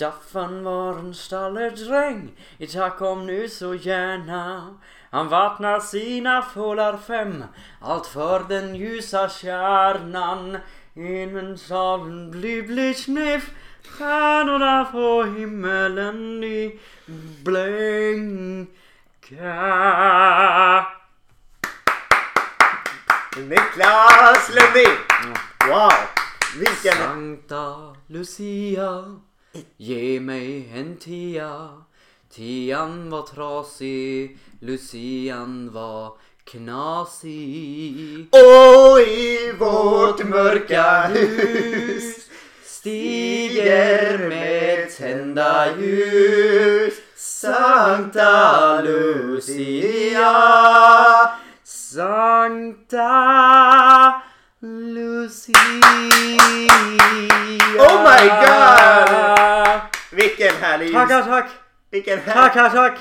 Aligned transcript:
Staffan 0.00 0.64
var 0.64 0.98
en 0.98 1.14
stalledräng 1.14 2.32
i 2.58 2.66
tack 2.66 3.00
om 3.00 3.26
nu 3.26 3.48
så 3.48 3.74
gärna. 3.74 4.74
Han 5.10 5.28
vattnar 5.28 5.80
sina 5.80 6.42
fålar 6.42 6.96
fem. 6.96 7.44
Allt 7.80 8.06
för 8.06 8.44
den 8.48 8.74
ljusa 8.76 9.28
kärnan. 9.28 10.58
Inom 10.94 11.56
salen 11.58 12.30
blir 12.30 12.62
blixtniff 12.62 13.50
Stjärnorna 13.88 14.84
på 14.84 15.24
himmelen 15.24 16.44
i 16.44 16.80
blänka. 17.44 18.66
Niklas 23.36 24.50
Lundin! 24.54 24.96
Wow! 25.68 25.92
Vilken... 26.58 26.92
Sankta 26.92 27.96
Lucia 28.06 29.20
Ge 29.78 30.20
mig 30.20 30.70
en 30.74 30.96
tia. 30.96 31.68
Tian 32.30 33.10
var 33.10 33.22
trasig 33.22 34.38
Lucian 34.60 35.72
var 35.72 36.12
knasig. 36.44 38.28
Och 38.30 39.00
i 39.00 39.52
vårt 39.58 40.24
mörka 40.24 41.02
hus 41.02 42.28
Stiger 42.64 44.28
med 44.28 44.96
tända 44.96 45.78
ljus. 45.78 46.94
Sankta 47.16 48.80
Lucia 48.82 50.30
Sankta 51.64 53.10
Lucia 54.62 55.54
Oh 57.78 58.02
my 58.02 58.28
God! 58.28 59.80
Vilken 60.12 60.54
härlig 60.60 60.86
ljus... 60.86 60.94
Tackar 60.94 61.22
tack! 61.22 61.50
Vilken 61.90 62.18
härlig... 62.18 62.34
Tackar 62.34 62.70
tack! 62.70 62.98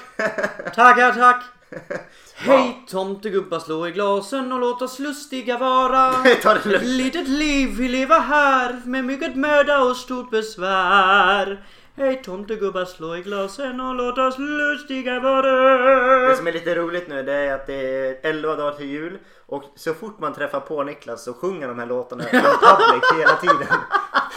Tackar 0.76 1.12
tack! 1.12 1.44
Hej 2.36 2.86
tomtegubbar 2.88 3.60
slå 3.60 3.88
i 3.88 3.92
glasen 3.92 4.52
och 4.52 4.60
låt 4.60 4.82
oss 4.82 5.00
lustiga 5.00 5.58
vara 5.58 6.12
Ta 6.42 6.54
det 6.54 6.76
Ett 6.76 6.84
litet 6.84 7.28
liv 7.28 7.70
vi 7.78 7.88
lever 7.88 8.20
här 8.20 8.82
med 8.86 9.06
mycket 9.06 9.36
möda 9.36 9.80
och 9.80 9.96
stort 9.96 10.32
besvär 10.32 11.66
Hej 12.00 12.22
tomtegubbar 12.24 12.86
slå 12.86 13.16
i 13.16 13.22
glasen 13.22 13.80
och 13.82 13.96
låt 13.96 14.18
oss 14.18 14.36
lustiga 14.40 15.14
Det 15.14 15.20
vara 15.20 16.36
som 16.36 16.48
är 16.48 16.52
lite 16.52 16.76
roligt 16.76 17.08
nu 17.08 17.24
det 17.24 17.34
är 17.34 17.54
att 17.54 17.68
det 17.68 17.74
är 17.74 18.18
11 18.24 18.56
dagar 18.56 18.78
till 18.78 18.86
jul 18.86 19.20
och 19.46 19.64
så 19.76 19.94
fort 19.94 20.20
man 20.20 20.34
träffar 20.34 20.60
på 20.60 20.84
Niklas 20.84 21.24
så 21.24 21.34
sjunger 21.34 21.68
de 21.68 21.80
här 21.80 21.86
låtarna 21.86 22.24
i 22.24 22.32
public 22.32 23.20
hela 23.20 23.36
tiden. 23.36 23.68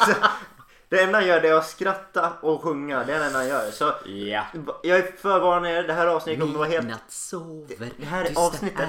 Så 0.07 0.13
det 0.89 1.03
enda 1.03 1.19
han 1.19 1.27
gör 1.27 1.41
det 1.41 1.49
är 1.49 1.55
att 1.55 1.67
skratta 1.67 2.33
och 2.41 2.63
sjunga. 2.63 3.05
Det 3.05 3.15
är 3.15 3.19
det 3.19 3.25
enda 3.27 3.39
han 3.39 3.49
gör. 3.49 3.71
Så 3.71 3.93
Ja 4.05 4.43
jag 4.83 4.99
är 4.99 5.17
förvarnar 5.23 5.69
er, 5.69 5.83
det 5.83 5.93
här 5.93 6.07
avsnittet 6.07 6.41
kommer 6.41 6.59
vara 6.59 6.69
helt... 6.69 6.89
Sover, 7.09 7.91
Det 7.97 8.07
här 8.07 8.29
avsnittet 8.35 8.89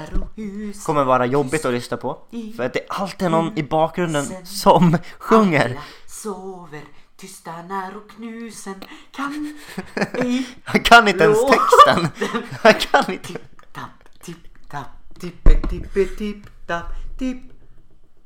kommer 0.85 1.03
vara 1.03 1.25
jobbigt 1.25 1.65
att 1.65 1.73
lyssna 1.73 1.97
på. 1.97 2.17
För 2.57 2.63
att 2.63 2.73
det 2.73 2.85
alltid 2.87 3.25
är 3.25 3.29
någon 3.29 3.57
i 3.57 3.63
bakgrunden 3.63 4.45
som 4.45 4.97
sjunger. 5.19 5.79
Sover, 6.07 6.81
tysta 7.23 7.61
när 7.61 7.97
och 7.97 8.09
knusen 8.09 8.83
kan 9.11 9.57
ej 10.13 10.47
Han 10.63 10.81
kan 10.83 11.07
inte 11.07 11.23
ens 11.23 11.39
texten. 11.45 12.29
Han 12.63 12.73
kan 12.73 13.13
inte. 13.13 13.33
tapp, 13.71 14.21
tipp, 14.21 14.69
tapp, 14.69 15.19
tippe, 15.19 15.67
tippe, 15.69 16.05
tipp, 16.05 16.67
tapp, 16.67 16.85
tipp, 17.19 17.41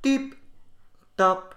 tipp, 0.02 0.34
tapp. 1.16 1.57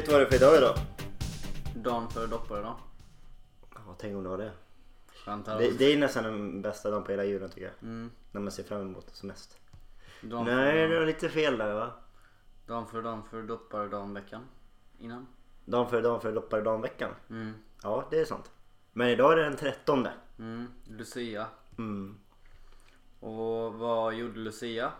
Vet 0.00 0.06
du 0.08 0.12
vad 0.12 0.20
det 0.20 0.26
är 0.26 0.38
för 0.38 0.46
dag 0.46 0.56
idag? 0.56 0.74
Dagen 1.74 2.10
före 2.10 2.26
dopparedag. 2.26 2.76
Ja, 3.74 3.94
tänk 3.98 4.16
om 4.16 4.22
det 4.22 4.28
var 4.28 4.38
det. 4.38 4.52
Antar 5.26 5.58
det. 5.58 5.70
Det 5.78 5.84
är 5.84 5.98
nästan 5.98 6.24
den 6.24 6.62
bästa 6.62 6.90
dagen 6.90 7.04
på 7.04 7.10
hela 7.10 7.24
julen 7.24 7.50
tycker 7.50 7.66
jag. 7.66 7.72
Mm. 7.82 8.10
När 8.32 8.40
man 8.40 8.52
ser 8.52 8.62
fram 8.62 8.80
emot 8.80 9.06
det 9.06 9.12
som 9.16 9.28
mest. 9.28 9.58
Dagen 10.22 10.44
Nej, 10.44 10.74
det 10.74 10.86
dagen. 10.86 10.98
var 10.98 11.06
lite 11.06 11.28
fel 11.28 11.58
där 11.58 11.74
va? 11.74 11.90
Dagen 12.66 12.86
före 12.86 13.02
dagen 13.02 13.22
före 13.30 13.42
dopparedagen 13.42 14.14
veckan 14.14 14.42
innan. 14.98 15.26
Dagen 15.64 15.90
före 15.90 16.00
dagen 16.00 16.20
före 16.20 16.32
dopparedagen 16.32 16.80
veckan. 16.80 17.10
Mm. 17.30 17.54
Ja, 17.82 18.04
det 18.10 18.20
är 18.20 18.24
sant. 18.24 18.50
Men 18.92 19.08
idag 19.08 19.32
är 19.32 19.36
det 19.36 19.42
den 19.42 19.56
13. 19.56 20.08
Mm. 20.38 20.66
Lucia. 20.88 21.46
Mm. 21.78 22.18
Och 23.20 23.74
vad 23.74 24.14
gjorde 24.14 24.38
Lucia? 24.38 24.92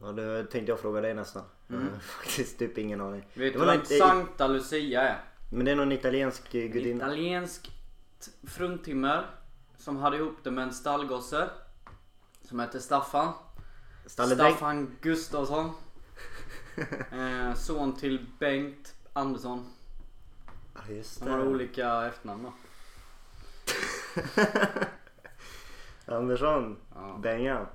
Ja, 0.00 0.06
det 0.12 0.44
tänkte 0.44 0.72
jag 0.72 0.80
fråga 0.80 1.00
dig 1.00 1.14
nästan. 1.14 1.42
Har 1.68 1.98
faktiskt 2.00 2.58
typ 2.58 2.78
ingen 2.78 3.00
aning. 3.00 3.20
Mm. 3.20 3.24
Vet 3.34 3.52
Det 3.52 3.58
du 3.58 3.64
vad 3.66 3.76
någon- 3.76 3.86
Sankta 3.86 4.46
Lucia 4.46 5.02
är? 5.02 5.20
Men 5.52 5.64
det 5.64 5.70
är 5.70 5.76
någon 5.76 5.92
italiensk 5.92 6.52
gudinna. 6.52 7.04
Italiensk 7.04 7.70
fruntimmer 8.46 9.26
som 9.78 9.96
hade 9.96 10.16
ihop 10.16 10.36
det 10.42 10.50
med 10.50 10.64
en 10.64 10.72
stallgosse 10.74 11.48
som 12.42 12.60
hette 12.60 12.80
Staffan. 12.80 13.32
Stalledräng. 14.06 14.50
Staffan 14.52 14.96
Gustafsson. 15.00 15.72
eh, 17.12 17.54
son 17.54 17.96
till 17.96 18.26
Bengt 18.38 18.94
Andersson. 19.12 19.66
Ja, 20.74 20.80
just 20.94 21.20
De 21.24 21.30
har 21.30 21.38
det. 21.38 21.44
olika 21.46 22.06
efternamn 22.06 22.42
då. 22.42 22.52
Andersson. 26.14 26.76
Ja. 26.94 27.18
Bengan. 27.22 27.66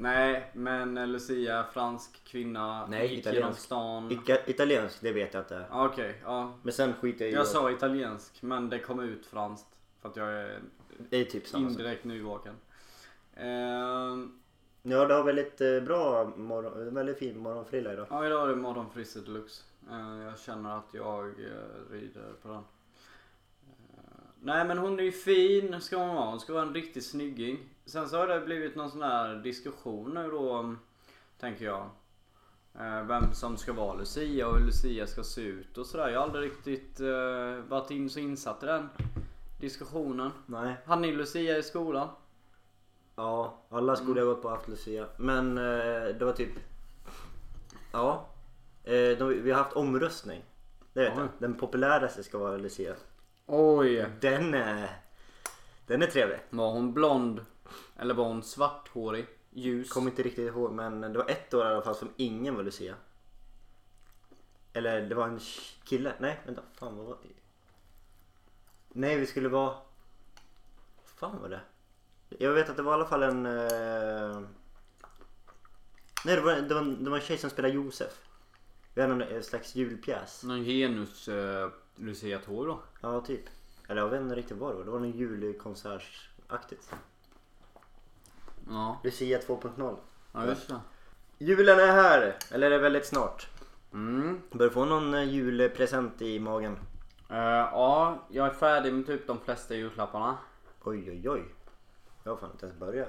Nej, 0.00 0.50
men 0.54 1.12
Lucia, 1.12 1.64
fransk 1.72 2.24
kvinna, 2.24 2.86
Nej, 2.86 3.18
italiensk. 3.18 3.70
Ica- 3.70 4.42
italiensk, 4.46 5.00
det 5.00 5.12
vet 5.12 5.34
jag 5.34 5.42
inte. 5.42 5.64
Okej, 5.72 6.20
ja. 6.24 6.52
Men 6.62 6.72
sen 6.72 6.92
skiter 6.92 7.24
jag 7.24 7.32
i 7.32 7.34
Jag 7.34 7.46
sa 7.46 7.70
italiensk, 7.70 8.42
men 8.42 8.70
det 8.70 8.78
kom 8.78 9.00
ut 9.00 9.26
franskt. 9.26 9.66
För 10.02 10.08
att 10.08 10.16
jag 10.16 10.28
är 10.32 10.60
Det 11.10 11.16
är 11.16 11.24
typ 11.24 11.46
samma 11.46 11.68
sak. 11.68 11.78
indirekt 11.78 12.04
nyvaken. 12.04 12.54
Ehm, 13.36 14.34
Ja, 14.82 15.04
det 15.06 15.14
har 15.14 15.24
väldigt 15.24 15.60
eh, 15.60 15.80
bra 15.80 16.32
morgon, 16.36 16.94
väldigt 16.94 17.18
fin 17.18 17.38
morgonfrilla 17.38 17.92
idag. 17.92 18.06
Ja, 18.10 18.26
idag 18.26 18.42
är 18.44 18.48
det 18.48 18.56
morgonfrisset 18.56 19.26
deluxe. 19.26 19.62
Eh, 19.90 20.22
Jag 20.24 20.38
känner 20.38 20.76
att 20.78 20.88
jag 20.92 21.26
eh, 21.26 21.90
rider 21.92 22.32
på 22.42 22.48
den. 22.48 22.62
Nej 24.40 24.64
men 24.64 24.78
hon 24.78 24.98
är 24.98 25.04
ju 25.04 25.12
fin, 25.12 25.80
ska 25.80 25.96
hon 25.96 26.14
vara. 26.14 26.30
Hon 26.30 26.40
ska 26.40 26.52
vara 26.52 26.62
en 26.62 26.74
riktig 26.74 27.02
snygging. 27.02 27.58
Sen 27.86 28.08
så 28.08 28.16
har 28.16 28.26
det 28.26 28.40
blivit 28.40 28.76
någon 28.76 28.90
sån 28.90 29.02
här 29.02 29.34
diskussion 29.34 30.14
nu 30.14 30.30
då, 30.30 30.74
tänker 31.40 31.64
jag. 31.64 31.90
Eh, 32.74 33.02
Vem 33.02 33.32
som 33.32 33.56
ska 33.56 33.72
vara 33.72 33.94
Lucia 33.94 34.48
och 34.48 34.58
hur 34.58 34.66
Lucia 34.66 35.06
ska 35.06 35.22
se 35.24 35.40
ut 35.40 35.78
och 35.78 35.86
sådär. 35.86 36.08
Jag 36.08 36.18
har 36.20 36.26
aldrig 36.26 36.50
riktigt 36.50 37.00
eh, 37.00 37.68
varit 37.68 37.90
in 37.90 38.10
så 38.10 38.18
insatt 38.18 38.62
i 38.62 38.66
den 38.66 38.88
diskussionen. 39.60 40.30
Nej. 40.46 40.76
Hade 40.86 41.02
ni 41.02 41.12
Lucia 41.12 41.58
i 41.58 41.62
skolan? 41.62 42.08
Ja, 43.16 43.58
alla 43.68 43.96
skolor 43.96 44.18
jag 44.18 44.26
gått 44.26 44.42
på 44.42 44.48
har 44.48 44.56
haft 44.56 44.68
Lucia. 44.68 45.06
Men 45.16 45.58
eh, 45.58 46.14
det 46.18 46.24
var 46.24 46.32
typ... 46.32 46.52
Ja. 47.92 48.26
Eh, 48.84 49.18
de, 49.18 49.42
vi 49.42 49.50
har 49.50 49.58
haft 49.62 49.76
omröstning. 49.76 50.42
Det 50.92 51.00
vet 51.00 51.12
Oj. 51.12 51.18
jag. 51.18 51.28
Den 51.38 51.54
populäraste 51.54 52.22
ska 52.22 52.38
vara 52.38 52.56
Lucia. 52.56 52.94
Oj! 53.50 54.06
Den 54.20 54.54
är... 54.54 55.00
Den 55.86 56.02
är 56.02 56.06
trevlig. 56.06 56.38
Var 56.50 56.70
hon 56.70 56.92
blond? 56.92 57.44
Eller 57.96 58.14
var 58.14 58.24
hon 58.24 58.42
svarthårig? 58.42 59.26
Ljus? 59.50 59.90
Kommer 59.90 60.10
inte 60.10 60.22
riktigt 60.22 60.48
ihåg 60.48 60.72
men 60.72 61.00
det 61.00 61.18
var 61.18 61.30
ett 61.30 61.54
år 61.54 61.64
i 61.64 61.68
alla 61.68 61.82
fall 61.82 61.94
som 61.94 62.12
ingen 62.16 62.54
var 62.54 62.62
Lucia. 62.62 62.94
Eller 64.72 65.02
det 65.02 65.14
var 65.14 65.28
en 65.28 65.40
kille. 65.84 66.12
Nej 66.18 66.40
vänta. 66.46 66.62
Fan 66.74 66.96
vad 66.96 67.06
var 67.06 67.18
det? 67.22 67.28
Nej 68.88 69.16
vi 69.16 69.26
skulle 69.26 69.48
vara... 69.48 69.74
Vad 70.96 71.10
fan 71.16 71.40
var 71.40 71.48
det? 71.48 71.60
Jag 72.38 72.52
vet 72.52 72.70
att 72.70 72.76
det 72.76 72.82
var 72.82 72.92
i 72.92 72.94
alla 72.94 73.08
fall 73.08 73.22
en... 73.22 73.46
Eh... 73.46 74.40
Nej 76.24 76.36
det 76.36 76.40
var, 76.40 76.54
det, 76.54 76.74
var, 76.74 76.82
det 76.82 77.10
var 77.10 77.16
en 77.16 77.24
tjej 77.24 77.38
som 77.38 77.50
spelade 77.50 77.74
Josef. 77.74 78.28
Vi 78.94 79.02
hade 79.02 79.14
någon 79.14 79.42
slags 79.42 79.74
julpjäs. 79.74 80.44
Någon 80.44 80.64
genus 80.64 81.28
uh, 81.28 81.68
Lucia 82.00 82.40
då? 82.46 82.80
Ja 83.00 83.20
typ. 83.20 83.44
Eller 83.88 84.00
jag 84.00 84.08
vet 84.08 84.20
inte 84.20 84.34
riktigt 84.34 84.56
vad 84.56 84.72
det 84.72 84.76
var. 84.76 84.84
Det 84.84 84.90
var 84.90 84.98
någon 84.98 85.10
julkonsertsaktigt. 85.10 86.94
Ja, 88.68 89.00
Lucia 89.04 89.38
2.0. 89.40 89.96
ja 90.32 90.46
just 90.46 90.68
det. 90.68 90.80
Julen 91.38 91.78
är 91.78 91.86
här! 91.86 92.36
Eller 92.50 92.66
är 92.66 92.70
det 92.70 92.78
väldigt 92.78 93.06
snart? 93.06 93.48
Mm. 93.92 94.42
Du 94.50 94.70
få 94.70 94.84
någon 94.84 95.14
eh, 95.14 95.24
julpresent 95.24 96.22
i 96.22 96.38
magen? 96.38 96.78
Eh, 97.30 97.36
ja, 97.38 98.26
jag 98.30 98.46
är 98.46 98.50
färdig 98.50 98.94
med 98.94 99.06
typ 99.06 99.26
de 99.26 99.40
flesta 99.40 99.74
julklapparna. 99.74 100.36
Oj 100.84 101.10
oj 101.10 101.30
oj. 101.30 101.44
Jag 102.24 102.32
har 102.32 102.36
fan 102.36 102.50
inte 102.50 102.66
ens 102.66 102.78
börjat. 102.78 103.08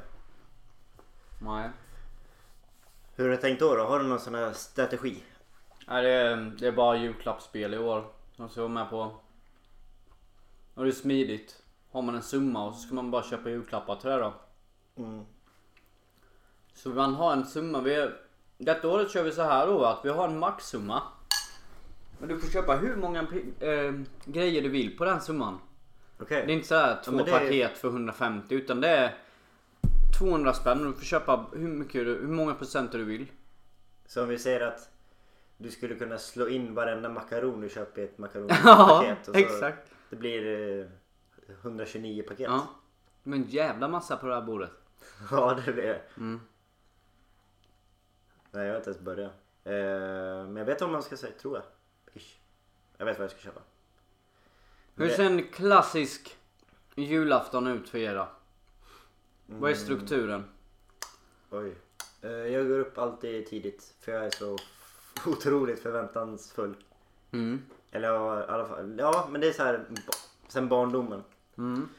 Nej. 1.41 1.69
Hur 3.15 3.23
har 3.23 3.31
du 3.31 3.37
tänkt 3.37 3.59
då? 3.59 3.75
då? 3.75 3.83
Har 3.83 3.99
du 3.99 4.05
någon 4.05 4.19
sån 4.19 4.35
här 4.35 4.53
strategi? 4.53 5.23
Nej, 5.87 6.03
det 6.03 6.09
är, 6.09 6.35
det 6.59 6.67
är 6.67 6.71
bara 6.71 6.97
julklappsspel 6.97 7.73
i 7.73 7.77
år. 7.77 8.05
Som 8.39 8.49
ska 8.49 8.61
vara 8.61 8.71
med 8.71 8.89
på. 8.89 9.11
Och 10.73 10.83
det 10.83 10.89
är 10.89 10.93
smidigt. 10.93 11.61
Har 11.91 12.01
man 12.01 12.15
en 12.15 12.21
summa 12.21 12.65
och 12.65 12.75
så 12.75 12.79
ska 12.81 12.95
man 12.95 13.11
bara 13.11 13.23
köpa 13.23 13.49
julklappar 13.49 13.95
till 13.95 14.09
det 14.09 14.17
då. 14.17 14.33
Mm. 14.95 15.25
Så 16.73 16.89
man 16.89 17.13
har 17.15 17.33
en 17.33 17.45
summa. 17.45 17.81
Vi, 17.81 18.09
detta 18.57 18.87
året 18.87 19.11
kör 19.11 19.23
vi 19.23 19.31
så 19.31 19.41
här 19.41 19.67
då 19.67 19.83
att 19.85 20.05
vi 20.05 20.09
har 20.09 20.27
en 20.27 20.39
maxsumma. 20.39 21.03
Men 22.19 22.29
du 22.29 22.39
får 22.39 22.49
köpa 22.49 22.75
hur 22.75 22.95
många 22.95 23.19
eh, 23.59 23.93
grejer 24.25 24.61
du 24.61 24.69
vill 24.69 24.97
på 24.97 25.05
den 25.05 25.21
summan. 25.21 25.59
Okej. 26.19 26.43
Det 26.45 26.51
är 26.51 26.55
inte 26.55 26.67
så 26.67 26.75
här 26.75 27.01
två 27.03 27.11
men 27.11 27.25
det 27.25 27.31
är- 27.31 27.39
paket 27.39 27.77
för 27.77 27.87
150 27.87 28.55
utan 28.55 28.81
det 28.81 28.89
är 28.89 29.17
200 30.19 30.53
spänn 30.53 30.79
och 30.79 30.91
du 30.91 30.97
får 30.97 31.05
köpa 31.05 31.45
hur, 31.53 31.67
mycket 31.67 32.05
du, 32.05 32.15
hur 32.15 32.27
många 32.27 32.53
procent 32.53 32.91
du 32.91 33.03
vill. 33.03 33.25
Så 34.05 34.23
om 34.23 34.29
vi 34.29 34.39
säger 34.39 34.61
att 34.61 34.89
du 35.61 35.71
skulle 35.71 35.95
kunna 35.95 36.17
slå 36.17 36.47
in 36.47 36.73
varenda 36.75 37.09
makaron 37.09 37.61
du 37.61 37.69
köper 37.69 38.01
i 38.01 38.05
ett 38.05 38.13
Ja, 38.17 38.21
makaronpaket. 38.21 39.17
så 39.25 39.33
exakt. 39.33 39.91
Det 40.09 40.15
blir 40.15 40.79
eh, 40.81 41.55
129 41.61 42.23
paket. 42.27 42.39
Ja. 42.39 42.67
Men 43.23 43.43
jävla 43.43 43.87
massa 43.87 44.17
på 44.17 44.27
det 44.27 44.33
här 44.35 44.41
bordet. 44.41 44.71
Ja, 45.31 45.59
det 45.65 45.71
blir 45.73 45.83
det. 45.83 46.01
Mm. 46.17 46.41
Nej, 48.51 48.65
jag 48.65 48.71
har 48.73 48.77
inte 48.77 48.89
ens 48.89 49.01
börjat. 49.01 49.31
Eh, 49.63 49.73
men 50.47 50.55
jag 50.55 50.65
vet 50.65 50.81
vad 50.81 50.89
man 50.89 51.03
ska 51.03 51.17
säga, 51.17 51.33
tror 51.41 51.55
jag. 51.57 51.63
Ish. 52.21 52.37
Jag 52.97 53.05
vet 53.05 53.17
vad 53.17 53.23
jag 53.23 53.31
ska 53.31 53.39
köpa. 53.39 53.61
Hur 54.95 55.07
Det- 55.07 55.13
ser 55.13 55.23
en 55.23 55.47
klassisk 55.47 56.37
julafton 56.95 57.67
ut 57.67 57.89
för 57.89 57.97
er 57.97 58.15
då? 58.15 58.27
Vad 59.45 59.71
är 59.71 59.75
Mm. 59.75 59.85
strukturen? 59.85 60.43
Oj. 61.49 61.75
Eh, 62.21 62.29
jag 62.31 62.67
går 62.67 62.79
upp 62.79 62.97
alltid 62.97 63.47
tidigt 63.47 63.93
för 63.99 64.11
jag 64.11 64.25
är 64.25 64.29
så 64.29 64.57
otroligt 65.27 65.79
förväntansfull. 65.83 66.75
Mm. 67.31 67.61
Eller 67.91 68.07
ja, 68.07 68.39
i 68.39 68.47
alla 68.47 68.65
fall. 68.67 68.95
Ja, 68.99 69.27
men 69.31 69.41
det 69.41 69.47
är 69.47 69.53
så 69.53 69.63
här 69.63 69.85
sen 70.47 70.67
barndomen. 70.69 71.23
Mm. 71.57 71.89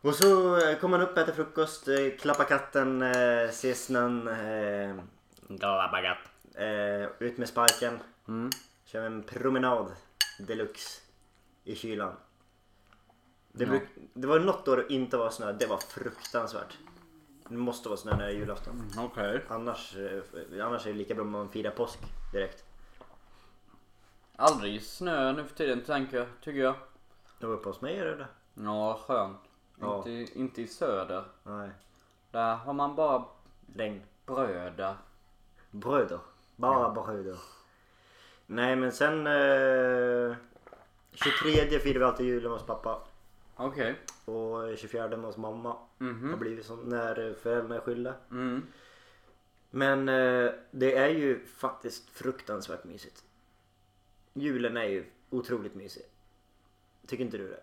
Och 0.00 0.14
så 0.14 0.56
eh, 0.56 0.78
kommer 0.78 0.98
man 0.98 1.08
upp, 1.08 1.18
äter 1.18 1.32
frukost, 1.32 1.88
eh, 1.88 2.16
klappar 2.20 2.44
katten, 2.44 3.02
eh, 3.02 3.50
ser 3.50 3.74
snön, 3.74 4.28
eh, 4.28 4.96
Glabagat. 5.48 6.18
eh, 6.54 7.04
ut 7.18 7.38
med 7.38 7.48
sparken. 7.48 7.98
Mm. 8.28 8.50
Kör 8.84 9.02
en 9.06 9.22
promenad 9.22 9.86
deluxe 10.38 11.00
i 11.64 11.74
kylan. 11.74 12.12
Det, 13.52 13.64
Ja. 13.64 13.70
bruk, 13.70 13.82
det 14.14 14.26
var 14.26 14.38
något 14.40 14.68
år 14.68 14.76
det 14.76 14.94
inte 14.94 15.16
var 15.16 15.30
snö, 15.30 15.52
det 15.52 15.66
var 15.66 15.76
fruktansvärt. 15.78 16.78
Det 17.48 17.54
måste 17.56 17.88
vara 17.88 17.96
snö 17.96 18.10
när 18.16 18.18
det 18.26 18.32
är 18.32 18.36
julafton. 18.36 18.90
Okej. 18.98 19.44
Annars, 19.48 19.96
eh, 19.96 20.22
annars 20.66 20.86
är 20.86 20.92
det 20.92 20.98
lika 20.98 21.14
bra 21.14 21.24
om 21.24 21.30
man 21.30 21.48
firar 21.48 21.70
påsk 21.70 21.98
direkt. 22.32 22.64
Aldrig 24.36 24.82
snö 24.82 25.32
nu 25.32 25.44
för 25.44 25.54
tiden 25.54 25.84
tänker 25.84 26.16
jag, 26.16 26.26
tycker 26.40 26.60
jag. 26.60 26.74
Och 27.42 27.54
uppe 27.54 27.68
hos 27.68 27.80
mig 27.80 27.98
är 27.98 28.04
det 28.04 28.16
det. 28.16 28.26
Ja, 28.54 29.00
skönt. 29.06 29.38
Ja. 29.80 29.96
Inte, 29.96 30.10
i- 30.10 30.38
inte 30.38 30.62
i 30.62 30.66
söder. 30.66 31.24
Nej. 31.42 31.70
Där 32.30 32.54
har 32.56 32.72
man 32.72 32.94
bara 32.96 33.24
Regn. 33.76 34.02
bröder. 34.26 34.94
Bröder. 35.70 36.18
Bara 36.56 36.90
bröder. 36.90 37.38
Nej 38.46 38.76
men 38.76 38.92
sen 38.92 39.26
eh, 39.26 40.36
23 41.12 41.78
firar 41.78 41.98
vi 41.98 42.04
alltid 42.04 42.26
julen 42.26 42.52
hos 42.52 42.62
pappa. 42.66 43.00
Okej. 43.56 43.96
Och 44.24 44.78
24 44.78 45.16
hos 45.16 45.36
mamma. 45.36 45.68
Har 45.98 46.06
Mhm. 46.06 46.38
blivit 46.38 46.66
som 46.66 46.80
när 46.80 47.34
föräldrarna 47.34 47.74
är 47.76 47.80
skilda. 47.80 48.14
Mm. 48.30 48.66
Men 49.70 50.08
eh, 50.08 50.52
det 50.70 50.96
är 50.96 51.08
ju 51.08 51.46
faktiskt 51.46 52.10
fruktansvärt 52.10 52.84
mysigt. 52.84 53.24
Julen 54.32 54.76
är 54.76 54.84
ju 54.84 55.04
otroligt 55.30 55.74
mysig. 55.74 56.02
Tycker 57.06 57.24
inte 57.24 57.38
du 57.38 57.48
det? 57.48 57.60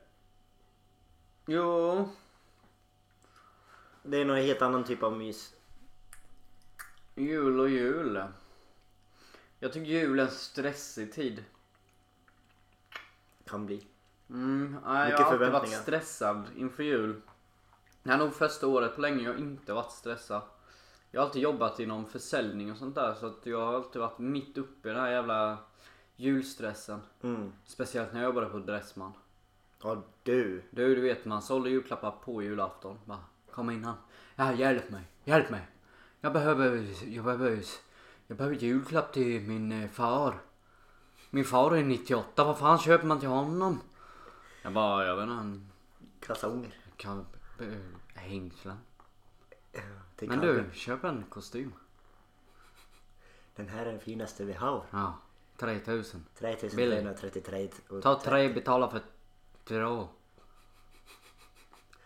Jo. 1.46 2.10
Det 4.04 4.18
är 4.18 4.26
någon 4.26 4.38
helt 4.38 4.62
annan 4.62 4.84
typ 4.84 5.04
av 5.04 5.18
mys. 5.18 5.56
Jul 7.16 7.60
och 7.60 7.70
jul. 7.70 8.24
Jag 9.60 9.74
tycker 9.74 9.92
jul 9.92 10.20
är 10.20 10.24
en 10.24 10.32
stressig 10.32 11.14
tid. 11.14 11.44
Kan 13.46 13.66
bli. 13.66 13.88
Mm, 14.32 14.78
nej, 14.86 15.12
jag 15.12 15.18
har 15.18 15.34
alltid 15.34 15.52
varit 15.52 15.70
stressad 15.70 16.44
inför 16.58 16.84
jul. 16.84 17.22
Det 18.04 18.12
är 18.12 18.18
nog 18.18 18.34
första 18.34 18.68
året 18.68 18.96
på 18.96 19.02
länge 19.02 19.24
jag 19.24 19.40
inte 19.40 19.74
varit 19.74 19.92
stressad. 19.92 20.42
Jag 21.12 21.22
har 21.22 21.26
alltid 21.26 21.42
jobbat 21.42 21.80
inom 21.80 22.06
försäljning 22.06 22.72
och 22.72 22.78
sånt 22.78 22.96
där 22.96 23.14
så 23.14 23.26
att 23.26 23.46
jag 23.46 23.66
har 23.66 23.74
alltid 23.74 24.02
varit 24.02 24.20
mitt 24.20 24.58
uppe 24.58 24.90
i 24.90 24.94
den 24.94 25.02
här 25.02 25.12
jävla 25.12 25.58
julstressen. 26.16 27.02
Mm. 27.24 27.52
Speciellt 27.66 28.14
när 28.14 28.22
jag 28.22 28.28
jobbade 28.28 28.50
på 28.50 28.60
Dressman. 28.60 29.14
Ja 29.84 30.04
du. 30.24 30.64
Du, 30.70 30.96
du 30.96 31.02
vet 31.02 31.26
man 31.26 31.42
sålde 31.42 31.70
julklappar 31.70 32.12
på 32.12 32.44
julafton. 32.44 33.00
Bara, 33.06 33.24
kom 33.52 33.70
in 33.70 33.86
han. 33.86 33.96
Ja, 34.36 34.54
hjälp 34.54 34.90
mig, 34.90 35.04
hjälp 35.24 35.50
mig. 35.50 35.68
Jag 36.22 36.34
behöver, 36.34 36.88
jag 37.06 37.26
behöver, 37.26 37.64
jag 38.28 38.38
behöver 38.38 38.56
julklapp 38.56 39.14
till 39.14 39.42
min 39.42 39.72
eh, 39.72 39.90
far. 39.90 40.34
Min 41.30 41.46
far 41.46 41.76
är 41.76 41.84
98, 41.84 42.44
vad 42.44 42.58
fan 42.58 42.80
köper 42.80 43.08
man 43.08 43.20
till 43.20 43.30
honom? 43.30 43.80
Jag 44.62 44.74
bara, 44.74 45.06
jag 45.06 45.16
vet 45.16 45.24
inte, 45.24 45.34
en 45.34 45.72
Kalsonger. 46.20 46.76
kan, 46.98 47.26
eh, 47.60 47.68
hängslen. 48.16 48.78
Till 50.16 50.30
Men 50.30 50.40
du, 50.40 50.66
köp 50.74 51.04
en 51.04 51.24
kostym. 51.30 51.74
Den 53.56 53.68
här 53.68 53.86
är 53.86 53.92
den 53.92 54.00
finaste 54.00 54.46
vi 54.46 54.54
har. 54.54 54.84
Ja, 54.92 55.18
3000. 55.58 56.26
3333. 56.36 57.70
och 57.90 58.02
Ta 58.02 58.20
tre, 58.20 58.54
betala 58.54 58.90
för 58.90 59.02
två. 59.64 60.08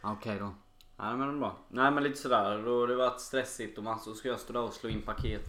Okej 0.02 0.40
då. 0.40 0.54
Nej 0.98 1.16
men 1.16 1.28
det 1.28 1.34
är 1.34 1.40
bra. 1.40 1.58
Nej 1.70 1.92
men 1.92 2.04
lite 2.04 2.18
sådär. 2.18 2.64
Då 2.66 2.80
har 2.80 2.88
det 2.88 2.96
varit 2.96 3.22
stressigt 3.22 3.78
och 3.78 3.84
massor. 3.84 4.12
Så 4.12 4.18
ska 4.18 4.28
jag 4.28 4.40
stå 4.40 4.54
där 4.54 4.62
och 4.62 4.74
slå 4.74 4.90
in 4.90 5.02
paket. 5.02 5.46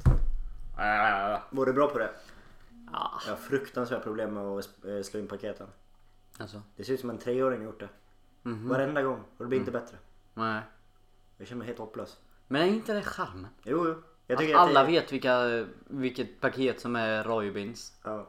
Äh, 0.78 1.40
Var 1.50 1.66
du 1.66 1.72
bra 1.72 1.88
på 1.88 1.98
det? 1.98 2.10
Ja. 2.92 3.20
Jag 3.26 3.32
har 3.32 3.36
fruktansvärt 3.36 4.02
problem 4.02 4.34
med 4.34 4.42
att 4.42 4.84
eh, 4.84 5.02
slå 5.02 5.20
in 5.20 5.28
paketen. 5.28 5.66
Alltså. 6.38 6.62
Det 6.76 6.84
ser 6.84 6.92
ut 6.92 7.00
som 7.00 7.10
en 7.10 7.18
treåring 7.18 7.62
gjort 7.62 7.80
det. 7.80 7.88
Mhm. 8.42 8.68
Varenda 8.68 9.02
gång. 9.02 9.20
Och 9.36 9.44
det 9.44 9.48
blir 9.48 9.58
inte 9.58 9.70
bättre. 9.70 9.96
Nej. 10.34 10.62
Jag 11.36 11.48
känner 11.48 11.58
mig 11.58 11.66
helt 11.66 11.78
hopplös. 11.78 12.20
Men 12.48 12.62
är 12.62 12.66
inte 12.66 12.94
det 12.94 13.02
charmen? 13.02 13.50
Jo, 13.62 13.84
jo. 13.88 14.02
Jag 14.26 14.34
Att 14.36 14.40
tycker 14.40 14.54
att 14.54 14.60
alla 14.60 14.82
det, 14.82 14.86
vet 14.90 15.12
vilka, 15.12 15.66
vilket 15.86 16.40
paket 16.40 16.80
som 16.80 16.96
är 16.96 17.24
Robins. 17.24 17.98
Ja, 18.04 18.28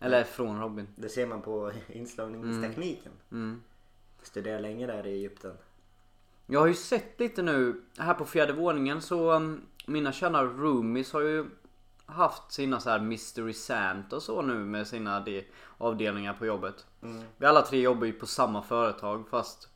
Eller 0.00 0.24
från 0.24 0.60
Robin. 0.60 0.86
det 0.96 1.08
ser 1.08 1.26
man 1.26 1.42
på 1.42 1.72
inslagningstekniken. 1.88 3.12
Mm. 3.30 3.62
Studerar 4.22 4.60
länge 4.60 4.86
där 4.86 5.06
i 5.06 5.10
Egypten. 5.12 5.52
Jag 6.46 6.60
har 6.60 6.66
ju 6.66 6.74
sett 6.74 7.20
lite 7.20 7.42
nu, 7.42 7.82
här 7.98 8.14
på 8.14 8.24
fjärde 8.24 8.52
våningen 8.52 9.02
så 9.02 9.32
um, 9.32 9.62
mina 9.86 10.12
kära 10.12 10.44
roomies 10.44 11.12
har 11.12 11.20
ju 11.20 11.46
haft 12.06 12.52
sina 12.52 12.80
så 12.80 12.90
här 12.90 13.00
mystery 13.00 13.52
Santa 13.52 14.16
och 14.16 14.22
så 14.22 14.42
nu 14.42 14.54
med 14.54 14.86
sina 14.86 15.20
de, 15.20 15.46
avdelningar 15.78 16.34
på 16.34 16.46
jobbet. 16.46 16.86
Mm. 17.02 17.22
Vi 17.36 17.46
alla 17.46 17.62
tre 17.62 17.80
jobbar 17.80 18.06
ju 18.06 18.12
på 18.12 18.26
samma 18.26 18.62
företag 18.62 19.28
fast 19.30 19.68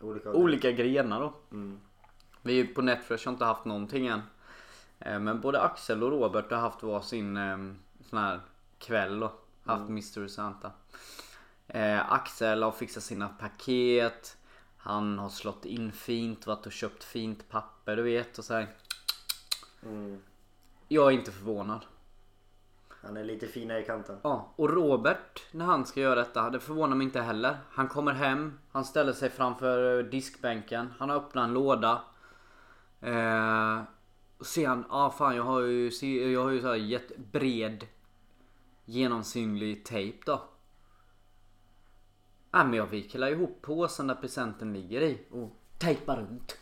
Olika 0.00 0.32
olika 0.32 0.72
grenar 0.72 1.20
då. 1.20 1.34
Mm. 1.50 1.80
Vi 2.42 2.60
är 2.60 2.64
ju 2.64 2.74
på 2.74 2.82
Netfresh 2.82 3.26
har 3.26 3.32
inte 3.32 3.44
haft 3.44 3.64
någonting 3.64 4.06
än. 4.06 4.22
Eh, 4.98 5.18
Men 5.18 5.40
både 5.40 5.60
Axel 5.60 6.02
och 6.02 6.10
Robert 6.10 6.50
har 6.50 6.58
haft 6.58 6.82
var 6.82 7.00
sin 7.00 7.36
eh, 7.36 7.56
sån 8.10 8.18
här 8.18 8.40
kväll 8.78 9.20
då. 9.20 9.32
Haft 9.64 9.90
Mystery 9.90 10.28
Santa. 10.28 10.72
Eh, 11.68 12.12
Axel 12.12 12.62
har 12.62 12.72
fixat 12.72 13.02
sina 13.02 13.28
paket. 13.28 14.36
Han 14.76 15.18
har 15.18 15.28
slått 15.28 15.64
in 15.64 15.92
fint, 15.92 16.46
varit 16.46 16.66
och 16.66 16.72
köpt 16.72 17.04
fint 17.04 17.48
papper 17.48 17.96
du 17.96 18.02
vet 18.02 18.38
och 18.38 18.44
så. 18.44 18.64
Mm. 19.82 20.20
Jag 20.88 21.06
är 21.06 21.10
inte 21.10 21.32
förvånad. 21.32 21.80
Han 22.88 23.16
är 23.16 23.24
lite 23.24 23.46
finare 23.46 23.82
i 23.82 23.84
kanten. 23.84 24.18
Ja, 24.22 24.52
och 24.56 24.70
Robert 24.70 25.42
när 25.52 25.64
han 25.64 25.86
ska 25.86 26.00
göra 26.00 26.14
detta, 26.14 26.50
det 26.50 26.60
förvånar 26.60 26.96
mig 26.96 27.04
inte 27.04 27.20
heller. 27.20 27.58
Han 27.70 27.88
kommer 27.88 28.12
hem, 28.12 28.58
han 28.72 28.84
ställer 28.84 29.12
sig 29.12 29.30
framför 29.30 30.02
diskbänken, 30.02 30.94
han 30.98 31.10
har 31.10 31.16
öppnat 31.16 31.44
en 31.44 31.54
låda. 31.54 32.02
Eh, 33.00 33.82
och 34.38 34.46
ser 34.46 34.68
han, 34.68 34.84
ah 34.90 35.10
fan 35.10 35.36
jag 35.36 35.42
har 35.42 35.60
ju, 35.60 35.90
jag 36.32 36.42
har 36.42 36.50
ju 36.50 36.60
så 36.60 36.68
här 36.68 36.74
jättebred 36.74 37.86
genomsynlig 38.84 39.84
tejp 39.84 40.18
då. 40.26 40.42
Ja 42.50 42.64
men 42.64 42.74
jag 42.74 42.86
viker 42.86 43.28
ihop 43.28 43.62
påsen 43.62 44.06
där 44.06 44.14
presenten 44.14 44.72
ligger 44.72 45.00
i 45.00 45.18
och 45.30 45.56
tejpar 45.78 46.16
runt. 46.16 46.58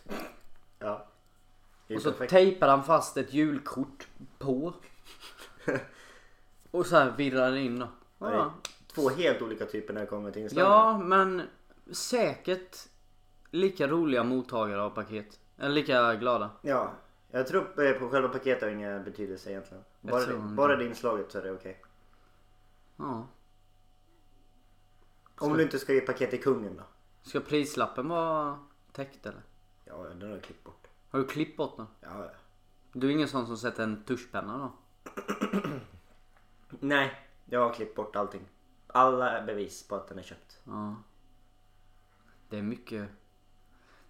Det 1.87 1.97
Och 1.97 2.03
så 2.03 2.11
perfekt. 2.13 2.31
tejpar 2.31 2.69
han 2.69 2.85
fast 2.85 3.17
ett 3.17 3.33
julkort 3.35 4.09
på. 4.39 4.73
Och 6.71 6.87
så 6.87 6.97
här 6.97 7.11
virrar 7.11 7.57
in 7.57 7.79
då. 7.79 7.89
Ja. 8.19 8.33
Ja, 8.33 8.55
Två 8.95 9.09
helt 9.09 9.43
olika 9.43 9.67
typer 9.67 9.95
när 9.95 10.01
det 10.01 10.07
kommer 10.07 10.31
till 10.31 10.43
Instagram. 10.43 10.71
ja 10.73 10.99
men 10.99 11.43
säkert 11.93 12.77
lika 13.51 13.89
roliga 13.89 14.25
mottagare 14.25 14.83
av 14.83 14.91
paket. 14.91 15.41
Eller 15.59 15.75
lika 15.75 16.15
glada. 16.15 16.51
Ja. 16.63 16.93
Jag 17.31 17.47
tror 17.47 17.85
eh, 17.87 17.93
på 17.93 18.09
själva 18.09 18.29
paketet 18.29 18.63
har 18.63 18.69
ingen 18.69 19.05
betydelse 19.05 19.51
egentligen. 19.51 19.85
Bara, 20.01 20.21
tror 20.21 20.37
det, 20.37 20.43
inte. 20.43 20.55
bara 20.55 20.77
det 20.77 20.85
inslaget 20.85 21.33
så 21.33 21.39
är 21.39 21.43
det 21.43 21.53
okej. 21.53 21.83
Ja. 22.97 23.27
Om 25.39 25.57
du 25.57 25.63
inte 25.63 25.79
ska 25.79 25.93
ge 25.93 26.01
paket 26.01 26.31
till 26.31 26.43
kungen 26.43 26.77
då? 26.77 26.83
Ska 27.23 27.41
prislappen 27.41 28.09
vara 28.09 28.59
täckt 28.93 29.27
eller? 29.27 29.43
Ja, 29.85 29.97
den 30.03 30.23
har 30.23 30.29
jag 30.29 30.43
klippt 30.43 30.65
bort. 30.65 30.82
Har 31.13 31.19
du 31.19 31.27
klippt 31.27 31.57
bort 31.57 31.77
den? 31.77 31.87
Ja, 32.01 32.09
ja. 32.19 32.31
Du 32.93 33.09
är 33.09 33.13
ingen 33.13 33.29
sån 33.29 33.47
som 33.47 33.57
sätter 33.57 33.83
en 33.83 34.05
tuschpenna 34.05 34.59
då? 34.59 34.73
Nej, 36.81 37.29
jag 37.45 37.61
har 37.61 37.75
klippt 37.75 37.95
bort 37.95 38.17
allting. 38.17 38.43
Alla 38.87 39.43
bevis 39.43 39.89
på 39.89 39.97
att 39.97 40.09
den 40.09 40.19
är 40.19 40.23
köpt. 40.23 40.61
Ja. 40.65 40.97
Det 42.49 42.59
är 42.59 42.63
mycket. 42.63 43.09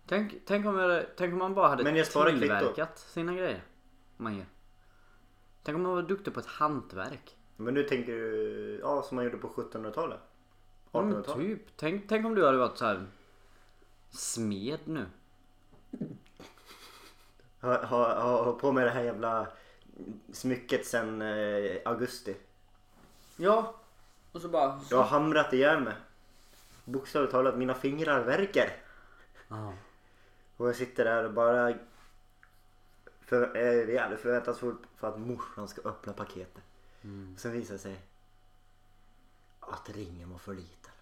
Tänk, 0.07 0.35
tänk, 0.45 0.67
om, 0.67 0.79
jag, 0.79 1.05
tänk 1.17 1.33
om 1.33 1.39
man 1.39 1.55
bara 1.55 1.69
hade 1.69 1.85
Men 1.85 1.97
jag 1.97 2.07
sparar 2.07 2.31
tillverkat 2.31 2.99
sina 2.99 3.35
grejer. 3.35 3.65
Man 4.17 4.37
ger. 4.37 4.47
Tänk 5.63 5.77
om 5.77 5.83
man 5.83 5.95
var 5.95 6.03
duktig 6.03 6.35
på 6.35 6.41
ett 6.41 6.47
hantverk. 6.47 7.37
Men 7.57 7.75
nu 7.75 7.83
tänker 7.83 8.13
du, 8.13 8.79
ja 8.83 9.03
som 9.03 9.17
man 9.17 9.25
gjorde 9.25 9.37
på 9.37 9.49
1700-talet? 9.49 10.21
Mm, 10.93 11.15
1800-talet? 11.15 11.47
typ. 11.47 11.77
Tänk, 11.77 12.09
tänk 12.09 12.27
om 12.27 12.35
du 12.35 12.47
hade 12.47 12.59
varit 12.59 12.79
så 12.79 12.85
här 12.85 13.07
smed 14.11 14.81
nu. 14.85 15.07
Har 17.63 17.85
ha, 17.85 18.21
ha, 18.21 18.45
ha 18.45 18.53
på 18.53 18.73
med 18.73 18.87
det 18.87 18.91
här 18.91 19.03
jävla 19.03 19.47
smycket 20.33 20.87
sen 20.87 21.23
eh, 21.23 21.81
augusti. 21.85 22.37
Ja. 23.37 23.75
Och 24.33 24.41
så 24.41 24.49
bara... 24.49 24.81
Jag 24.91 24.97
har 24.97 25.05
hamrat 25.05 25.53
ihjäl 25.53 25.81
mig. 25.81 25.95
Bokstavligt 26.85 27.33
talat, 27.33 27.57
mina 27.57 27.75
fingrar 27.75 28.25
värker. 28.25 28.77
Ja. 29.49 29.73
Och 30.57 30.69
jag 30.69 30.77
sitter 30.77 31.05
där 31.05 31.25
och 31.25 31.33
bara 31.33 31.75
för, 33.21 33.57
är 33.57 33.89
jävligt 33.89 34.21
förväntansfull 34.21 34.77
för 34.97 35.09
att 35.09 35.21
morsan 35.21 35.69
ska 35.69 35.89
öppna 35.89 36.13
paketet. 36.13 36.63
Mm. 37.03 37.37
Sen 37.39 37.53
visar 37.53 37.75
det 37.75 37.79
sig 37.79 38.01
att 39.61 39.91
ringen 39.91 40.31
var 40.31 40.39
för 40.39 40.55
liten. 40.55 40.93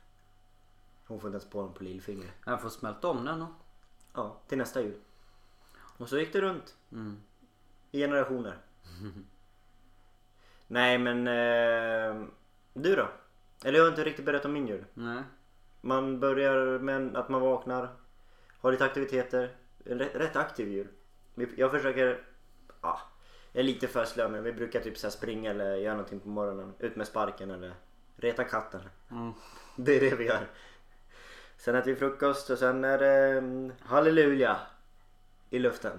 Hon 1.07 1.21
får 1.21 1.29
inte 1.29 1.37
ens 1.37 1.50
på 1.50 1.62
den 1.62 1.73
på 1.73 1.85
lillfingret. 1.85 2.31
Jag 2.45 2.62
får 2.62 2.69
smälta 2.69 3.09
om 3.09 3.25
den 3.25 3.40
då. 3.40 3.47
Ja, 4.12 4.37
till 4.49 4.59
nästa 4.59 4.83
jul. 4.83 5.00
Och 6.00 6.09
så 6.09 6.19
gick 6.19 6.33
det 6.33 6.40
runt 6.40 6.75
Mm. 6.92 7.21
i 7.90 8.00
generationer. 8.00 8.59
Nej 10.66 10.99
men 10.99 11.26
eh, 11.26 12.26
du 12.73 12.97
då? 12.97 13.09
Eller 13.64 13.78
jag 13.78 13.85
har 13.85 13.90
inte 13.90 14.04
riktigt 14.04 14.25
berättat 14.25 14.45
om 14.45 14.52
min 14.52 14.66
jul. 14.66 14.85
Nej. 14.95 15.23
Man 15.80 16.21
börjar 16.21 16.78
med 16.78 17.16
att 17.16 17.28
man 17.28 17.40
vaknar, 17.40 17.88
har 18.61 18.73
lite 18.73 18.85
aktiviteter. 18.85 19.54
En 19.85 19.99
rätt, 19.99 20.14
rätt 20.14 20.37
aktiv 20.37 20.69
jul. 20.69 20.88
Jag 21.57 21.71
försöker, 21.71 22.23
ja, 22.83 23.00
jag 23.52 23.61
är 23.61 23.64
lite 23.64 23.88
för 23.88 24.04
slö 24.04 24.28
men 24.28 24.42
vi 24.42 24.52
brukar 24.52 24.80
typ 24.80 24.99
så 24.99 25.11
springa 25.11 25.50
eller 25.50 25.75
göra 25.75 25.95
någonting 25.95 26.21
på 26.21 26.28
morgonen. 26.28 26.73
Ut 26.78 26.97
med 26.97 27.07
sparken 27.07 27.50
eller 27.50 27.75
reta 28.16 28.45
katten. 28.45 28.80
Mm. 29.11 29.33
Det 29.76 29.97
är 29.97 30.11
det 30.11 30.16
vi 30.16 30.25
gör. 30.25 30.47
Sen 31.57 31.75
äter 31.75 31.90
vi 31.90 31.97
frukost 31.97 32.50
och 32.50 32.59
sen 32.59 32.85
är 32.85 32.99
det 32.99 33.38
mm, 33.38 33.73
halleluja 33.80 34.61
i 35.50 35.59
luften. 35.59 35.99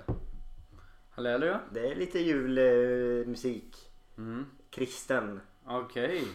Halleluja. 1.10 1.60
Det 1.72 1.92
är 1.92 1.96
lite 1.96 2.20
julmusik. 2.20 3.92
Eh. 4.18 4.24
Mm. 4.24 4.46
Kristen. 4.70 5.42
Okej. 5.66 6.28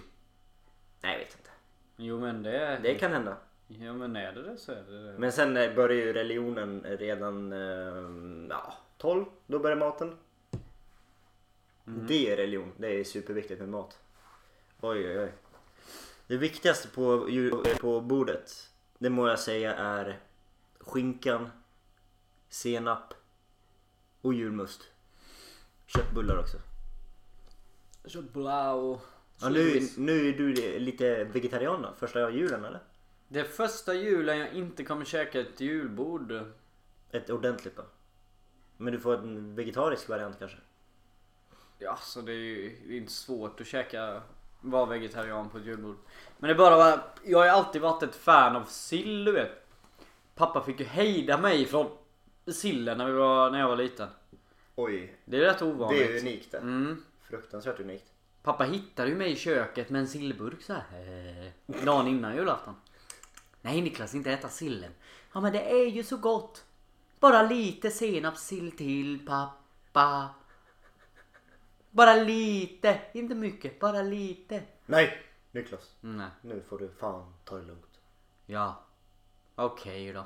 Nej 1.01 1.13
jag 1.13 1.19
vet 1.19 1.37
inte. 1.39 1.51
Jo 1.97 2.21
men 2.21 2.43
det... 2.43 2.79
Det 2.83 2.95
kan 2.95 3.13
hända. 3.13 3.37
Ja 3.67 3.93
men 3.93 4.17
är 4.17 4.33
det 4.33 4.43
det 4.43 4.57
så 4.57 4.73
är 4.73 4.83
det 4.83 5.13
det. 5.13 5.19
Men 5.19 5.33
sen 5.33 5.57
eh, 5.57 5.75
börjar 5.75 6.07
ju 6.07 6.13
religionen 6.13 6.83
redan 6.83 7.53
eh, 7.53 8.49
ja, 8.51 8.75
12. 8.99 9.25
Då 9.47 9.59
börjar 9.59 9.77
maten. 9.77 10.17
Det 11.85 12.33
är 12.33 12.37
religion. 12.37 12.73
Det 12.77 13.01
är 13.01 13.05
superviktigt 13.05 13.61
med 13.61 13.69
mat. 13.69 13.99
Oj 14.81 15.09
oj 15.09 15.19
oj. 15.19 15.33
Det 16.27 16.37
viktigaste 16.37 16.89
på, 16.89 17.29
på 17.81 18.01
bordet. 18.01 18.71
Det 18.99 19.11
må 19.11 19.29
jag 19.29 19.39
säga 19.39 19.75
är 19.75 20.19
skinkan, 20.81 21.51
senap 22.49 23.15
och 24.21 24.35
julmust. 24.35 24.83
Köttbullar 25.87 26.39
också. 26.39 26.57
Köttbullar 28.07 28.75
och... 28.75 29.01
Ja, 29.41 29.49
nu, 29.49 29.89
nu 29.97 30.29
är 30.29 30.33
du 30.33 30.79
lite 30.79 31.25
vegetarian 31.25 31.83
då? 31.83 31.93
Första 31.99 32.31
julen 32.31 32.65
eller? 32.65 32.81
Det 33.29 33.41
är 33.41 33.45
första 33.45 33.95
julen 33.95 34.39
jag 34.39 34.53
inte 34.53 34.85
kommer 34.85 35.05
käka 35.05 35.41
ett 35.41 35.61
julbord. 35.61 36.33
Ett 37.11 37.31
ordentligt 37.31 37.77
då? 37.77 37.83
Men 38.77 38.93
du 38.93 39.01
får 39.01 39.15
en 39.15 39.55
vegetarisk 39.55 40.09
variant 40.09 40.39
kanske? 40.39 40.59
Ja, 41.79 41.99
så 42.03 42.21
det 42.21 42.33
är 42.33 42.37
ju 42.37 42.79
det 42.87 42.95
är 42.95 42.99
inte 42.99 43.13
svårt 43.13 43.61
att 43.61 43.67
käka, 43.67 44.23
vara 44.61 44.87
vegetarian 44.87 45.49
på 45.49 45.59
ett 45.59 45.65
julbord. 45.65 45.97
Men 46.39 46.49
det 46.49 46.55
är 46.55 46.59
bara 46.59 46.77
var, 46.77 47.01
jag 47.25 47.39
har 47.39 47.45
ju 47.45 47.51
alltid 47.51 47.83
varit 47.83 48.03
ett 48.03 48.15
fan 48.15 48.57
av 48.57 48.65
sill 48.65 49.25
du 49.25 49.33
vet. 49.33 49.67
Pappa 50.35 50.63
fick 50.63 50.81
ju 50.81 50.87
hejda 50.87 51.39
mig 51.39 51.67
från 51.67 51.91
sillen 52.53 52.99
när, 52.99 53.07
vi 53.07 53.13
var, 53.13 53.51
när 53.51 53.59
jag 53.59 53.69
var 53.69 53.77
liten. 53.77 54.09
Oj, 54.75 55.17
Det 55.25 55.37
är 55.37 55.41
rätt 55.41 55.63
ovanligt. 55.63 56.07
det 56.09 56.17
är 56.17 56.21
unikt 56.21 56.51
det. 56.53 56.59
Mm. 56.59 57.05
Fruktansvärt 57.23 57.81
unikt. 57.81 58.13
Pappa 58.43 58.65
hittade 58.65 59.09
ju 59.11 59.17
mig 59.17 59.33
i 59.33 59.37
köket 59.37 59.91
med 59.91 60.01
en 60.01 60.09
sillburk 60.09 60.63
så 60.63 60.73
här. 60.73 60.83
eh, 61.67 61.85
Dagen 61.85 62.07
innan 62.09 62.37
julafton. 62.37 62.75
Nej 63.63 63.81
Niklas, 63.83 64.15
inte 64.15 64.33
äta 64.33 64.49
sillen. 64.49 64.93
Ja 65.33 65.41
men 65.41 65.53
det 65.53 65.71
är 65.71 65.87
ju 65.87 66.03
så 66.03 66.17
gott. 66.17 66.65
Bara 67.21 67.43
lite 67.43 67.91
senapssill 67.91 68.73
till 68.77 69.27
pappa. 69.27 70.29
Bara 71.91 72.15
lite, 72.15 73.01
inte 73.13 73.35
mycket, 73.35 73.81
bara 73.81 74.03
lite. 74.03 74.63
Nej! 74.87 75.23
Niklas, 75.53 75.95
Nej. 76.01 76.29
nu 76.41 76.63
får 76.69 76.79
du 76.79 76.89
fan 76.89 77.33
ta 77.45 77.57
det 77.57 77.63
lugnt. 77.65 77.99
Ja. 78.47 78.85
Okej 79.55 80.13
då. 80.13 80.25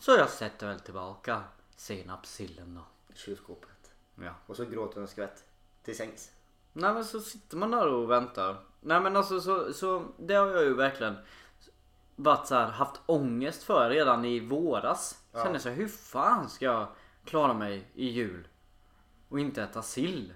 Så 0.00 0.10
jag 0.10 0.30
sätter 0.30 0.66
väl 0.66 0.80
tillbaka 0.80 1.42
senapssillen 1.76 2.74
då. 2.74 3.12
I 3.14 3.18
kylskåpet. 3.18 3.90
Ja. 4.14 4.34
Och 4.46 4.56
så 4.56 4.64
gråter 4.64 5.00
en 5.00 5.08
skvätt. 5.08 5.44
Till 5.82 5.96
sängs. 5.96 6.30
Nej 6.72 6.94
men 6.94 7.04
så 7.04 7.20
sitter 7.20 7.56
man 7.56 7.70
där 7.70 7.86
och 7.86 8.10
väntar. 8.10 8.56
Nej 8.80 9.00
men 9.00 9.16
alltså 9.16 9.40
så, 9.40 9.72
så 9.72 10.06
det 10.18 10.34
har 10.34 10.46
jag 10.46 10.64
ju 10.64 10.74
verkligen 10.74 11.16
varit 12.16 12.46
så 12.46 12.54
här, 12.54 12.66
haft 12.66 13.00
ångest 13.06 13.62
för 13.62 13.90
redan 13.90 14.24
i 14.24 14.40
våras. 14.40 15.22
Ja. 15.32 15.44
Kände 15.44 15.58
så 15.58 15.68
här, 15.68 15.76
hur 15.76 15.88
fan 15.88 16.48
ska 16.48 16.64
jag 16.64 16.88
klara 17.24 17.54
mig 17.54 17.90
i 17.94 18.08
jul? 18.08 18.48
Och 19.28 19.40
inte 19.40 19.62
äta 19.62 19.82
sill? 19.82 20.34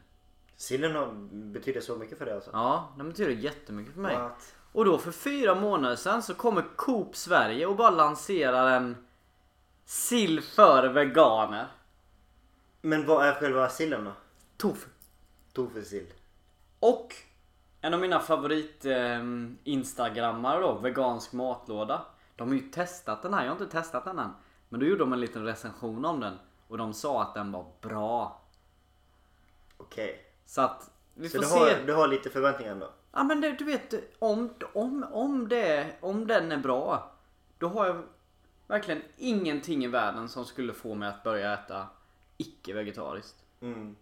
Sillen 0.57 0.95
har, 0.95 1.13
betyder 1.33 1.81
så 1.81 1.97
mycket 1.97 2.19
för 2.19 2.25
dig 2.25 2.35
alltså? 2.35 2.51
Ja, 2.53 2.95
det 2.99 3.05
betyder 3.05 3.31
jättemycket 3.31 3.95
för 3.95 4.01
mig. 4.01 4.17
What? 4.17 4.55
Och 4.73 4.85
då 4.85 4.99
för 4.99 5.13
fyra 5.13 5.55
månader 5.55 5.97
sedan 5.97 6.23
så 6.23 6.35
kommer 6.35 6.65
Coop 6.77 7.17
Sverige 7.17 7.67
och 7.67 7.77
bara 7.77 7.91
lanserar 7.91 8.77
en 8.77 8.97
sill 9.85 10.41
för 10.43 10.89
veganer. 10.89 11.67
Men 12.81 13.07
vad 13.07 13.27
är 13.27 13.35
själva 13.35 13.69
sillen 13.69 14.05
då? 14.05 14.13
Tofu. 14.57 14.89
Tofusill. 15.53 16.07
Och 16.81 17.15
en 17.81 17.95
av 17.95 18.01
mina 18.01 18.21
favorit 18.21 18.85
eh, 18.85 19.23
instagrammare 19.65 20.61
då, 20.61 20.75
vegansk 20.75 21.33
matlåda. 21.33 22.05
De 22.37 22.49
har 22.49 22.55
ju 22.55 22.61
testat 22.61 23.23
den 23.23 23.35
här, 23.35 23.45
jag 23.45 23.55
har 23.55 23.63
inte 23.63 23.77
testat 23.77 24.05
den 24.05 24.19
än. 24.19 24.31
Men 24.69 24.81
då 24.81 24.87
gjorde 24.87 25.01
de 25.01 25.13
en 25.13 25.21
liten 25.21 25.45
recension 25.45 26.05
om 26.05 26.21
den. 26.21 26.39
Och 26.69 26.79
de 26.79 26.95
sa 26.95 27.23
att 27.23 27.35
den 27.35 27.53
var 27.53 27.67
bra. 27.81 28.41
Okej. 29.77 30.25
Så 30.47 30.61
att 30.61 30.91
vi 31.15 31.29
Så 31.29 31.37
får 31.37 31.43
du 31.43 31.47
se. 31.51 31.59
har, 31.59 31.87
du 31.87 31.93
har 31.95 32.09
lite 32.09 32.31
förväntningar 32.31 32.73
ändå? 32.73 32.91
Ja 33.13 33.25
men 33.25 33.41
det, 33.41 33.53
du 33.53 33.65
vet, 33.65 33.95
om, 34.19 34.55
om, 34.73 35.07
om, 35.13 35.49
det, 35.49 35.95
om 36.01 36.27
den 36.27 36.53
är 36.53 36.57
bra. 36.59 37.13
Då 37.59 37.69
har 37.69 37.87
jag 37.87 38.03
verkligen 38.75 39.03
ingenting 39.17 39.85
i 39.85 39.89
världen 39.89 40.29
som 40.29 40.45
skulle 40.45 40.73
få 40.73 40.95
mig 40.95 41.09
att 41.09 41.23
börja 41.23 41.55
äta 41.55 41.87
icke-vegetariskt. 42.37 43.37
Mm. 43.61 43.97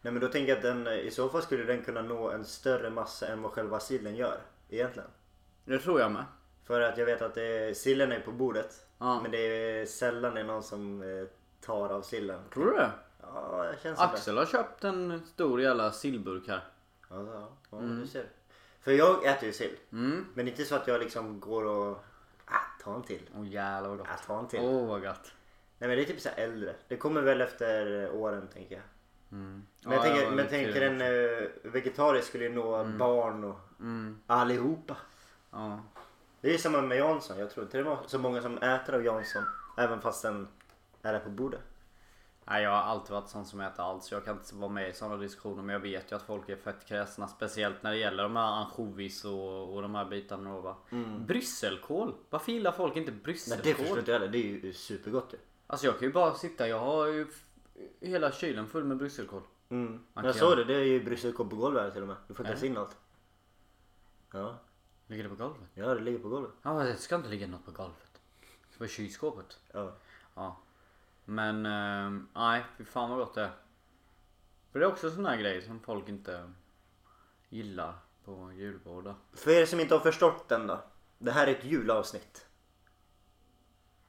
Nej 0.00 0.12
men 0.12 0.20
då 0.20 0.28
tänker 0.28 0.48
jag 0.48 0.56
att 0.56 0.62
den, 0.62 0.86
i 0.86 1.10
så 1.10 1.28
fall 1.28 1.42
skulle 1.42 1.64
den 1.64 1.82
kunna 1.82 2.02
nå 2.02 2.30
en 2.30 2.44
större 2.44 2.90
massa 2.90 3.26
än 3.26 3.42
vad 3.42 3.52
själva 3.52 3.80
sillen 3.80 4.16
gör. 4.16 4.40
Egentligen. 4.68 5.08
Det 5.64 5.78
tror 5.78 6.00
jag 6.00 6.12
med. 6.12 6.24
För 6.64 6.80
att 6.80 6.98
jag 6.98 7.06
vet 7.06 7.22
att 7.22 7.34
det, 7.34 7.76
sillen 7.76 8.12
är 8.12 8.20
på 8.20 8.32
bordet. 8.32 8.86
Ja. 8.98 9.20
Men 9.22 9.30
det 9.30 9.38
är 9.38 9.86
sällan 9.86 10.34
det 10.34 10.40
är 10.40 10.44
någon 10.44 10.62
som 10.62 11.02
eh, 11.02 11.28
tar 11.60 11.88
av 11.88 12.02
sillen. 12.02 12.40
Tror 12.54 12.66
du 12.66 12.72
det? 12.72 12.90
Ja, 13.22 13.64
jag 13.64 13.80
känns 13.80 13.98
som 13.98 14.08
det. 14.08 14.14
Axel 14.14 14.38
har 14.38 14.46
köpt 14.46 14.84
en 14.84 15.26
stor 15.26 15.60
jävla 15.60 15.92
sillburk 15.92 16.48
här. 16.48 16.64
Ja, 17.10 17.26
ja, 17.32 17.48
ja 17.70 17.78
du 17.78 18.06
ser. 18.06 18.26
För 18.80 18.92
jag 18.92 19.26
äter 19.26 19.44
ju 19.44 19.52
sill. 19.52 19.76
Mm. 19.92 20.26
Men 20.34 20.48
inte 20.48 20.64
så 20.64 20.74
att 20.74 20.88
jag 20.88 21.00
liksom 21.00 21.40
går 21.40 21.64
och... 21.64 22.04
Ah, 22.50 22.82
ta 22.84 22.94
en 22.94 23.02
till. 23.02 23.30
Åh 23.36 23.48
jävlar 23.48 23.88
vad 23.88 23.98
gott. 23.98 24.06
Ah, 24.10 24.16
ta 24.26 24.38
en 24.38 24.48
till. 24.48 24.60
Åh 24.62 24.86
vad 24.88 25.02
gott. 25.02 25.32
Nej 25.78 25.88
men 25.88 25.96
det 25.98 26.02
är 26.02 26.06
typ 26.06 26.20
så 26.20 26.28
äldre. 26.36 26.74
Det 26.88 26.96
kommer 26.96 27.22
väl 27.22 27.40
efter 27.40 28.10
åren 28.10 28.48
tänker 28.54 28.74
jag. 28.74 28.84
Mm. 29.32 29.62
Men 29.82 29.92
jag 29.92 29.98
Ja, 29.98 30.02
tänker, 30.02 30.28
men 30.30 30.38
jag 30.38 30.44
lite 30.44 30.48
tänker 30.50 30.82
en 30.82 31.00
uh, 31.02 31.48
vegetarisk 31.72 32.28
skulle 32.28 32.44
ju 32.44 32.50
nå 32.54 32.84
barn 32.84 33.44
och 33.44 33.58
Mm. 33.80 34.18
allihopa. 34.26 34.96
Ja. 35.50 35.80
Det 36.40 36.48
är 36.48 36.52
ju 36.52 36.58
samma 36.58 36.82
med 36.82 36.98
Jansson. 36.98 37.38
Jag 37.38 37.50
tror 37.50 37.64
inte 37.66 37.76
det 37.76 37.82
var 37.82 37.98
så 38.06 38.18
många 38.18 38.42
som 38.42 38.58
äter 38.58 38.94
av 38.94 39.04
Jansson. 39.04 39.42
Även 39.78 40.00
fast 40.00 40.22
den 40.22 40.48
är 41.02 41.12
där 41.12 41.20
på 41.20 41.30
bordet. 41.30 41.60
Nej, 42.50 42.62
jag 42.62 42.70
har 42.70 42.76
alltid 42.76 43.10
varit 43.10 43.28
sån 43.28 43.44
som 43.46 43.60
äter 43.60 43.84
allt 43.84 44.04
så 44.04 44.14
jag 44.14 44.24
kan 44.24 44.36
inte 44.38 44.54
vara 44.54 44.70
med 44.70 44.88
i 44.90 44.92
sådana 44.92 45.16
diskussioner 45.16 45.62
men 45.62 45.72
jag 45.72 45.80
vet 45.80 46.12
ju 46.12 46.16
att 46.16 46.22
folk 46.22 46.48
är 46.48 46.56
fett 46.56 46.86
kräsna 46.86 47.28
speciellt 47.28 47.82
när 47.82 47.90
det 47.90 47.96
gäller 47.96 48.22
de 48.22 48.36
här 48.36 48.42
ansjovis 48.52 49.24
och, 49.24 49.74
och 49.74 49.82
de 49.82 49.94
här 49.94 50.04
bitarna 50.04 50.54
då 50.54 50.60
va. 50.60 50.76
Brysselkål? 51.26 52.14
Varför 52.30 52.52
gillar 52.52 52.72
folk 52.72 52.96
inte 52.96 53.10
Nej 53.10 53.20
brysselkål? 53.20 53.60
det 53.64 53.74
förstår 53.74 53.98
inte 53.98 54.12
heller. 54.12 54.28
Det 54.28 54.38
är 54.38 54.42
ju 54.64 54.72
supergott 54.72 55.32
ju. 55.32 55.36
Alltså 55.66 55.86
jag 55.86 55.98
kan 55.98 56.08
ju 56.08 56.12
bara 56.14 56.34
sitta, 56.34 56.68
jag 56.68 56.78
har 56.80 57.06
ju 57.06 57.26
hela 58.00 58.32
kylen 58.32 58.66
full 58.66 58.84
med 58.84 58.96
brysselkål. 58.96 59.42
Mm. 59.68 60.04
Jag 60.14 60.24
kan- 60.24 60.34
såg 60.34 60.56
det. 60.56 60.64
Det 60.64 60.74
är 60.74 60.84
ju 60.84 61.04
brysselkål 61.04 61.48
på 61.50 61.56
golvet 61.56 61.82
här 61.82 61.90
till 61.90 62.02
och 62.02 62.08
med. 62.08 62.16
Du 62.28 62.34
får 62.34 62.46
inte 62.46 62.50
ens 62.52 62.64
in 62.64 62.76
allt. 62.76 62.96
Ja. 64.32 64.58
Ligger 65.06 65.22
det 65.22 65.28
på 65.28 65.34
golvet? 65.34 65.60
ja, 65.74 65.94
det 65.94 66.00
ligger 66.00 66.18
på 66.18 66.28
golvet. 66.28 66.50
Ja, 66.62 66.70
det 66.72 66.96
ska 66.96 67.16
inte 67.16 67.28
ligga 67.28 67.46
något 67.46 67.64
på 67.64 67.70
golvet. 67.70 68.20
Det 68.40 68.72
ska 68.74 68.78
vara 68.78 68.86
i 68.88 68.92
kylskåpet. 68.92 69.58
Ja. 69.72 69.92
Ja. 70.34 70.56
Men 71.30 71.66
eh, 71.66 72.20
nej, 72.34 72.64
fy 72.78 72.84
fan 72.84 73.10
vad 73.10 73.18
gott 73.18 73.34
det 73.34 73.42
är. 73.42 73.50
För 74.72 74.78
det 74.78 74.84
är 74.84 74.88
också 74.88 75.06
en 75.06 75.12
sån 75.14 75.26
här 75.26 75.36
grej 75.36 75.62
som 75.62 75.80
folk 75.80 76.08
inte 76.08 76.50
gillar 77.48 77.92
på 78.24 78.52
julbord. 78.52 79.14
För 79.34 79.50
er 79.50 79.66
som 79.66 79.80
inte 79.80 79.94
har 79.94 80.00
förstått 80.00 80.48
den 80.48 80.66
då. 80.66 80.80
Det 81.18 81.30
här 81.30 81.46
är 81.46 81.50
ett 81.50 81.64
julavsnitt. 81.64 82.46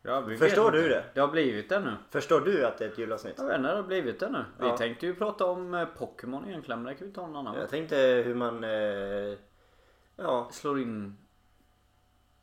Ja, 0.01 0.21
vi 0.21 0.37
Förstår 0.37 0.71
du 0.71 0.77
inte. 0.77 0.89
det? 0.89 1.05
Det 1.13 1.19
har 1.19 1.27
blivit 1.27 1.69
det 1.69 1.79
nu. 1.79 1.95
Förstår 2.09 2.41
du 2.41 2.65
att 2.65 2.77
det 2.77 2.85
är 2.85 2.89
ett 2.89 2.97
julavsnitt? 2.97 3.33
Jag 3.37 3.45
vet 3.47 3.57
inte, 3.57 3.69
det 3.69 3.75
har 3.75 3.83
blivit 3.83 4.19
det 4.19 4.29
nu. 4.29 4.45
Vi 4.59 4.67
Ja. 4.67 4.77
tänkte 4.77 5.05
ju 5.05 5.15
prata 5.15 5.45
om 5.45 5.73
eh, 5.73 5.87
Pokémon 5.97 6.47
egentligen, 6.47 6.83
men 6.83 6.93
det 6.93 6.99
kan 6.99 7.07
vi 7.07 7.13
ta 7.13 7.25
en 7.25 7.35
annan. 7.35 7.55
Jag 7.55 7.69
tänkte 7.69 7.95
hur 8.25 8.35
man... 8.35 8.63
Eh, 8.63 9.37
ja, 10.15 10.49
Slår 10.51 10.79
in 10.79 11.17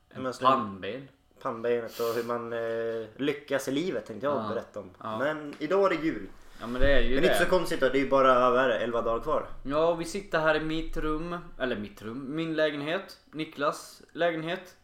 en 0.08 0.32
pannben. 0.40 1.08
Pannbenet 1.46 2.00
och 2.00 2.14
hur 2.14 2.22
man 2.24 2.52
eh, 2.52 3.06
lyckas 3.16 3.68
i 3.68 3.72
livet 3.72 4.06
tänkte 4.06 4.26
jag 4.26 4.36
Ja. 4.36 4.48
berätta 4.48 4.80
om. 4.80 4.90
Ja. 5.02 5.18
Men 5.18 5.54
idag 5.58 5.84
är 5.92 5.96
det 5.98 6.04
jul. 6.04 6.26
Ja 6.60 6.66
men 6.66 6.80
det 6.80 6.92
är 6.92 7.00
ju 7.00 7.14
Men 7.14 7.22
det. 7.22 7.28
inte 7.28 7.44
så 7.44 7.50
konstigt 7.50 7.80
då, 7.80 7.88
det 7.88 7.98
är 7.98 8.02
ju 8.02 8.08
bara 8.10 8.50
vad 8.50 8.60
är 8.64 8.68
det, 8.68 8.78
11 8.78 9.02
dagar 9.02 9.22
kvar. 9.22 9.46
Ja, 9.62 9.94
vi 9.94 10.04
sitter 10.04 10.40
här 10.40 10.54
i 10.54 10.60
mitt 10.60 10.96
rum, 10.96 11.36
eller 11.60 11.76
mitt 11.76 12.02
rum, 12.02 12.26
min 12.36 12.54
lägenhet, 12.54 13.18
Niklas 13.30 14.02
lägenhet. 14.12 14.76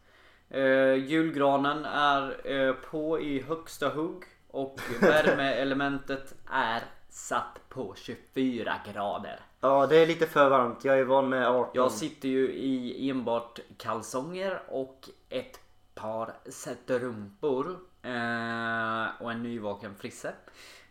Eh, 0.51 0.95
julgranen 0.95 1.85
är 1.85 2.53
eh, 2.69 2.73
på 2.91 3.21
i 3.21 3.43
högsta 3.43 3.89
hugg 3.89 4.23
och 4.51 4.81
värmeelementet 5.01 6.35
är 6.51 6.83
satt 7.11 7.61
på 7.69 7.95
24 7.97 8.75
grader. 8.93 9.41
Ja, 9.61 9.87
det 9.87 9.97
är 9.97 10.07
lite 10.07 10.27
för 10.27 10.49
varmt. 10.51 10.85
Jag 10.85 10.99
är 10.99 11.05
van 11.05 11.29
med 11.29 11.49
18. 11.49 11.71
Jag 11.75 11.93
sitter 11.93 12.29
ju 12.29 12.53
i 12.53 13.11
enbart 13.11 13.59
kalsonger 13.79 14.63
och 14.69 15.09
ett 15.29 15.62
par 16.03 16.35
strumpor 16.51 17.67
eh, 18.03 19.23
och 19.23 19.33
en 19.33 19.43
nyvaken 19.43 19.95
frisse. 19.95 20.33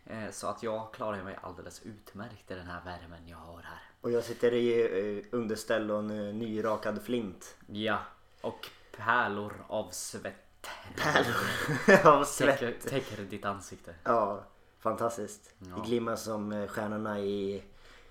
Eh, 0.05 0.31
så 0.31 0.47
att 0.47 0.63
jag 0.63 0.93
klarar 0.93 1.23
mig 1.23 1.37
alldeles 1.41 1.81
utmärkt 1.83 2.51
i 2.51 2.53
den 2.53 2.67
här 2.67 2.81
värmen 2.85 3.27
jag 3.27 3.37
har 3.37 3.61
här. 3.61 3.79
Och 4.01 4.11
jag 4.11 4.23
sitter 4.23 4.53
i 4.53 4.81
eh, 5.19 5.25
underställ 5.31 5.91
och 5.91 5.99
en 5.99 6.27
eh, 6.27 6.33
nyrakad 6.33 7.01
flint. 7.01 7.55
Ja, 7.67 7.99
och 8.41 8.69
pärlor 8.97 9.53
av 9.67 9.89
svett. 9.91 10.69
Pärlor 10.95 12.05
av 12.13 12.23
svett. 12.23 12.59
Täcker, 12.59 12.89
täcker 12.89 13.23
ditt 13.23 13.45
ansikte. 13.45 13.95
Ja, 14.03 14.43
fantastiskt. 14.79 15.53
Ja. 15.57 15.75
Det 15.75 15.81
glimmar 15.89 16.15
som 16.15 16.51
eh, 16.51 16.67
stjärnorna 16.67 17.19
i... 17.19 17.63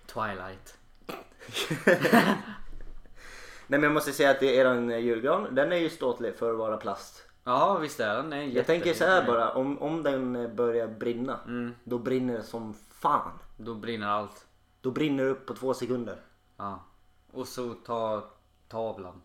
Twilight. 0.06 0.78
Nej 3.70 3.78
men 3.80 3.82
jag 3.82 3.94
måste 3.94 4.12
säga 4.12 4.30
att 4.30 4.42
eran 4.42 4.90
eh, 4.90 4.98
julgran, 4.98 5.54
den 5.54 5.72
är 5.72 5.76
ju 5.76 5.90
ståtlig 5.90 6.34
för 6.34 6.50
att 6.52 6.58
vara 6.58 6.76
plast. 6.76 7.26
Ja 7.44 7.78
visst 7.78 8.00
är 8.00 8.16
den. 8.16 8.32
är 8.32 8.42
Jag 8.42 8.66
tänker 8.66 8.94
så 8.94 9.04
här 9.04 9.26
bara, 9.26 9.52
om, 9.52 9.78
om 9.78 10.02
den 10.02 10.36
eh, 10.36 10.50
börjar 10.50 10.88
brinna, 10.88 11.40
Mm, 11.46 11.74
då 11.84 11.98
brinner 11.98 12.36
det 12.36 12.42
som 12.42 12.74
fan. 12.74 13.32
då 13.56 13.74
brinner 13.74 14.06
allt. 14.06 14.46
Då 14.80 14.90
brinner 14.90 15.24
det 15.24 15.30
upp 15.30 15.46
på 15.46 15.54
två 15.54 15.74
sekunder. 15.74 16.16
Ja. 16.56 16.84
Och 17.32 17.48
så 17.48 17.74
ta 17.74 18.30
tavlan. 18.68 19.22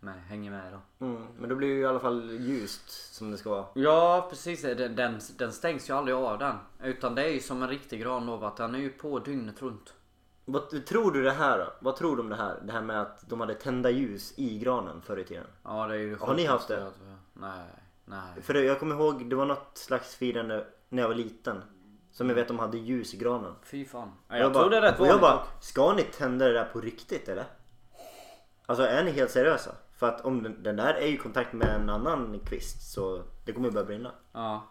Med, 0.00 0.14
hänger 0.14 0.50
med 0.50 0.72
då. 0.72 1.06
Mm, 1.06 1.26
men 1.38 1.48
då 1.48 1.56
blir 1.56 1.68
det 1.68 1.74
ju 1.74 1.80
i 1.80 1.86
alla 1.86 2.00
fall 2.00 2.30
ljust 2.30 3.14
som 3.14 3.30
det 3.30 3.36
ska 3.38 3.50
vara. 3.50 3.66
Ja 3.74 4.26
precis, 4.30 4.62
den, 4.62 4.96
den, 4.96 5.20
den 5.38 5.52
stängs 5.52 5.90
ju 5.90 5.94
aldrig 5.94 6.16
av 6.16 6.38
den. 6.38 6.56
Utan 6.82 7.14
det 7.14 7.22
är 7.22 7.28
ju 7.28 7.40
som 7.40 7.62
en 7.62 7.68
riktig 7.68 8.00
gran 8.00 8.26
då, 8.26 8.44
att 8.44 8.56
den 8.56 8.74
är 8.74 8.78
ju 8.78 8.90
på 8.90 9.18
dygnet 9.18 9.62
runt. 9.62 9.94
Vad 10.48 10.86
tror 10.86 11.12
du 11.12 11.22
det 11.22 11.30
här 11.30 11.58
då? 11.58 11.72
Vad 11.80 11.96
tror 11.96 12.16
du 12.16 12.22
om 12.22 12.28
det 12.28 12.36
här? 12.36 12.60
Det 12.62 12.72
här 12.72 12.82
med 12.82 13.00
att 13.00 13.28
de 13.28 13.40
hade 13.40 13.54
tända 13.54 13.90
ljus 13.90 14.34
i 14.36 14.58
granen 14.58 15.02
förr 15.02 15.16
i 15.16 15.24
tiden. 15.24 15.46
Ja 15.62 15.86
det 15.86 15.94
är 15.94 15.98
ju 15.98 16.16
Har 16.16 16.34
ni 16.34 16.44
haft 16.44 16.68
det? 16.68 16.90
Nej, 17.32 17.66
nej. 18.04 18.42
För 18.42 18.54
det, 18.54 18.64
jag 18.64 18.80
kommer 18.80 18.94
ihåg, 18.94 19.30
det 19.30 19.36
var 19.36 19.46
något 19.46 19.78
slags 19.78 20.16
firande 20.16 20.66
när 20.88 21.02
jag 21.02 21.08
var 21.08 21.14
liten. 21.14 21.62
Som 22.10 22.28
jag 22.28 22.36
vet 22.36 22.48
de 22.48 22.58
hade 22.58 22.78
ljus 22.78 23.14
i 23.14 23.16
granen. 23.16 23.54
Fy 23.62 23.84
fan. 23.84 24.12
Ja, 24.28 24.34
Och 24.34 24.40
jag, 24.40 24.54
tror 24.54 24.70
det 24.70 24.76
är 24.76 24.82
rätt 24.82 25.00
och 25.00 25.06
jag 25.06 25.20
bara, 25.20 25.42
ska 25.60 25.92
ni 25.92 26.02
tända 26.02 26.44
det 26.46 26.52
där 26.52 26.64
på 26.64 26.80
riktigt 26.80 27.28
eller? 27.28 27.44
Alltså 28.66 28.84
är 28.84 29.04
ni 29.04 29.10
helt 29.10 29.30
seriösa? 29.30 29.70
För 29.92 30.08
att 30.08 30.20
om 30.20 30.42
den, 30.42 30.62
den 30.62 30.76
där 30.76 30.94
är 30.94 31.06
i 31.06 31.16
kontakt 31.16 31.52
med 31.52 31.68
en 31.68 31.90
annan 31.90 32.40
kvist 32.40 32.92
så 32.92 33.22
det 33.44 33.52
kommer 33.52 33.70
börja 33.70 33.86
brinna. 33.86 34.12
Ja. 34.32 34.66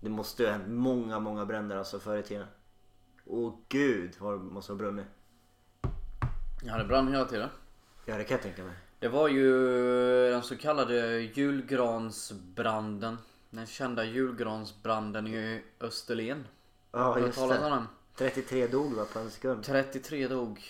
Det 0.00 0.10
måste 0.10 0.42
ju 0.42 0.48
ha 0.48 0.56
hänt 0.56 0.68
många, 0.68 1.18
många 1.18 1.44
bränder 1.44 1.76
alltså 1.76 1.98
förr 1.98 2.16
i 2.16 2.22
tiden. 2.22 2.46
Åh 3.30 3.54
gud 3.68 4.16
vad 4.18 4.34
det 4.34 4.44
måste 4.44 4.72
ha 4.72 4.76
brunnit. 4.76 5.06
Ja 6.62 6.78
det 6.78 6.84
brann 6.84 7.08
hela 7.08 7.24
tiden. 7.24 7.48
Ja 8.04 8.16
det 8.16 8.24
kan 8.24 8.34
jag 8.34 8.42
tänka 8.42 8.64
mig. 8.64 8.74
Det 8.98 9.08
var 9.08 9.28
ju 9.28 9.50
den 10.30 10.42
så 10.42 10.56
kallade 10.56 11.20
julgransbranden. 11.20 13.18
Den 13.50 13.66
kända 13.66 14.04
julgransbranden 14.04 15.26
i 15.26 15.62
Österlen. 15.80 16.46
Ja 16.92 17.18
just 17.18 17.38
talat 17.38 17.58
om 17.58 17.70
det. 17.70 17.70
den? 17.70 17.86
33 18.16 18.66
dog 18.66 18.92
va 18.94 19.04
på 19.12 19.18
en 19.18 19.30
sekund. 19.30 19.64
33 19.64 20.28
dog. 20.28 20.62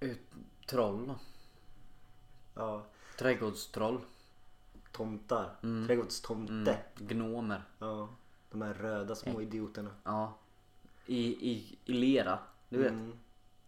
Ut, 0.00 0.20
troll. 0.66 1.14
Ja. 2.54 2.86
Trädgårdstroll. 3.18 4.00
Tomtar. 4.92 5.56
Mm. 5.62 5.86
Trädgårdstomte. 5.86 6.78
Mm. 6.96 7.08
Gnomer. 7.08 7.62
Ja. 7.78 8.08
De 8.50 8.62
här 8.62 8.74
röda 8.74 9.14
små 9.14 9.40
idioterna. 9.40 9.90
Ja. 10.04 10.38
I, 11.06 11.26
i, 11.50 11.78
i 11.84 11.92
lera. 11.92 12.38
Du 12.68 12.78
vet. 12.78 12.92
Mm. 12.92 13.12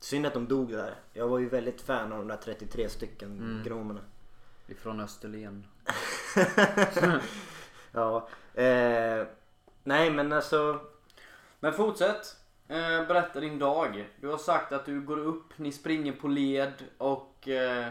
Synd 0.01 0.27
att 0.27 0.35
de 0.35 0.49
dog 0.49 0.71
där. 0.73 0.95
Jag 1.13 1.29
var 1.29 1.39
ju 1.39 1.49
väldigt 1.49 1.81
fan 1.81 2.13
av 2.13 2.19
de 2.19 2.29
där 2.29 2.37
33 2.37 2.89
stycken 2.89 3.29
Mm. 3.39 3.63
gnomerna. 3.65 4.01
Ifrån 4.69 5.01
Österlen. 5.01 5.67
Ja. 7.93 8.29
Eh, 8.55 9.27
nej 9.85 10.11
men 10.11 10.33
alltså. 10.33 10.81
Men 11.61 11.73
fortsätt. 11.73 12.37
Eh, 12.69 13.07
berätta 13.07 13.41
din 13.41 13.59
dag. 13.59 14.09
Du 14.21 14.29
har 14.29 14.39
sagt 14.39 14.73
att 14.73 14.87
du 14.87 15.01
går 15.01 15.19
upp, 15.19 15.59
ni 15.59 15.73
springer 15.73 16.13
på 16.13 16.29
led 16.29 16.73
och 16.99 17.49
eh, 17.49 17.89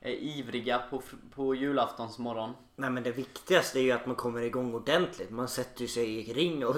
är 0.00 0.10
ivriga 0.12 0.78
på, 0.90 1.02
på 1.34 1.54
julaftonsmorgon. 1.54 2.52
Nej 2.76 2.90
men 2.90 3.02
det 3.02 3.10
viktigaste 3.12 3.78
är 3.80 3.82
ju 3.82 3.92
att 3.92 4.06
man 4.06 4.16
kommer 4.16 4.40
igång 4.42 4.74
ordentligt. 4.74 5.30
Man 5.30 5.48
sätter 5.48 5.86
sig 5.86 6.30
i 6.30 6.32
ring 6.32 6.66
och 6.66 6.74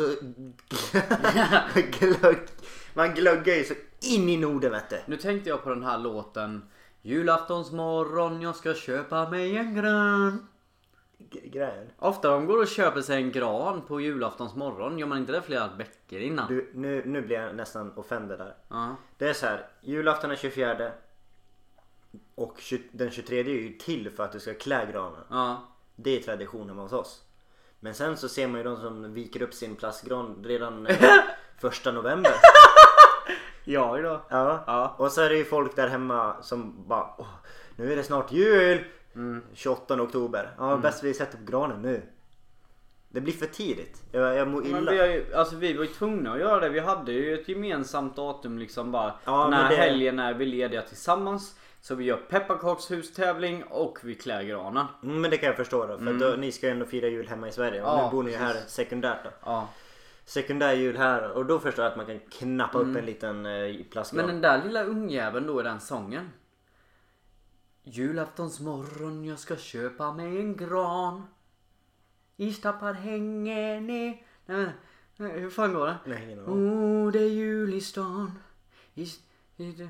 glögg. 2.01 2.39
Man 2.95 3.15
glöggar 3.15 3.55
ju 3.55 3.65
så 3.65 3.75
in 4.01 4.29
i 4.29 4.37
Norden 4.37 4.71
vet 4.73 4.91
du. 4.91 5.01
Nu 5.07 5.17
tänkte 5.17 5.49
jag 5.51 5.63
på 5.63 5.71
den 5.71 5.83
här 5.83 5.99
låten. 5.99 6.69
Julaftonsmorgon, 7.03 8.41
jag 8.43 8.57
ska 8.57 8.75
köpa 8.75 9.31
mig 9.31 9.57
en 9.57 9.75
gran. 9.75 10.47
G- 11.19 11.41
Grejen. 11.45 11.91
Ofta 11.99 12.29
de 12.31 12.47
går 12.47 12.59
och 12.63 12.69
köper 12.69 13.01
sig 13.01 13.17
en 13.23 13.33
gran 13.33 13.83
på 13.83 14.01
julaftonsmorgon. 14.01 14.99
Gör 14.99 15.07
man 15.07 15.19
inte 15.19 15.33
det 15.33 15.43
flera 15.43 15.69
veckor 15.69 16.19
innan? 16.19 16.49
Du, 16.49 16.71
nu, 16.75 17.03
nu 17.07 17.23
blir 17.23 17.37
jag 17.41 17.57
nästan 17.57 17.93
offender 17.97 18.39
där. 18.39 18.55
Ja. 18.69 18.97
Det 19.19 19.29
är 19.29 19.33
så 19.35 19.47
här. 19.47 19.67
Julafton 19.81 20.31
är 20.31 20.37
24. 20.37 20.91
Och 22.35 22.57
20, 22.59 22.83
den 22.93 23.11
23 23.11 23.41
är 23.41 23.45
ju 23.45 23.73
till 23.79 24.11
för 24.11 24.25
att 24.25 24.33
du 24.33 24.41
ska 24.41 24.55
klä 24.55 24.89
granen. 24.93 25.21
Ja. 25.31 25.69
Det 25.97 26.19
är 26.19 26.23
tradition 26.23 26.69
hemma 26.69 26.83
hos 26.83 26.93
oss. 26.93 27.23
Men 27.81 27.95
sen 27.95 28.17
så 28.17 28.29
ser 28.29 28.49
man 28.49 28.59
ju 28.59 28.65
de 28.65 28.77
som 28.77 29.15
viker 29.15 29.43
upp 29.43 29.55
sin 29.55 29.77
plastgran 29.77 30.45
redan 30.45 30.87
eh, 30.87 30.97
första 31.61 31.93
november. 31.93 32.33
Ja, 33.67 33.99
då. 34.03 34.21
Ja. 34.29 34.65
Ja. 34.67 34.95
Och 34.99 35.13
så 35.13 35.21
är 35.21 35.29
det 35.29 35.37
ju 35.37 35.45
folk 35.45 35.77
där 35.77 35.89
hemma 35.89 36.37
som 36.43 36.89
bara 36.89 37.15
Åh, 37.19 37.27
nu 37.77 37.93
är 37.93 37.97
det 37.97 38.03
snart 38.03 38.33
jul. 38.33 38.85
Mm. 39.15 39.43
28 39.55 40.03
oktober. 40.03 40.55
Ja, 40.59 40.77
bäst 40.77 41.05
vi 41.05 41.15
sätter 41.15 41.39
upp 41.39 41.45
granen 41.47 41.83
nu. 41.83 42.03
Det 43.15 43.21
blir 43.21 43.33
för 43.35 43.47
tidigt. 43.47 44.03
Jag, 44.13 44.37
jag 44.37 44.49
mår 44.49 44.63
Men 44.63 44.83
illa. 44.83 44.93
vi, 44.93 44.99
har 44.99 45.07
ju, 45.07 45.35
alltså 45.35 45.57
vi 45.57 45.73
var 45.73 45.85
ju 45.85 45.91
tvungna 45.91 46.33
att 46.33 46.39
göra 46.39 46.61
det. 46.61 46.69
Vi 46.69 46.81
hade 46.81 47.13
ju 47.13 47.35
ett 47.35 47.49
gemensamt 47.49 48.17
datum 48.17 48.59
liksom 48.59 48.93
bara. 48.93 49.15
Ja, 49.25 49.49
när 49.49 49.63
men 49.63 49.71
det- 49.71 49.77
helgen 49.77 50.19
är 50.19 50.35
vi 50.35 50.47
lediga 50.47 50.83
tillsammans. 50.83 51.59
Så 51.81 51.95
vi 51.95 52.05
gör 52.05 52.17
pepparkakshus-tävling 52.17 53.63
och 53.65 53.99
vi 54.03 54.15
klär 54.15 54.43
granen. 54.43 54.87
Mm, 55.03 55.21
men 55.21 55.31
det 55.31 55.37
kan 55.37 55.47
jag 55.47 55.57
förstå 55.57 55.87
då. 55.87 55.99
För 55.99 56.13
då, 56.13 56.37
ni 56.39 56.53
ska 56.53 56.67
ju 56.67 56.73
ändå 56.73 56.87
fira 56.87 57.09
jul 57.09 57.29
hemma 57.29 57.49
i 57.49 57.53
Sverige. 57.53 57.83
Och 57.83 57.89
Ja, 57.89 58.05
nu 58.05 58.11
bor 58.17 58.23
ni 58.23 58.31
ju 58.31 58.37
här 58.37 58.55
sekundärt 58.67 59.25
då. 59.25 59.31
Ja. 59.45 59.69
sekundär 60.25 60.73
jul 60.75 60.97
här 60.97 61.31
och 61.31 61.47
då 61.47 61.59
förstår 61.59 61.85
jag 61.85 61.91
att 61.91 61.97
man 61.97 62.07
kan 62.07 62.19
knappa 62.31 62.79
upp 62.79 62.97
en 62.97 63.07
liten 63.07 63.47
eh, 63.47 63.75
plastgran. 63.91 64.27
Men 64.27 64.35
den 64.35 64.43
där 64.43 64.65
lilla 64.65 64.85
ungjäveln 64.85 65.47
då 65.47 65.61
i 65.61 65.65
den 65.65 65.81
sången. 65.81 66.31
Julaftonsmorgon 67.83 69.25
jag 69.25 69.39
ska 69.39 69.57
köpa 69.57 70.13
mig 70.13 70.27
en 70.41 70.57
gran. 70.57 71.23
Istappad 72.37 72.97
hänger 72.97 73.81
ner. 73.81 74.23
Nej, 74.47 74.57
men, 74.57 74.71
nej, 75.17 75.41
hur 75.41 75.51
fan 75.51 75.73
går 75.75 75.87
det? 75.87 75.97
Nej, 76.07 76.25
ingen 76.25 76.39
aning. 76.39 76.73
Oh, 77.07 77.13
det 77.13 77.19
är 77.19 77.29
jul 77.29 77.75
i 77.75 77.81
stan. 77.81 78.39
I, 78.95 79.03
i, 79.57 79.73
det. 79.73 79.89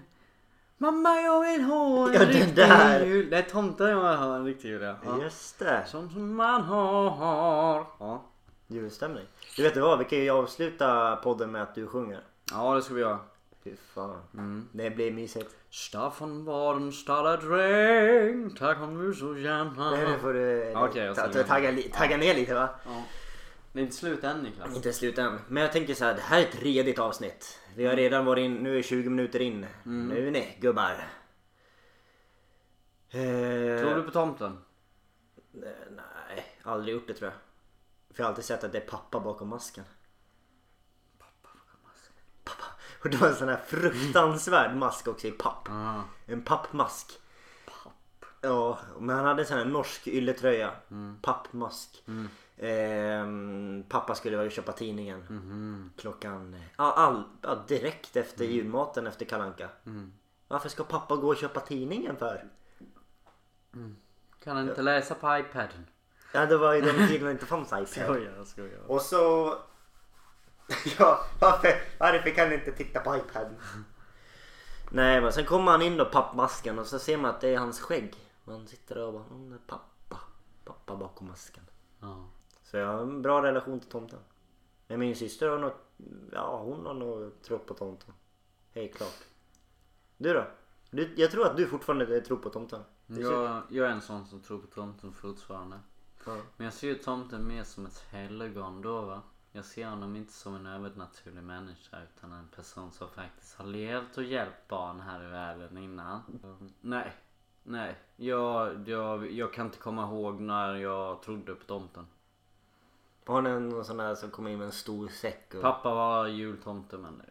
Mamma 0.79 1.15
jag 1.21 1.41
vill 1.53 1.63
ha 1.63 2.07
en 2.09 2.13
Ja, 2.13 2.19
den 2.19 2.29
riktig 2.29 2.55
där. 2.57 3.07
jul. 3.07 3.31
Det 3.31 3.37
är 3.37 3.43
tomten 3.43 3.89
jag 3.89 3.97
vill 3.97 4.19
ha 4.19 4.37
en 4.37 4.45
riktig 4.45 4.69
jul 4.69 4.83
ja. 4.83 4.97
ja. 5.05 5.23
Just 5.23 5.59
det. 5.59 5.85
Som 5.87 6.11
som 6.11 6.35
man 6.37 6.63
har. 6.63 7.87
Ja. 7.99 8.23
Julstämning. 8.67 9.25
Du 9.57 9.63
vet 9.63 9.75
du 9.75 9.81
vad, 9.81 9.99
vi 9.99 10.05
kan 10.05 10.19
ju 10.19 10.31
avsluta 10.31 11.17
podden 11.17 11.51
med 11.53 11.63
att 11.63 11.75
du 11.75 11.87
sjunger. 11.87 12.21
ja, 12.51 12.75
det 12.75 12.83
ska 12.83 12.95
vi 12.95 13.01
göra. 13.01 13.19
Fy 13.65 13.77
fan. 13.77 14.21
Mm. 14.35 14.69
Det 14.73 14.91
blir 14.91 15.13
mysigt. 15.13 15.57
Staffan 15.71 16.45
var 16.45 16.77
en 16.77 16.93
stalla 16.93 17.37
dräng. 17.37 18.51
Tack 18.55 18.79
om 18.81 18.99
du 18.99 19.15
så 19.15 19.37
gärna. 19.37 19.91
Nej, 19.91 20.09
nu 20.11 20.19
får 20.19 20.33
du 20.33 20.63
eh, 20.63 20.69
jag 20.69 21.15
ta, 21.17 21.29
ta, 21.33 21.43
tagga, 21.43 21.71
det. 21.71 21.77
li- 21.77 21.91
tagga 21.95 22.17
ner 22.17 22.35
lite 22.35 22.55
va? 22.55 22.69
Ja. 22.85 23.05
Det 23.73 23.79
är 23.81 23.83
inte 23.83 23.97
slut 23.97 24.25
än 24.25 24.39
Niklas. 24.43 24.77
Inte 24.77 24.93
slut 24.93 25.19
än. 25.19 25.39
Men 25.49 25.63
jag 25.63 25.73
tänker 25.73 25.95
så 25.95 26.05
här, 26.05 26.15
det 26.15 26.21
här 26.21 26.39
är 26.41 26.43
ett 26.47 26.63
redigt 26.63 26.99
avsnitt. 26.99 27.61
Vi 27.77 27.87
har 27.87 27.97
redan 27.97 28.25
varit 28.25 28.43
in, 28.45 28.55
nu 28.55 28.79
är 28.79 28.83
20 28.83 29.11
minuter 29.11 29.41
in. 29.41 29.67
Nu 29.85 30.27
är 30.27 30.31
ni 30.31 30.57
gubbar. 30.61 30.93
Eh, 33.11 33.81
Tror 33.81 33.95
du 33.97 34.03
på 34.03 34.11
tomten? 34.11 34.59
Nej, 35.53 36.57
aldrig 36.63 36.95
gjort 36.95 37.07
det 37.07 37.15
tror 37.15 37.31
jag. 37.31 37.39
För 38.17 38.23
jag 38.23 38.25
har 38.25 38.31
alltid 38.31 38.45
sett 38.45 38.65
att 38.65 38.73
det 38.73 38.79
är 38.79 38.87
pappa 38.87 39.21
bakom 39.21 39.49
masken. 39.49 39.85
Pappa. 42.45 42.65
Och 43.05 43.11
det 43.11 43.17
var 43.17 43.29
en 43.29 43.35
sån 43.35 43.49
här 43.49 43.61
fruktansvärd 43.67 44.77
mask 44.77 45.09
också 45.09 45.27
i 45.27 45.31
papp. 45.31 45.69
Ja. 45.69 46.05
En 46.27 46.43
pappmask. 46.43 47.13
Ja, 48.41 48.79
men 48.99 49.17
han 49.17 49.25
hade 49.25 49.43
en 49.43 49.47
sån 49.47 49.59
här 49.59 49.65
norsk 49.65 50.07
ylletröja. 50.07 50.71
Mm. 50.91 51.17
Pappmask. 51.23 52.05
Ehm, 52.57 53.85
pappa 53.89 54.15
skulle 54.15 54.37
väl 54.37 54.51
köpa 54.51 54.73
tidningen. 54.73 55.21
Mhm. 55.21 55.93
Klockan... 55.97 56.57
Ja, 56.77 56.93
all, 56.93 57.23
ja, 57.43 57.65
direkt 57.69 58.17
efter 58.17 58.45
julmaten 58.45 59.07
efter 59.07 59.25
kalanka. 59.25 59.69
Mm. 59.87 60.13
Varför 60.49 60.69
ska 60.69 60.85
pappa 60.85 61.17
gå 61.17 61.29
och 61.29 61.37
köpa 61.37 61.61
tidningen 61.61 62.17
för? 62.17 62.45
Kan 64.45 64.57
han 64.57 64.69
inte 64.69 64.83
läsa 64.83 65.15
på 65.15 65.39
iPaden? 65.39 65.87
Ja, 66.33 66.47
det 66.47 66.57
var 66.57 66.75
ju 66.75 66.81
den 66.81 67.09
tiden 67.09 67.25
det 67.25 67.33
inte 67.33 67.47
fanns 67.47 67.69
iPad. 67.69 67.89
Skojar, 67.89 68.45
skojar. 68.45 68.81
Och 68.87 69.01
så... 69.01 69.55
Ja, 70.99 71.21
varför, 71.41 71.69
varför 71.99 72.31
kan 72.31 72.49
du 72.49 72.55
inte 72.55 72.73
titta 72.73 73.01
på 73.01 73.17
iPaden? 73.17 73.57
Nej, 74.91 75.21
men 75.21 75.33
sen 75.33 75.45
kommer 75.45 75.73
han 75.73 75.83
in 75.83 75.97
då, 75.97 76.05
pappmasken, 76.05 76.79
och 76.79 76.87
så 76.87 76.99
ser 76.99 77.17
man 77.17 77.31
att 77.31 77.41
det 77.41 77.49
är 77.49 77.59
hans 77.59 77.81
skägg. 77.81 78.15
Man 78.45 78.67
sitter 78.67 78.95
där 78.95 79.07
och 79.07 79.13
bara, 79.13 79.25
"Mm, 79.31 79.59
pappa. 79.67 80.21
Pappa 80.65 80.97
bakom 80.97 81.29
masken. 81.29 81.65
Ja. 82.01 82.25
Så 82.63 82.77
jag 82.77 82.87
har 82.87 83.01
en 83.03 83.23
bra 83.23 83.43
relation 83.43 83.81
till 83.81 83.91
tomten. 83.91 84.19
Men 84.87 84.99
min 84.99 85.17
syster 85.17 85.49
har 85.49 85.59
nog, 85.59 85.73
ja 86.33 86.59
hon 86.59 86.87
har 86.87 86.95
nog 86.95 87.43
trott 87.43 87.67
på 87.67 87.75
tomten. 87.75 88.15
Helt 88.73 88.95
klart. 88.95 89.19
Du 90.17 90.33
då? 90.35 90.47
Du, 90.91 91.15
jag 91.17 91.31
tror 91.31 91.47
att 91.47 91.57
du 91.57 91.67
fortfarande 91.67 92.21
tror 92.21 92.37
på 92.37 92.51
tomten. 92.51 92.81
Du 93.07 93.23
Jag, 93.23 93.63
jag 93.69 93.87
är 93.87 93.91
en 93.91 94.01
sån 94.03 94.27
som 94.27 94.41
tror 94.41 94.59
på 94.59 94.67
tomten 94.67 95.13
fortfarande. 95.13 95.81
Ja. 96.27 96.37
Men 96.57 96.65
jag 96.65 96.75
ser 96.75 96.87
ju 96.89 96.95
tomten 96.95 97.49
mer 97.49 97.65
som 97.65 97.87
ett 97.87 98.05
helgon 98.11 98.83
då 98.83 99.01
va. 99.01 99.23
Jag 99.57 99.65
ser 99.65 99.87
honom 99.87 100.17
inte 100.17 100.33
som 100.33 100.55
en 100.55 100.67
övernaturlig 100.67 101.43
människa 101.43 101.97
utan 102.03 102.33
en 102.33 102.49
person 102.49 102.93
som 102.93 103.09
faktiskt 103.09 103.57
har 103.57 103.65
levt 103.67 104.19
och 104.19 104.25
hjälpt 104.25 104.69
barn 104.69 105.01
här 105.01 105.25
i 105.25 105.27
världen 105.27 105.79
innan. 105.79 106.23
Nej, 106.81 107.13
nej. 107.63 107.97
Jag, 108.17 108.89
jag, 108.89 109.31
jag 109.31 109.53
kan 109.53 109.67
inte 109.67 109.79
komma 109.79 110.03
ihåg 110.03 110.41
när 110.41 110.75
jag 110.75 111.23
trodde 111.23 111.55
på 111.55 111.65
tomten. 111.65 112.07
Har 113.27 113.43
ni 113.43 113.51
någon 113.51 113.85
sån 113.85 113.97
där 113.97 114.15
som 114.15 114.31
kommer 114.31 114.51
in 114.51 114.59
med 114.59 114.67
en 114.67 114.73
stor 114.73 115.09
säck? 115.09 115.55
Och... 115.55 115.63
Pappa 115.63 115.95
var 115.95 116.27
jultomte 116.27 116.99
men 116.99 117.19
det... 117.19 117.25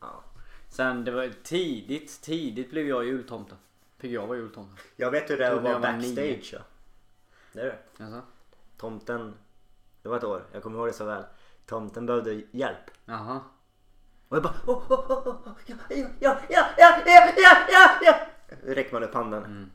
Ja. 0.00 0.24
Sen 0.68 1.04
det 1.04 1.10
var 1.10 1.32
tidigt, 1.42 2.22
tidigt 2.22 2.70
blev 2.70 2.88
jag 2.88 3.04
jultomte. 3.04 3.56
Fick 3.96 4.12
jag 4.12 4.26
vara 4.26 4.38
jultomte. 4.38 4.82
Jag 4.96 5.10
vet 5.10 5.30
hur 5.30 5.36
det 5.36 5.46
är 5.46 5.56
att 5.56 5.62
vara 5.62 5.78
var 5.78 5.80
backstage 5.80 6.50
ja. 6.52 6.60
Det 7.52 7.60
är 7.60 7.66
det. 7.66 8.04
Jaså? 8.04 8.22
Tomten, 8.76 9.34
det 10.02 10.08
var 10.08 10.16
ett 10.16 10.24
år, 10.24 10.44
jag 10.52 10.62
kommer 10.62 10.78
ihåg 10.78 10.88
det 10.88 10.92
så 10.92 11.04
väl. 11.04 11.24
Tomten 11.68 12.06
behövde 12.06 12.42
hjälp. 12.50 12.90
Jaha. 13.04 13.40
Och 14.28 14.36
jag 14.36 14.42
bara 14.42 14.54
oh, 14.66 14.92
oh, 14.92 15.10
oh, 15.10 15.28
oh, 15.28 15.58
ja, 15.66 15.76
ja, 15.88 16.06
ja, 16.20 16.38
ja, 16.48 16.66
ja, 16.78 17.02
ja, 17.06 17.32
ja, 17.36 17.56
ja, 17.68 17.90
ja. 18.02 18.14
Räcker 18.74 18.92
man 18.92 19.04
upp 19.04 19.14
handen. 19.14 19.44
Mm. 19.44 19.70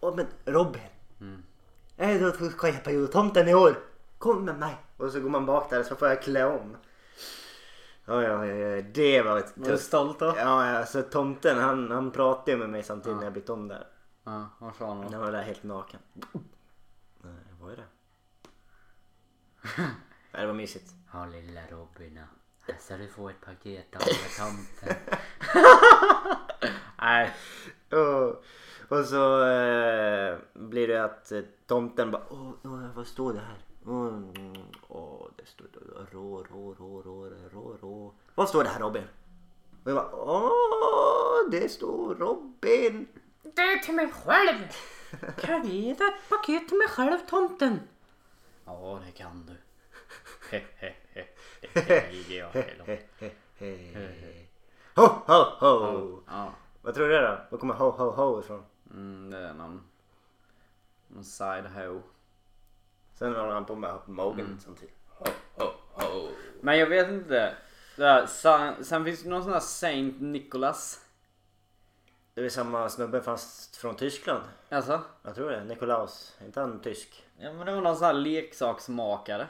Åh 0.00 0.16
men 0.16 0.26
Robin. 0.44 0.82
Mm. 1.20 1.42
Är 1.96 2.18
du 2.18 2.50
ska 2.50 2.68
hjälpa 2.68 2.90
jultomten 2.90 3.48
i 3.48 3.54
år? 3.54 3.78
Kom 4.18 4.44
med 4.44 4.58
mig. 4.58 4.76
Och 4.96 5.12
så 5.12 5.20
går 5.20 5.30
man 5.30 5.46
bak 5.46 5.70
där 5.70 5.82
så 5.82 5.96
får 5.96 6.08
jag 6.08 6.22
klä 6.22 6.44
om. 6.44 6.76
Ja, 8.04 8.22
ja, 8.22 8.46
ja, 8.46 8.54
ja, 8.54 8.82
det 8.94 9.22
var 9.22 9.38
ett 9.38 9.52
Var 9.54 9.68
du 9.68 9.78
stolt 9.78 10.18
då? 10.18 10.34
Ja, 10.36 10.72
ja, 10.72 10.86
så 10.86 11.02
tomten 11.02 11.58
han, 11.58 11.90
han 11.90 12.10
pratade 12.10 12.50
ju 12.50 12.56
med 12.56 12.70
mig 12.70 12.82
samtidigt 12.82 13.16
när 13.16 13.24
jag 13.24 13.32
bytte 13.32 13.52
om 13.52 13.68
där. 13.68 13.86
Ja, 14.24 14.48
vad 14.58 14.74
sa 14.74 14.88
han 14.88 15.00
då? 15.00 15.08
Jag 15.12 15.20
var 15.20 15.32
där 15.32 15.42
helt 15.42 15.62
naken. 15.62 16.00
Nej, 17.22 17.32
vad 17.60 17.72
är 17.72 17.76
det? 17.76 17.84
Nej, 20.32 20.40
det 20.40 20.46
var 20.46 20.54
mysigt. 20.54 20.90
Ja 21.12 21.26
lilla 21.26 21.60
Robin 21.70 22.20
Här 22.68 22.76
ska 22.80 22.96
du 22.96 23.08
få 23.08 23.28
ett 23.28 23.40
paket 23.40 23.96
av 23.96 24.00
tomten. 24.38 24.96
Nej. 26.98 27.30
Och, 27.90 28.44
och 28.98 29.04
så 29.04 29.44
eh, 29.44 30.38
blir 30.54 30.88
det 30.88 31.04
att 31.04 31.32
eh, 31.32 31.40
tomten 31.66 32.10
bara 32.10 32.22
Åh, 32.30 32.50
åh, 32.64 32.86
vad 32.94 33.06
står 33.06 33.32
det 33.32 33.40
här? 33.40 33.58
Åh, 33.86 34.08
mm, 34.08 34.54
åh, 34.88 35.26
det 35.36 35.46
står 35.46 35.66
rå, 36.12 36.44
rå, 36.50 36.74
rå, 36.78 37.02
rå, 37.02 37.30
rå, 37.52 37.76
rå. 37.82 38.14
Vad 38.34 38.48
står 38.48 38.64
det 38.64 38.70
här 38.70 38.80
Robin? 38.80 39.04
Och 39.84 39.90
jag 39.90 39.96
bara 39.96 40.14
Åh, 40.14 41.50
det 41.50 41.68
står 41.68 42.14
Robin. 42.14 43.08
Det 43.42 43.62
är 43.62 43.78
till 43.78 43.94
mig 43.94 44.12
själv. 44.12 44.68
Kan 45.40 45.54
jag 45.54 45.66
ge 45.66 45.94
dig 45.94 46.08
ett 46.08 46.28
paket 46.28 46.68
till 46.68 46.78
mig 46.78 46.88
själv 46.88 47.18
tomten? 47.28 47.80
Ja 48.64 49.00
det 49.06 49.12
kan 49.12 49.46
du. 49.46 49.56
Ho, 54.94 55.06
ho, 55.26 55.44
ho. 55.60 56.22
Ja. 56.26 56.52
Vad 56.82 56.94
tror 56.94 57.08
du 57.08 57.12
det 57.12 57.18
är 57.18 57.22
då? 57.22 57.38
Var 57.50 57.58
kommer 57.58 57.74
ho, 57.74 57.90
ho, 57.90 58.10
ho 58.10 58.40
ifrån? 58.40 58.64
Mm, 58.90 59.30
det 59.30 59.38
är 59.38 59.54
någon, 59.54 59.82
någon 61.08 61.24
side 61.24 61.66
ho. 61.66 62.00
Sen 63.14 63.34
har 63.34 63.48
han 63.48 63.64
på 63.64 63.74
med 63.74 63.98
magen 64.06 64.58
samtidigt. 64.64 64.96
Ho, 65.18 65.26
ho, 65.54 65.64
ho. 65.92 66.28
Men 66.60 66.78
jag 66.78 66.86
vet 66.86 67.08
inte. 67.08 67.56
Det 67.96 68.02
där, 68.02 68.26
sen, 68.26 68.84
sen 68.84 69.04
finns 69.04 69.22
det 69.22 69.28
någon 69.28 69.42
sån 69.42 69.52
här 69.52 69.60
Saint 69.60 70.20
Nicholas. 70.20 71.06
Det 72.34 72.44
är 72.44 72.48
samma 72.48 72.88
snubbe 72.88 73.22
fast 73.22 73.76
från 73.76 73.94
Tyskland. 73.94 74.42
Alltså? 74.68 75.00
Jag 75.22 75.34
tror 75.34 75.50
det. 75.50 75.64
Nikolaus. 75.64 76.36
Är 76.40 76.46
inte 76.46 76.60
han 76.60 76.80
tysk? 76.80 77.24
Ja 77.38 77.52
men 77.52 77.66
det 77.66 77.72
var 77.72 77.80
någon 77.80 77.96
sån 77.96 78.06
här 78.06 78.12
leksaksmakare. 78.12 79.48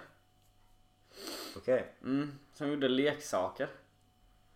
Okej. 1.57 1.93
Mm, 2.03 2.33
som 2.55 2.69
gjorde 2.69 2.89
leksaker. 2.89 3.69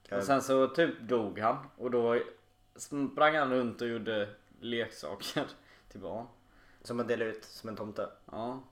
Kan 0.08 0.18
Och 0.18 0.24
sen 0.24 0.42
så 0.42 0.68
typ 0.68 1.00
dog 1.00 1.38
han 1.38 1.56
och 1.76 1.90
då 1.90 2.18
sprang 2.76 3.36
han 3.36 3.52
runt 3.52 3.80
och 3.82 3.88
gjorde 3.88 4.28
leksaker 4.60 5.44
till 5.90 6.00
barn. 6.00 6.26
Som 6.82 6.96
man 6.96 7.06
delar 7.06 7.26
ut 7.26 7.44
som 7.44 7.68
en 7.68 7.76
tomte. 7.76 8.08
Ja. 8.32 8.62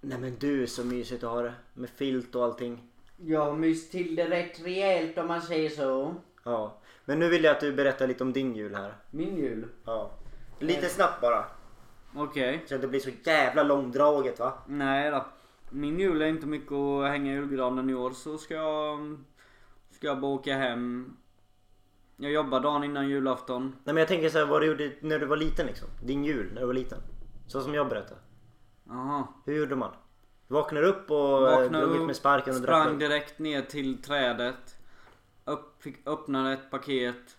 Nej 0.00 0.18
men 0.18 0.36
du, 0.38 0.66
så 0.66 0.84
mysigt 0.84 1.24
att 1.24 1.30
ha 1.30 1.42
det. 1.42 1.54
Med 1.74 1.90
filt 1.90 2.34
och 2.34 2.44
allting. 2.44 2.90
Jag 3.16 3.44
har 3.44 3.52
myst 3.52 3.92
till 3.92 4.16
det 4.16 4.30
rätt 4.30 4.60
rejält 4.60 5.18
om 5.18 5.26
man 5.28 5.42
säger 5.42 5.70
så. 5.70 6.14
Ja. 6.44 6.78
Men 7.04 7.18
nu 7.18 7.28
vill 7.28 7.44
jag 7.44 7.54
att 7.54 7.60
du 7.60 7.72
berättar 7.72 8.06
lite 8.06 8.24
om 8.24 8.32
din 8.32 8.54
jul 8.54 8.74
här. 8.74 8.94
Min 9.10 9.36
jul. 9.36 9.68
Ja. 9.84 10.10
Lite 10.58 10.88
snabbt 10.88 11.20
bara. 11.20 11.44
Okej. 12.16 12.64
Så 12.66 12.74
att 12.74 12.80
det 12.80 12.88
blir 12.88 13.00
så 13.00 13.10
jävla 13.24 13.62
långdraget 13.62 14.38
va? 14.38 14.52
Nej 14.66 15.10
då. 15.10 15.26
Min 15.70 16.00
jul 16.00 16.22
är 16.22 16.26
inte 16.26 16.46
mycket 16.46 16.72
att 16.72 17.08
hänga 17.08 17.32
i 17.32 17.34
julgranen 17.34 17.90
i 17.90 17.94
år 17.94 18.10
så 18.10 18.38
ska 18.38 18.54
jag... 18.54 19.18
Ska 19.90 20.06
jag 20.06 20.20
bara 20.20 20.32
åka 20.32 20.56
hem. 20.56 21.16
Jag 22.16 22.32
jobbar 22.32 22.60
dagen 22.60 22.84
innan 22.84 23.08
julafton. 23.08 23.62
Nej 23.62 23.94
men 23.94 23.96
jag 23.96 24.08
tänker 24.08 24.28
så 24.28 24.38
här, 24.38 24.46
vad 24.46 24.62
du 24.62 24.66
gjorde 24.66 24.92
när 25.00 25.18
du 25.18 25.26
var 25.26 25.36
liten 25.36 25.66
liksom. 25.66 25.88
Din 26.02 26.24
jul 26.24 26.52
när 26.52 26.60
du 26.60 26.66
var 26.66 26.74
liten. 26.74 26.98
Så 27.46 27.60
som 27.60 27.74
jag 27.74 27.88
berättade. 27.88 28.20
Jaha. 28.88 29.26
Hur 29.44 29.54
gjorde 29.54 29.76
man? 29.76 29.90
Du 30.48 30.54
vaknade 30.54 30.86
upp 30.86 31.10
och 31.10 31.40
Vaknade 31.40 31.86
drog 31.86 31.94
ut 31.94 32.00
upp, 32.00 32.06
med 32.06 32.16
sparken 32.16 32.54
och 32.54 32.62
Sprang 32.62 32.86
drack 32.86 32.98
direkt 32.98 33.38
ner 33.38 33.62
till 33.62 34.02
trädet. 34.02 34.76
Upp, 35.44 35.82
fick, 35.82 36.08
öppnade 36.08 36.52
ett 36.52 36.70
paket. 36.70 37.36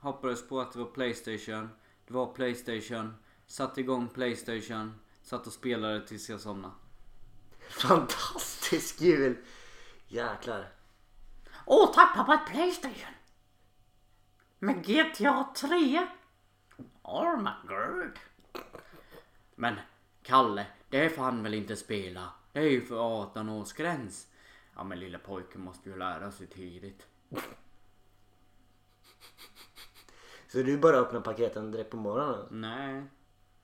Hoppades 0.00 0.48
på 0.48 0.60
att 0.60 0.72
det 0.72 0.78
var 0.78 0.86
Playstation. 0.86 1.68
Det 2.06 2.14
var 2.14 2.26
Playstation. 2.26 3.14
Satte 3.48 3.80
igång 3.80 4.08
Playstation. 4.08 4.94
Satt 5.22 5.46
och 5.46 5.52
spelade 5.52 6.06
tills 6.06 6.30
jag 6.30 6.40
somnade. 6.40 6.74
Fantastisk 7.70 9.00
jul! 9.00 9.36
Jäklar. 10.08 10.72
Åh 11.66 11.94
tack 11.94 12.16
pappa 12.16 12.34
ett 12.34 12.46
Playstation! 12.46 13.14
Med 14.58 14.84
GTA 14.84 15.48
3? 15.56 16.06
Oh 17.02 17.42
my 17.42 17.68
god. 17.68 18.18
Men 19.54 19.74
Kalle, 20.22 20.66
det 20.88 21.10
får 21.10 21.22
han 21.22 21.42
väl 21.42 21.54
inte 21.54 21.76
spela? 21.76 22.32
Det 22.52 22.58
är 22.58 22.70
ju 22.70 22.86
för 22.86 23.22
18 23.22 23.48
års 23.48 23.72
gräns. 23.72 24.26
Ja 24.74 24.84
men 24.84 25.00
lilla 25.00 25.18
pojken 25.18 25.60
måste 25.60 25.88
ju 25.88 25.96
lära 25.96 26.32
sig 26.32 26.46
tidigt. 26.46 27.06
Så 30.48 30.58
du 30.58 30.78
bara 30.78 30.96
öppnar 30.96 31.20
paketen 31.20 31.70
direkt 31.70 31.90
på 31.90 31.96
morgonen? 31.96 32.46
Nej. 32.50 33.02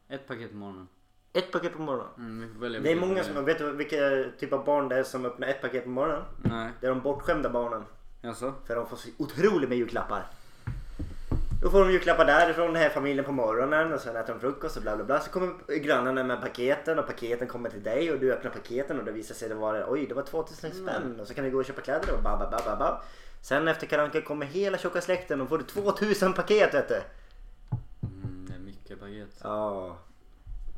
Ett 0.08 0.28
paket 0.28 0.50
i 0.52 0.54
morgonen. 0.54 0.88
Ett 1.32 1.52
paket 1.52 1.72
på 1.72 1.82
morgonen? 1.82 2.12
Mm, 2.18 2.48
vi 2.48 2.54
får 2.54 2.60
välja 2.60 2.80
Det 2.80 2.88
är 2.88 2.94
vilket 2.94 3.08
många 3.08 3.24
som, 3.24 3.44
vet 3.44 3.58
du 3.58 3.72
vilka 3.72 4.24
typ 4.38 4.52
av 4.52 4.64
barn 4.64 4.88
det 4.88 4.96
är 4.96 5.02
som 5.02 5.24
öppnar 5.24 5.48
ett 5.48 5.60
paket 5.60 5.84
på 5.84 5.90
morgonen? 5.90 6.22
Nej. 6.42 6.70
Det 6.80 6.86
är 6.86 6.90
de 6.90 7.00
bortskämda 7.00 7.50
barnen. 7.50 7.84
Jaså? 8.22 8.52
För 8.66 8.76
de 8.76 8.86
får 8.86 8.96
så 8.96 9.08
otroligt 9.18 9.68
med 9.68 9.78
julklappar. 9.78 10.26
Då 11.62 11.70
får 11.70 11.84
de 11.84 11.92
julklappar 11.92 12.24
därifrån 12.24 12.66
den 12.66 12.82
här 12.82 12.88
familjen 12.88 13.24
på 13.24 13.32
morgonen 13.32 13.92
och 13.92 14.00
sen 14.00 14.16
äter 14.16 14.32
de 14.32 14.40
frukost 14.40 14.76
och 14.76 14.82
bla 14.82 14.96
bla 14.96 15.04
bla. 15.04 15.20
Så 15.20 15.30
kommer 15.30 15.78
grannarna 15.78 16.24
med 16.24 16.40
paketen 16.40 16.98
och 16.98 17.06
paketen 17.06 17.48
kommer 17.48 17.70
till 17.70 17.82
dig 17.82 18.12
och 18.12 18.18
du 18.18 18.32
öppnar 18.32 18.50
paketen 18.50 18.98
och 18.98 19.04
det 19.04 19.12
visar 19.12 19.34
sig 19.34 19.48
det 19.48 19.54
var 19.54 19.84
oj 19.88 20.06
det 20.06 20.14
var 20.14 20.22
2000 20.22 20.70
spänn 20.70 21.20
och 21.20 21.26
så 21.26 21.34
kan 21.34 21.44
du 21.44 21.50
gå 21.50 21.58
och 21.58 21.64
köpa 21.64 21.80
kläder 21.80 22.12
och 22.16 22.22
ba 22.22 22.36
ba 22.36 22.50
ba 22.50 22.58
ba 22.64 22.76
ba. 22.76 23.02
Sen 23.40 23.68
efter 23.68 23.86
karanka 23.86 24.22
kommer 24.22 24.46
hela 24.46 24.78
tjocka 24.78 25.00
släkten 25.00 25.40
och 25.40 25.48
får 25.48 25.58
du 25.58 25.64
2000 25.64 26.32
paket 26.32 26.74
vet 26.74 26.88
du. 26.88 27.00
Paket. 29.04 29.40
Ja, 29.42 29.96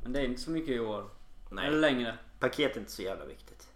Men 0.02 0.12
det 0.12 0.20
är 0.20 0.24
inte 0.24 0.40
så 0.40 0.50
mycket 0.50 0.70
i 0.70 0.80
år. 0.80 1.08
Nej. 1.50 1.66
Eller 1.66 1.78
längre. 1.80 2.18
paket 2.38 2.76
är 2.76 2.80
inte 2.80 2.92
så 2.92 3.02
jävla 3.02 3.24
viktigt. 3.24 3.68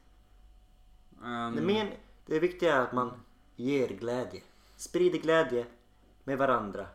Ehm, 1.24 1.56
Det, 1.56 1.62
men, 1.62 1.88
det 2.26 2.38
viktiga 2.40 2.74
är 2.76 2.80
att 2.80 2.92
man 2.92 3.12
ger 3.56 3.88
glädje. 3.88 4.42
Sprider 4.76 5.18
glädje 5.18 5.66
med 6.24 6.38
varandra. 6.38 6.86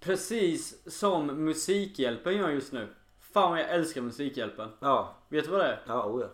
Precis 0.00 0.92
som 0.98 1.26
Musikhjälpen 1.26 2.36
gör 2.36 2.50
just 2.50 2.72
nu. 2.72 2.88
Fan 3.20 3.50
vad 3.50 3.60
jag 3.60 3.70
älskar 3.70 4.00
Musikhjälpen. 4.00 4.68
Ja, 4.80 5.16
Vet 5.28 5.44
du 5.44 5.50
vad 5.50 5.60
det 5.60 5.66
är? 5.66 5.82
ja 5.86 6.04
oja. 6.06 6.28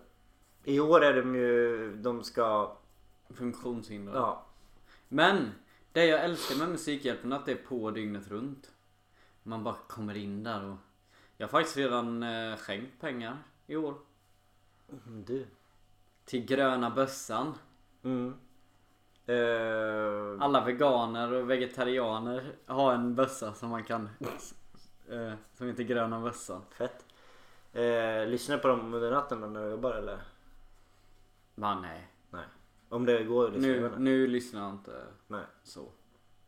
I 0.64 0.80
år 0.80 1.04
är 1.04 1.22
de 1.22 1.34
ju, 1.34 1.96
de 1.96 2.24
ska, 2.24 2.76
Funktionshindrade. 3.30 4.18
ja. 4.18 4.46
Men 5.08 5.50
det 5.92 6.04
jag 6.06 6.24
älskar 6.24 6.56
med 6.56 6.68
Musikhjälpen 6.68 7.32
är 7.32 7.36
att 7.36 7.46
det 7.46 7.52
är 7.52 7.56
på 7.68 7.90
dygnet 7.90 8.28
runt. 8.28 8.70
Man 9.46 9.64
bara 9.64 9.74
kommer 9.88 10.16
in 10.16 10.42
där 10.44 10.64
och... 10.64 10.76
Jag 11.36 11.46
har 11.46 11.50
faktiskt 11.50 11.76
redan 11.76 12.22
eh, 12.22 12.56
skänkt 12.56 13.00
pengar 13.00 13.38
i 13.66 13.76
år. 13.76 13.94
Mm, 14.92 15.24
Du. 15.24 15.46
Till 16.24 16.44
gröna 16.44 16.90
bössan. 16.90 17.54
Mm. 18.02 18.34
Eh, 19.26 20.42
Alla 20.44 20.64
veganer 20.64 21.32
och 21.32 21.50
vegetarianer 21.50 22.52
har 22.66 22.94
en 22.94 23.14
bössa 23.14 23.54
som 23.54 23.70
man 23.70 23.84
kan... 23.84 24.08
eh, 25.08 25.32
som 25.54 25.66
heter 25.66 25.82
gröna 25.84 26.20
bössan. 26.20 26.62
fett. 26.70 27.04
Eh, 27.72 28.26
lyssnar 28.28 28.56
du 28.56 28.62
på 28.62 28.68
dem 28.68 28.94
under 28.94 29.10
natten 29.10 29.52
när 29.52 29.64
du 29.64 29.70
jobbar 29.70 29.90
eller? 29.92 30.18
Men 31.54 31.82
nej. 31.82 32.08
Nej. 32.30 32.44
Om 32.88 33.04
det 33.06 33.24
går 33.24 33.46
att 33.46 33.52
lyssna 33.52 33.68
Nu, 33.68 33.92
nu 33.98 34.26
lyssnar 34.26 34.60
jag 34.62 34.70
inte 34.70 35.04
Nej. 35.26 35.44
så. 35.62 35.88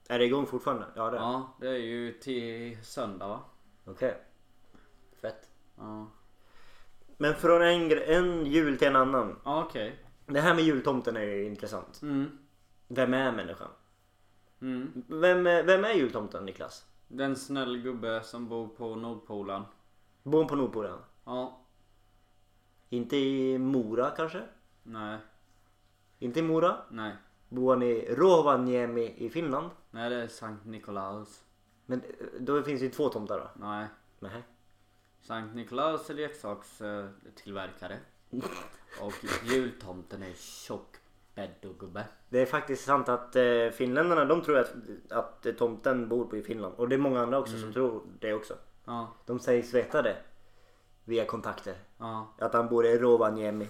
Är 0.09 0.19
det 0.19 0.25
igång 0.25 0.47
fortfarande? 0.47 0.87
Ja 0.97 1.11
det 1.11 1.17
är 1.17 1.21
Ja, 1.21 1.55
det 1.61 1.69
är 1.69 1.77
ju 1.79 2.13
till 2.13 2.79
söndag 2.85 3.29
va? 3.29 3.41
Okej. 3.85 4.17
Fett. 5.21 5.49
Ja. 5.77 6.07
Men 7.17 7.35
från 7.35 7.63
en, 7.63 7.91
gre- 7.91 8.05
en 8.07 8.47
jul 8.47 8.79
till 8.79 8.89
en 8.89 8.97
annan. 8.97 9.37
Ja, 9.45 9.65
okej. 9.65 9.99
Det 10.27 10.41
här 10.41 10.55
med 10.55 10.65
jultomten 10.65 11.17
är 11.17 11.21
ju 11.23 11.45
intressant. 11.45 12.03
Mm. 12.03 12.39
Vem 12.89 13.15
är 13.15 13.33
människan? 13.33 13.69
Mm. 14.61 15.03
Vem 15.09 15.47
är, 15.47 15.63
vem 15.63 15.85
är 15.85 15.93
jultomten 15.93 16.45
Niklas? 16.47 16.87
Den 17.09 17.37
snäll 17.37 17.79
gubbe 17.79 18.23
som 18.23 18.49
bor 18.49 18.69
på 18.69 18.95
Nordpolen. 18.95 19.63
Bor 20.23 20.39
han 20.39 20.49
på 20.49 20.57
Nordpolen? 20.57 20.99
Ja. 21.25 21.61
Inte 22.89 23.17
i 23.17 23.59
Mora 23.59 24.11
kanske? 24.11 24.43
Nej. 24.83 25.19
Inte 26.19 26.39
i 26.39 26.43
Mora? 26.43 26.77
Nej. 26.91 27.13
Bor 27.49 27.75
han 27.75 27.83
i 27.83 28.15
Rovaniemi 28.15 29.15
i 29.17 29.31
Finland? 29.31 29.71
Nej, 29.91 30.11
det 30.11 30.17
är 30.17 30.29
Sankt 30.29 30.67
Nikolaus. 30.67 31.45
Men 31.87 32.01
eh, 32.01 32.27
då 32.41 32.63
finns 32.63 32.81
det 32.81 32.87
ju 32.87 32.93
två 32.93 33.09
tomtar 33.09 33.39
då? 33.39 33.67
Nej. 33.67 33.87
Nej. 34.19 34.43
Sankt 35.21 35.55
Nikolaus 35.55 36.11
är 36.11 36.15
leksakstillverkare. 36.15 37.99
Och 39.01 39.15
jultomten 39.45 40.23
är 40.23 40.33
tjock 40.35 40.97
gubbe. 41.79 42.05
Det 42.29 42.39
är 42.39 42.47
faktiskt 42.47 42.85
sant 42.85 43.09
att 43.09 43.37
eh, 43.37 43.69
finländarna 43.73 44.25
de 44.25 44.43
tror 44.43 44.59
att, 44.59 44.73
att 45.11 45.47
eh, 45.47 45.53
tomten 45.53 46.09
bor 46.09 46.25
på 46.25 46.37
i 46.37 46.43
Finland. 46.43 46.75
Och 46.75 46.89
det 46.89 46.95
är 46.97 46.99
många 46.99 47.21
andra 47.21 47.39
också 47.39 47.59
som 47.59 47.73
tror 47.73 48.03
det 48.19 48.35
också. 48.35 48.55
Ja. 48.85 49.09
De 49.27 49.41
sägs 49.41 49.75
veta 49.75 50.03
det. 50.03 50.17
Via 51.05 51.25
kontakter. 51.25 51.75
Ja. 51.99 52.27
Att 52.39 52.55
han 52.55 52.69
bor 52.69 52.87
i 52.87 52.99
Rovaniemi. 52.99 53.69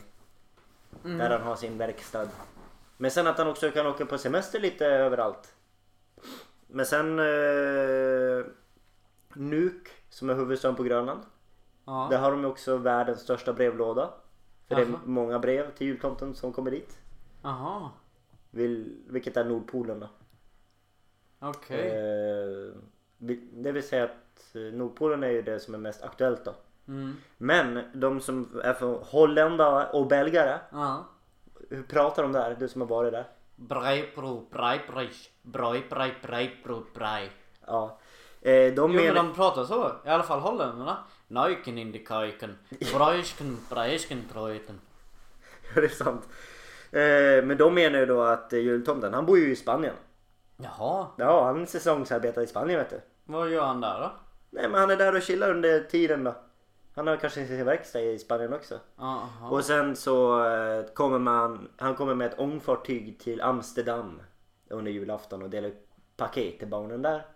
Där 1.02 1.30
han 1.30 1.42
har 1.42 1.56
sin 1.56 1.78
verkstad. 1.78 2.28
Men 3.00 3.10
sen 3.10 3.26
att 3.26 3.38
han 3.38 3.46
också 3.48 3.70
kan 3.70 3.86
åka 3.86 4.06
på 4.06 4.18
semester 4.18 4.60
lite 4.60 4.86
överallt. 4.86 5.54
Men 6.66 6.86
sen 6.86 7.18
eh, 7.18 8.44
Nuuk 9.34 9.88
som 10.08 10.30
är 10.30 10.34
huvudstaden 10.34 10.76
på 10.76 10.82
Grönland. 10.82 11.20
Ja. 11.84 12.08
Där 12.10 12.18
har 12.18 12.30
de 12.30 12.44
också 12.44 12.76
världens 12.76 13.20
största 13.20 13.52
brevlåda. 13.52 14.10
För 14.68 14.74
det 14.74 14.82
är 14.82 14.86
många 15.04 15.38
brev 15.38 15.74
till 15.74 15.86
jultomten 15.86 16.34
som 16.34 16.52
kommer 16.52 16.70
dit. 16.70 16.98
Jaha. 17.42 17.90
Vil, 18.50 18.96
vilket 19.08 19.36
är 19.36 19.44
Nordpolen 19.44 20.00
då. 20.00 20.08
Okej. 21.38 21.88
Eh, 21.88 22.74
vi- 23.18 23.48
det 23.52 23.72
vill 23.72 23.88
säga 23.88 24.04
att 24.04 24.54
eh, 24.54 24.60
Nordpolen 24.62 25.22
är 25.22 25.28
ju 25.30 25.42
det 25.42 25.60
som 25.60 25.74
är 25.74 25.78
mest 25.78 26.02
aktuellt 26.02 26.44
då. 26.44 26.54
Mm. 26.88 27.16
Men 27.38 27.80
de 27.94 28.20
som 28.20 28.60
är 28.64 28.72
från 28.74 29.02
Hollända 29.02 29.86
och 29.90 30.06
belgare. 30.06 30.58
Ja. 30.72 31.04
Hur 31.68 31.82
pratar 31.82 32.22
de 32.22 32.32
där? 32.32 32.56
Du 32.60 32.68
som 32.68 32.80
har 32.80 32.88
varit 32.88 33.12
där. 33.12 33.24
Brej 33.56 34.12
bro, 34.14 34.48
brej 34.50 34.80
brej. 34.92 35.10
Brej 35.42 35.86
brej 35.90 36.14
brej 36.22 36.60
bro 36.64 36.84
brej. 36.94 37.32
Ja. 37.66 37.98
Eh, 38.42 38.74
de 38.74 38.92
Jo 38.92 39.02
men 39.02 39.14
de 39.14 39.34
pratar 39.34 39.64
så. 39.64 39.92
I 40.04 40.08
alla 40.08 40.22
fall 40.22 40.40
holländarna. 40.40 40.96
Neuken 41.28 41.78
in 41.78 41.92
die 41.92 41.98
kajken. 42.04 42.58
Brejsken, 42.94 43.58
brejsken, 43.70 44.24
bröjten. 44.32 44.80
det 45.74 45.84
är 45.84 45.88
sant. 45.88 46.28
Eh, 46.90 47.44
men 47.44 47.56
de 47.56 47.74
menar 47.74 47.98
ju 47.98 48.06
då 48.06 48.22
att 48.22 48.52
eh, 48.52 48.58
jultomten, 48.58 49.14
han 49.14 49.26
bor 49.26 49.38
ju 49.38 49.52
i 49.52 49.56
Spanien. 49.56 49.94
Jaha. 50.56 51.06
Ja, 51.16 51.44
han 51.44 51.66
säsongsarbetar 51.66 52.42
i 52.42 52.46
Spanien 52.46 52.78
vet 52.78 52.90
du. 52.90 53.00
Vad 53.24 53.50
gör 53.50 53.64
han 53.64 53.80
där 53.80 54.00
då? 54.00 54.12
Nej 54.50 54.68
men 54.68 54.80
han 54.80 54.90
är 54.90 54.96
där 54.96 55.14
och 55.16 55.22
chillar 55.22 55.50
under 55.50 55.80
tiden 55.80 56.24
då. 56.24 56.34
Han 56.98 57.06
har 57.06 57.16
kanske 57.16 57.46
sin 57.46 57.64
verkstad 57.64 58.00
i 58.00 58.18
Spanien 58.18 58.52
också. 58.52 58.80
Jaha. 58.96 59.48
Och 59.50 59.64
sen 59.64 59.96
så 59.96 60.44
eh, 60.44 60.84
kommer 60.86 61.18
man, 61.18 61.68
han 61.76 61.94
kommer 61.94 62.14
med 62.14 62.26
ett 62.32 62.38
ångfartyg 62.38 63.18
till 63.18 63.40
Amsterdam 63.40 64.22
under 64.68 64.92
julafton 64.92 65.42
och 65.42 65.50
delar 65.50 65.68
ut 65.68 65.88
paket 66.16 66.58
till 66.58 66.68
barnen 66.68 67.02
där. 67.02 67.26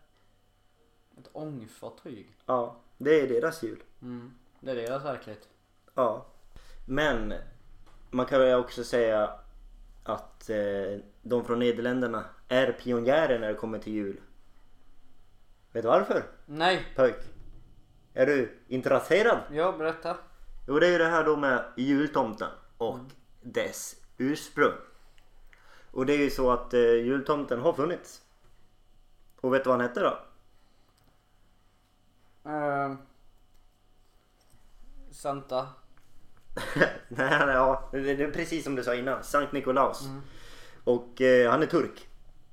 Ett 1.18 1.29
ångfartyg. 1.33 2.37
Ja, 2.46 2.77
det 2.98 3.20
är 3.20 3.29
deras 3.29 3.62
jul. 3.62 3.83
Mm. 4.03 4.35
Det 4.61 4.70
är 4.70 4.77
deras 4.77 5.05
verklighet. 5.05 5.48
Ja. 5.94 6.27
Men 6.88 7.35
man 8.11 8.27
kan 8.27 8.40
väl 8.40 8.59
också 8.59 8.85
säga 8.85 9.31
att 10.05 10.51
eh, 10.51 11.01
de 11.22 11.44
från 11.44 11.59
Nederländerna 11.59 12.25
är 12.48 12.72
pionjärer 12.72 13.38
när 13.38 13.48
det 13.48 13.55
kommer 13.55 13.79
till 13.79 13.92
jul. 13.92 14.20
Vet 15.72 15.83
du 15.83 15.88
varför? 15.88 16.22
Nej. 16.46 16.87
Pojk? 16.96 17.32
Är 18.14 18.27
du 18.27 18.59
intresserad? 18.68 19.38
Ja, 19.51 19.72
berätta. 19.72 20.16
Jo 20.68 20.79
det 20.79 20.87
är 20.87 20.90
ju 20.90 20.98
det 20.98 21.09
här 21.09 21.25
då 21.25 21.37
med 21.37 21.64
jultomten 21.77 22.51
och 22.79 22.98
dess 23.42 23.96
ursprung. 24.18 24.72
Och 25.90 26.07
det 26.07 26.12
är 26.14 26.18
ju 26.18 26.31
så 26.31 26.51
att 26.51 26.75
eh, 26.75 26.81
jultomten 26.81 27.61
har 27.61 27.72
funnits. 27.72 28.22
Och 29.40 29.55
vet 29.55 29.64
du 29.64 29.68
vad 29.70 29.81
han 29.81 29.88
hette 29.88 30.01
då? 30.01 30.18
Uh, 32.51 32.94
Santa. 35.11 35.68
Nej, 37.09 37.33
är- 37.33 37.48
ja, 37.48 37.88
det 37.92 38.11
är 38.22 38.31
precis 38.31 38.64
som 38.64 38.75
du 38.75 38.85
sa 38.85 38.94
innan. 38.94 39.25
Sankt 39.25 39.53
Nikolaus. 39.53 40.09
Och 40.85 41.20
eh, 41.20 41.51
han 41.51 41.62
är 41.62 41.66
turk. 41.66 42.09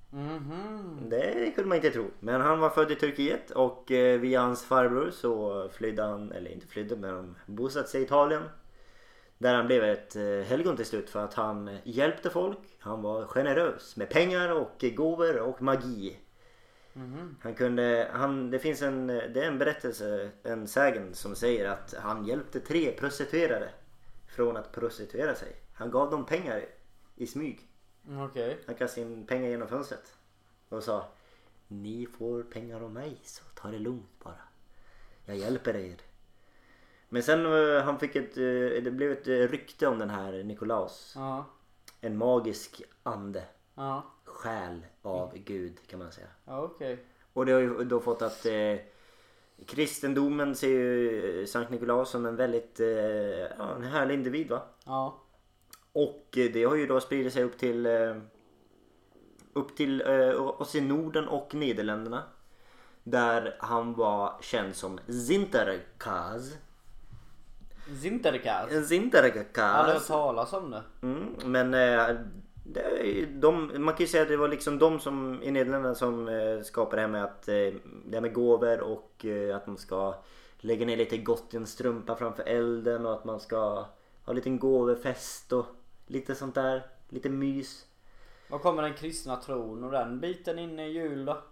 Mhm. 0.10 1.10
Det 1.10 1.52
kunde 1.56 1.68
man 1.70 1.76
inte 1.76 1.90
tro. 1.90 2.12
Men 2.20 2.42
han 2.42 2.60
var 2.60 2.70
född 2.70 2.92
i 2.92 2.96
Turkiet 2.96 3.52
och 3.52 3.92
eh, 3.92 4.20
via 4.20 4.42
hans 4.42 4.64
farbror 4.64 5.12
så 5.12 5.70
flydde 5.74 6.04
han, 6.04 6.32
eller 6.32 6.52
inte 6.52 6.68
flydde 6.68 6.96
men 6.96 7.10
han 7.16 7.36
bosatte 7.46 7.90
sig 7.90 8.02
i 8.02 8.04
Italien. 8.04 8.44
Där 9.38 9.56
han 9.56 9.68
blev 9.68 9.84
ett 9.84 10.16
eh, 10.16 10.24
helgon 10.24 10.76
till 10.76 10.86
slut 10.86 11.10
för 11.10 11.24
att 11.24 11.34
han 11.34 11.78
hjälpte 11.84 12.30
folk. 12.30 12.60
Han 12.80 13.02
var 13.02 13.26
generös 13.26 13.96
med 13.96 14.10
pengar 14.10 14.50
och 14.52 14.86
gåvor 14.96 15.40
och 15.40 15.62
magi. 15.62 16.20
Mhm. 16.94 17.36
Han 17.42 17.56
kunde, 17.56 18.10
han, 18.14 18.52
det 18.52 18.60
finns 18.60 18.82
en, 18.82 19.08
det 19.08 19.44
är 19.44 19.48
en 19.48 19.58
berättelse, 19.58 20.30
en 20.44 20.68
sägen 20.68 21.14
som 21.14 21.36
säger 21.36 21.70
att 21.70 21.94
han 22.00 22.26
hjälpte 22.26 22.60
tre 22.60 22.92
prostituerade 22.92 23.70
från 24.28 24.58
att 24.58 24.72
prostituera 24.72 25.36
sig. 25.36 25.56
Han 25.74 25.92
gav 25.92 26.12
dem 26.12 26.26
pengar 26.26 26.66
i 27.16 27.28
smyg. 27.28 27.69
Mm, 28.10 28.22
Okej. 28.22 28.58
Han 28.66 28.76
kastade 28.76 29.08
in 29.08 29.26
pengar 29.26 29.50
genom 29.50 29.68
fönstret 29.68 30.18
och 30.70 30.84
sa 30.84 31.06
Ni 31.68 32.06
får 32.06 32.44
pengar 32.44 32.82
av 32.82 32.92
mig 32.92 33.20
så 33.24 33.44
ta 33.56 33.68
det 33.68 33.80
lugnt 33.80 34.20
bara. 34.24 34.42
Jag 35.26 35.38
hjälper 35.38 35.76
er. 35.76 35.96
Men 37.10 37.24
sen 37.24 37.46
eh, 37.46 37.84
han 37.84 38.00
fick 38.00 38.16
ett, 38.16 38.38
eh, 38.38 38.84
det 38.84 38.92
blev 38.92 39.12
ett 39.12 39.28
eh, 39.28 39.34
rykte 39.34 39.88
om 39.88 40.00
den 40.00 40.10
här 40.10 40.44
Nikolaus. 40.44 41.14
Ja. 41.16 41.46
En 42.02 42.18
magisk 42.18 42.82
ande. 43.04 43.44
Ja. 43.76 44.04
Själ 44.24 44.86
av 45.02 45.38
Gud 45.38 45.88
kan 45.88 46.00
man 46.00 46.12
säga. 46.12 46.28
Ja 46.46 46.62
okej. 46.62 47.06
Och 47.34 47.46
det 47.46 47.52
har 47.52 47.60
ju 47.60 47.84
då 47.84 48.00
fått 48.00 48.22
att 48.22 48.46
eh, 48.46 48.76
kristendomen 49.66 50.56
ser 50.56 50.68
ju 50.68 51.48
Sankt 51.48 51.72
Nikolaus 51.72 52.10
som 52.10 52.26
en 52.26 52.36
väldigt 52.36 52.80
eh, 52.80 53.62
en 53.76 53.84
härlig 53.84 54.14
individ 54.14 54.50
va. 54.50 54.62
Ja. 54.86 55.20
Och 55.94 56.38
eh, 56.38 56.52
det 56.54 56.64
har 56.64 56.76
ju 56.76 56.88
då 56.88 57.02
spridit 57.02 57.34
sig 57.34 57.44
upp 57.44 57.58
till 57.58 57.86
eh, 57.86 58.16
upp 59.54 59.76
till 59.76 60.02
eh, 60.02 60.62
oss 60.62 60.76
i 60.76 60.82
Norden 60.82 61.28
och 61.28 61.56
Nederländerna. 61.56 62.24
Där 63.04 63.56
han 63.60 63.94
var 63.94 64.34
känd 64.42 64.76
som 64.76 65.00
Sinterklaas. 65.08 66.58
Sinterklaas. 68.02 68.72
Aldrig 69.76 69.96
hört 69.96 70.08
talas 70.08 70.54
om 70.54 70.72
det. 70.72 70.84
Mm, 71.02 71.36
men 71.46 71.72
det 71.72 72.82
är 72.82 73.04
ju 73.04 73.26
de, 73.40 73.72
man 73.84 73.94
kan 73.94 74.04
ju 74.04 74.08
säga 74.08 74.24
att 74.24 74.30
det 74.30 74.38
var 74.38 74.48
liksom 74.48 74.80
de 74.80 75.00
som 75.00 75.44
i 75.44 75.52
Nederländerna 75.52 75.96
som 75.96 76.30
skapade 76.64 76.96
det 76.96 77.02
här 77.02 77.08
med 77.08 77.24
att 77.24 77.46
det 77.46 78.14
här 78.14 78.22
med 78.22 78.34
gåvor 78.34 78.82
och 78.82 79.26
att 79.56 79.68
man 79.68 79.78
ska 79.78 80.16
lägga 80.58 80.86
ner 80.86 80.98
lite 80.98 81.18
gott 81.18 81.54
i 81.54 81.58
en 81.58 81.68
strumpa 81.68 82.16
framför 82.16 82.44
elden 82.44 83.06
och 83.06 83.14
att 83.14 83.26
man 83.26 83.40
ska 83.40 83.58
ha 83.60 83.88
en 84.26 84.36
liten 84.36 84.60
gåvefest 84.60 85.54
och 85.54 85.66
lite 86.10 86.36
sånt 86.36 86.56
där. 86.56 86.88
Lite 87.10 87.30
mys. 87.30 87.86
Var 88.50 88.60
kommer 88.60 88.84
den 88.84 88.94
kristna 88.94 89.36
tron 89.36 89.84
och 89.84 89.92
den 89.92 90.20
biten 90.20 90.60
in 90.60 90.80
i 90.80 90.90
jul 90.92 91.26
då? 91.26 91.44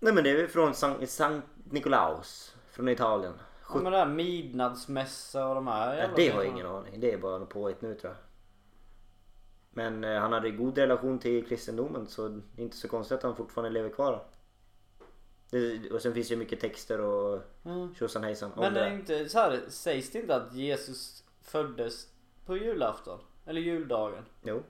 Nej 0.00 0.12
men 0.12 0.24
det 0.24 0.30
är 0.30 0.36
ju 0.38 0.48
från 0.48 0.74
Sankt, 0.74 1.10
Sankt 1.10 1.46
Nikolaus 1.64 2.56
från 2.70 2.88
Italien. 2.88 3.34
Ja, 3.68 3.80
men 3.82 3.92
det 3.92 3.98
här 3.98 4.06
midnattsmässa 4.08 5.46
och 5.46 5.54
de 5.54 5.66
här 5.66 5.96
Ja, 5.96 6.08
det 6.16 6.28
har 6.28 6.42
jag 6.42 6.52
ingen 6.52 6.66
aning. 6.66 7.00
Det 7.00 7.12
är 7.12 7.18
bara 7.18 7.38
något 7.38 7.48
påhitt 7.48 7.82
nu 7.82 7.94
tror 7.94 8.12
jag. 8.12 8.22
Men 9.70 10.04
eh, 10.04 10.20
han 10.20 10.32
hade 10.32 10.50
god 10.50 10.78
relation 10.78 11.18
till 11.18 11.46
kristendomen 11.46 12.06
så 12.06 12.28
det 12.28 12.62
är 12.62 12.64
inte 12.64 12.76
så 12.76 12.88
konstigt 12.88 13.16
att 13.16 13.22
han 13.22 13.36
fortfarande 13.36 13.70
lever 13.70 13.90
kvar. 13.90 14.24
Det, 15.50 15.90
och 15.90 16.02
sen 16.02 16.14
finns 16.14 16.28
det 16.28 16.34
ju 16.34 16.38
mycket 16.38 16.60
texter 16.60 17.00
och 17.00 17.40
Mm. 17.64 17.94
tjosan 17.94 18.24
hejsan 18.24 18.50
Men 18.56 18.74
det 18.74 18.80
det. 18.80 18.86
är 18.86 18.94
inte 18.94 19.28
så 19.28 19.38
här, 19.38 19.60
sägs 19.68 20.10
det 20.10 20.18
inte 20.18 20.36
att 20.36 20.54
Jesus 20.54 21.24
föddes 21.42 22.06
på 22.46 22.56
julafton? 22.56 23.20
Eller 23.48 23.60
juldagen? 23.60 24.24
Jo. 24.42 24.62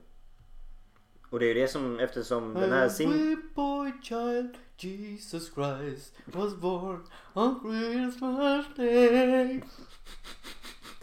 Och 1.29 1.39
det 1.39 1.45
är 1.45 1.47
ju 1.47 1.61
det 1.61 1.67
som 1.67 1.99
eftersom 1.99 2.53
den 2.53 2.71
här 2.71 2.89
sin... 2.89 3.41
Boy 3.55 3.91
child, 4.03 4.57
Jesus 4.77 5.53
Christ 5.53 6.13
was 6.25 6.55
born 6.55 7.07
on 7.33 7.59
Christmas 7.61 8.65
day. 8.75 9.63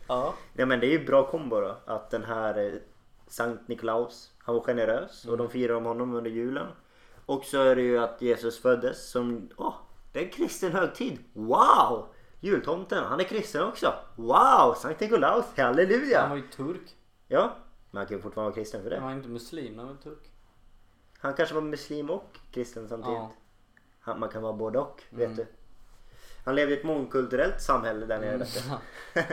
Ja. 0.06 0.34
Ja 0.52 0.66
men 0.66 0.80
det 0.80 0.86
är 0.86 0.90
ju 0.98 1.04
bra 1.06 1.30
kombo 1.30 1.60
då. 1.60 1.76
Att 1.86 2.10
den 2.10 2.24
här 2.24 2.66
eh, 2.66 2.72
Sankt 3.26 3.68
Nikolaus, 3.68 4.32
han 4.38 4.54
var 4.54 4.62
generös 4.62 5.24
och 5.24 5.38
de 5.38 5.50
firar 5.50 5.74
om 5.74 5.84
honom 5.84 6.14
under 6.14 6.30
julen. 6.30 6.66
Och 7.26 7.44
så 7.44 7.62
är 7.62 7.76
det 7.76 7.82
ju 7.82 7.98
att 7.98 8.22
Jesus 8.22 8.62
föddes 8.62 9.10
som, 9.10 9.50
åh, 9.56 9.74
det 10.12 10.20
är 10.20 10.24
en 10.24 10.30
kristen 10.30 10.72
högtid. 10.72 11.18
Wow! 11.32 12.08
Jultomten, 12.40 13.04
han 13.04 13.20
är 13.20 13.24
kristen 13.24 13.62
också. 13.62 13.94
Wow! 14.16 14.74
Sankt 14.76 15.00
Nikolaus, 15.00 15.44
Han 15.56 15.66
halleluja! 15.66 16.28
var 16.28 16.36
ju 16.36 16.48
turk. 16.48 16.96
Ja, 17.28 17.56
men 17.96 18.00
han 18.00 18.06
kan 18.06 18.16
ju 18.16 18.22
fortfarande 18.22 18.50
vara 18.50 18.54
kristen 18.62 18.82
för 18.82 18.90
Han 18.90 19.00
det. 19.00 19.04
var 19.06 19.12
inte 19.12 19.28
muslim, 19.28 19.78
han 19.78 19.88
var 19.88 19.94
turk. 19.94 20.30
Han 21.18 21.34
kanske 21.34 21.54
var 21.54 21.62
muslim 21.62 22.10
och 22.10 22.38
kristen 22.52 22.88
samtidigt. 22.88 23.16
Ja. 23.18 23.32
Han, 24.00 24.20
man 24.20 24.28
kan 24.28 24.42
vara 24.42 24.52
både 24.52 24.78
och, 24.78 25.02
vet 25.10 25.24
Mm. 25.24 25.36
du. 25.36 25.46
Han 26.44 26.54
levde 26.54 26.74
i 26.74 26.78
ett 26.78 26.84
mångkulturellt 26.84 27.60
samhälle 27.62 28.06
där 28.06 28.18
nere. 28.20 28.36
vet 28.36 28.64
du. 29.14 29.22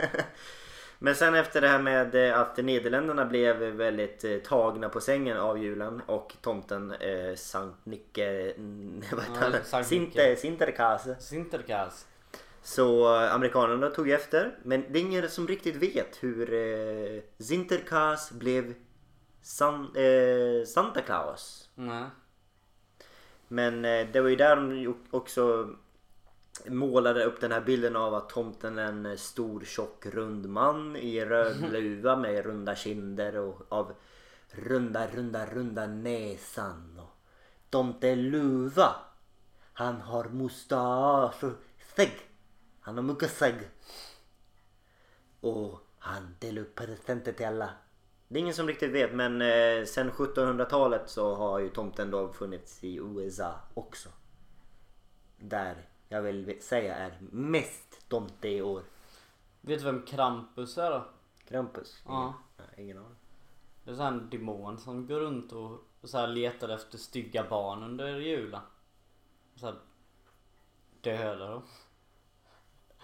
Men 0.98 1.14
sen 1.14 1.34
efter 1.34 1.60
det 1.60 1.68
här 1.68 1.78
med 1.82 2.14
eh, 2.14 2.38
att 2.38 2.56
Nederländerna 2.56 3.24
blev 3.24 3.56
väldigt 3.56 4.24
eh, 4.24 4.36
tagna 4.38 4.88
på 4.88 5.00
sängen 5.00 5.36
av 5.36 5.58
julen 5.58 6.00
och 6.06 6.36
tomten 6.40 6.92
eh, 6.92 7.34
Sankt 7.34 7.86
Nicke... 7.86 8.52
mm, 8.56 9.02
Vad 9.12 9.24
heter 9.24 9.40
han? 9.40 9.64
Sankt 9.64 9.88
Sinte, 9.88 10.28
Nicke. 10.28 10.40
Sinterklaas. 10.40 11.06
Sinterklaas. 11.28 12.06
Så 12.64 13.16
eh, 13.22 13.34
amerikanerna 13.34 13.90
tog 13.90 14.10
efter. 14.10 14.58
Men 14.62 14.84
det 14.92 14.98
är 14.98 15.02
ingen 15.02 15.28
som 15.28 15.48
riktigt 15.48 15.76
vet 15.76 16.22
hur 16.22 16.54
eh, 16.54 17.22
Sinterklaas 17.38 18.32
blev 18.32 18.74
San, 19.42 19.96
eh, 19.96 20.66
Santa 20.66 21.00
Claus. 21.00 21.68
Nej. 21.74 22.04
Men 23.48 23.84
eh, 23.84 24.06
det 24.12 24.20
var 24.20 24.28
ju 24.28 24.36
där 24.36 24.56
de 24.56 24.94
också 25.10 25.70
målade 26.66 27.24
upp 27.24 27.40
den 27.40 27.52
här 27.52 27.60
bilden 27.60 27.96
av 27.96 28.14
att 28.14 28.28
tomten 28.28 28.78
är 28.78 28.86
en 28.86 29.18
stor 29.18 29.60
tjock 29.64 30.06
rund 30.06 30.48
man 30.48 30.96
i 30.96 31.24
röd 31.24 31.56
luva 31.72 32.16
med 32.16 32.44
runda 32.44 32.74
kinder 32.74 33.36
och 33.36 33.66
av 33.68 33.92
runda 34.50 35.06
runda 35.06 35.46
runda 35.46 35.86
näsan. 35.86 37.00
Och 37.02 37.18
tomte 37.70 38.14
luva. 38.14 38.94
Han 39.72 40.00
har 40.00 40.24
mustasch 40.24 41.44
och 41.44 41.52
skägg. 41.96 42.33
Han 42.84 42.96
har 42.96 43.02
mycket 43.02 43.30
skägg. 43.30 43.70
Och 45.40 45.80
han 45.98 46.36
delar 46.38 46.62
upp 46.62 46.74
presenter 46.74 47.32
till 47.32 47.46
alla. 47.46 47.70
Det 48.28 48.38
är 48.38 48.40
ingen 48.40 48.54
som 48.54 48.66
riktigt 48.66 48.92
vet 48.92 49.14
men 49.14 49.42
eh, 49.42 49.84
sen 49.84 50.10
1700-talet 50.10 51.10
så 51.10 51.34
har 51.34 51.58
ju 51.58 51.68
tomten 51.68 52.10
då 52.10 52.32
funnits 52.32 52.84
i 52.84 52.96
USA 52.96 53.60
också. 53.74 54.08
Där 55.36 55.88
jag 56.08 56.22
vill 56.22 56.62
säga 56.62 56.94
är 56.94 57.18
mest 57.20 58.08
tomte 58.08 58.48
i 58.48 58.62
år. 58.62 58.82
Vet 59.60 59.78
du 59.78 59.84
vem 59.84 60.02
Krampus 60.06 60.78
är 60.78 60.90
då? 60.90 61.04
Krampus? 61.48 62.02
Ja. 62.06 62.34
Nej, 62.56 62.84
ingen 62.84 62.98
aning. 62.98 63.16
Det 63.84 63.90
är 63.90 63.94
så 63.94 64.02
här 64.02 64.12
en 64.12 64.30
demon 64.30 64.78
som 64.78 65.06
går 65.06 65.20
runt 65.20 65.52
och 65.52 65.84
och 66.04 66.10
så 66.10 66.18
här 66.18 66.26
letar 66.26 66.68
efter 66.68 66.98
stygga 66.98 67.48
barn 67.48 67.82
under 67.82 68.16
julen. 68.16 68.60
Så 69.56 69.66
här 69.66 69.76
dödar 71.00 71.50
dem. 71.50 71.62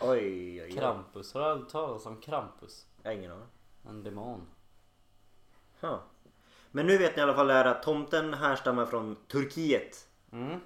Oj, 0.02 0.18
oj, 0.18 0.62
oj. 0.62 0.72
Krampus, 0.72 1.34
har 1.34 1.40
du 1.40 1.46
aldrig 1.46 1.68
talat 1.68 2.06
om 2.06 2.20
Krampus? 2.20 2.86
Jag 3.02 3.10
har 3.10 3.16
ingen 3.16 3.32
aning. 3.32 3.46
En 3.88 4.02
demon. 4.02 4.46
Ja. 5.80 6.02
Men 6.70 6.86
nu 6.86 6.98
vet 6.98 7.16
ni 7.16 7.20
i 7.20 7.22
alla 7.22 7.34
fall 7.34 7.46
det 7.46 7.52
här 7.52 7.64
att 7.64 7.82
tomten 7.82 8.34
härstammar 8.34 8.86
från 8.86 9.16
Turkiet. 9.28 10.08
Mm. 10.32 10.60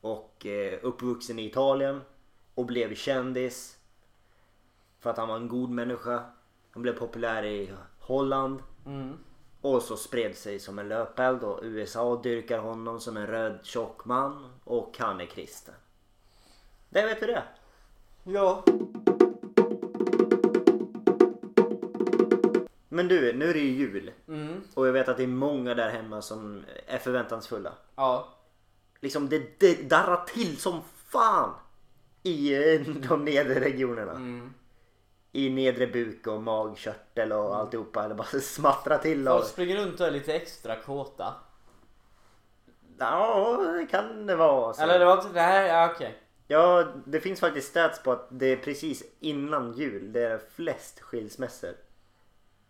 Och 0.00 0.46
eh, 0.46 0.78
uppvuxen 0.82 1.38
i 1.38 1.46
Italien. 1.46 2.00
Och 2.54 2.66
blev 2.66 2.94
kändis. 2.94 3.78
För 5.00 5.10
att 5.10 5.16
han 5.16 5.28
var 5.28 5.36
en 5.36 5.48
god 5.48 5.70
människa. 5.70 6.24
Han 6.70 6.82
blev 6.82 6.98
populär 6.98 7.44
i 7.44 7.72
Holland. 7.98 8.62
Mm. 8.86 9.18
Och 9.60 9.82
så 9.82 9.96
spred 9.96 10.36
sig 10.36 10.58
som 10.58 10.78
en 10.78 10.88
löpeld 10.88 11.42
och 11.42 11.60
USA 11.62 12.20
dyrkar 12.22 12.58
honom 12.58 13.00
som 13.00 13.16
en 13.16 13.26
röd 13.26 13.58
tjock 13.62 14.04
man. 14.04 14.52
Och 14.64 14.96
han 14.98 15.20
är 15.20 15.26
kristen. 15.26 15.74
Där 16.88 17.06
vet 17.06 17.22
vi 17.22 17.26
det. 17.26 17.42
Ja. 18.24 18.64
Men 22.88 23.08
du, 23.08 23.32
nu 23.32 23.50
är 23.50 23.54
det 23.54 23.60
ju 23.60 23.70
jul. 23.70 24.12
Mm. 24.28 24.60
Och 24.74 24.88
jag 24.88 24.92
vet 24.92 25.08
att 25.08 25.16
det 25.16 25.22
är 25.22 25.26
många 25.26 25.74
där 25.74 25.90
hemma 25.90 26.22
som 26.22 26.64
är 26.86 26.98
förväntansfulla. 26.98 27.72
Ja. 27.96 28.28
Liksom 29.00 29.28
det, 29.28 29.60
det 29.60 29.90
darrar 29.90 30.24
till 30.24 30.56
som 30.56 30.80
fan 31.08 31.54
i 32.22 32.54
eh, 32.54 32.80
de 33.08 33.24
nedre 33.24 33.60
regionerna. 33.60 34.12
Mm. 34.12 34.54
I 35.32 35.50
nedre 35.50 35.86
buk 35.86 36.26
och 36.26 36.42
magkörtel 36.42 37.32
och 37.32 37.56
alltihopa. 37.56 38.08
Det 38.08 38.14
bara 38.14 38.40
smattrar 38.40 38.98
till. 38.98 39.28
Och... 39.28 39.34
Folk 39.34 39.46
springer 39.46 39.76
runt 39.76 40.00
och 40.00 40.06
är 40.06 40.10
lite 40.10 40.34
extra 40.34 40.76
kåta. 40.76 41.34
Ja, 42.98 43.56
det 43.78 43.86
kan 43.86 44.26
det 44.26 44.36
vara. 44.36 44.72
Så. 44.72 44.82
Eller 44.82 44.98
det 44.98 45.04
var 45.04 45.16
inte... 45.16 45.32
Nej, 45.32 45.68
ja, 45.68 45.90
okej. 45.94 46.23
Ja, 46.54 46.84
det 47.04 47.20
finns 47.20 47.40
faktiskt 47.40 47.68
stats 47.68 48.02
på 48.02 48.12
att 48.12 48.26
det 48.30 48.46
är 48.52 48.56
precis 48.56 49.02
innan 49.20 49.72
jul 49.72 50.12
det 50.12 50.20
är 50.22 50.40
flest 50.56 51.00
skilsmässor. 51.00 51.70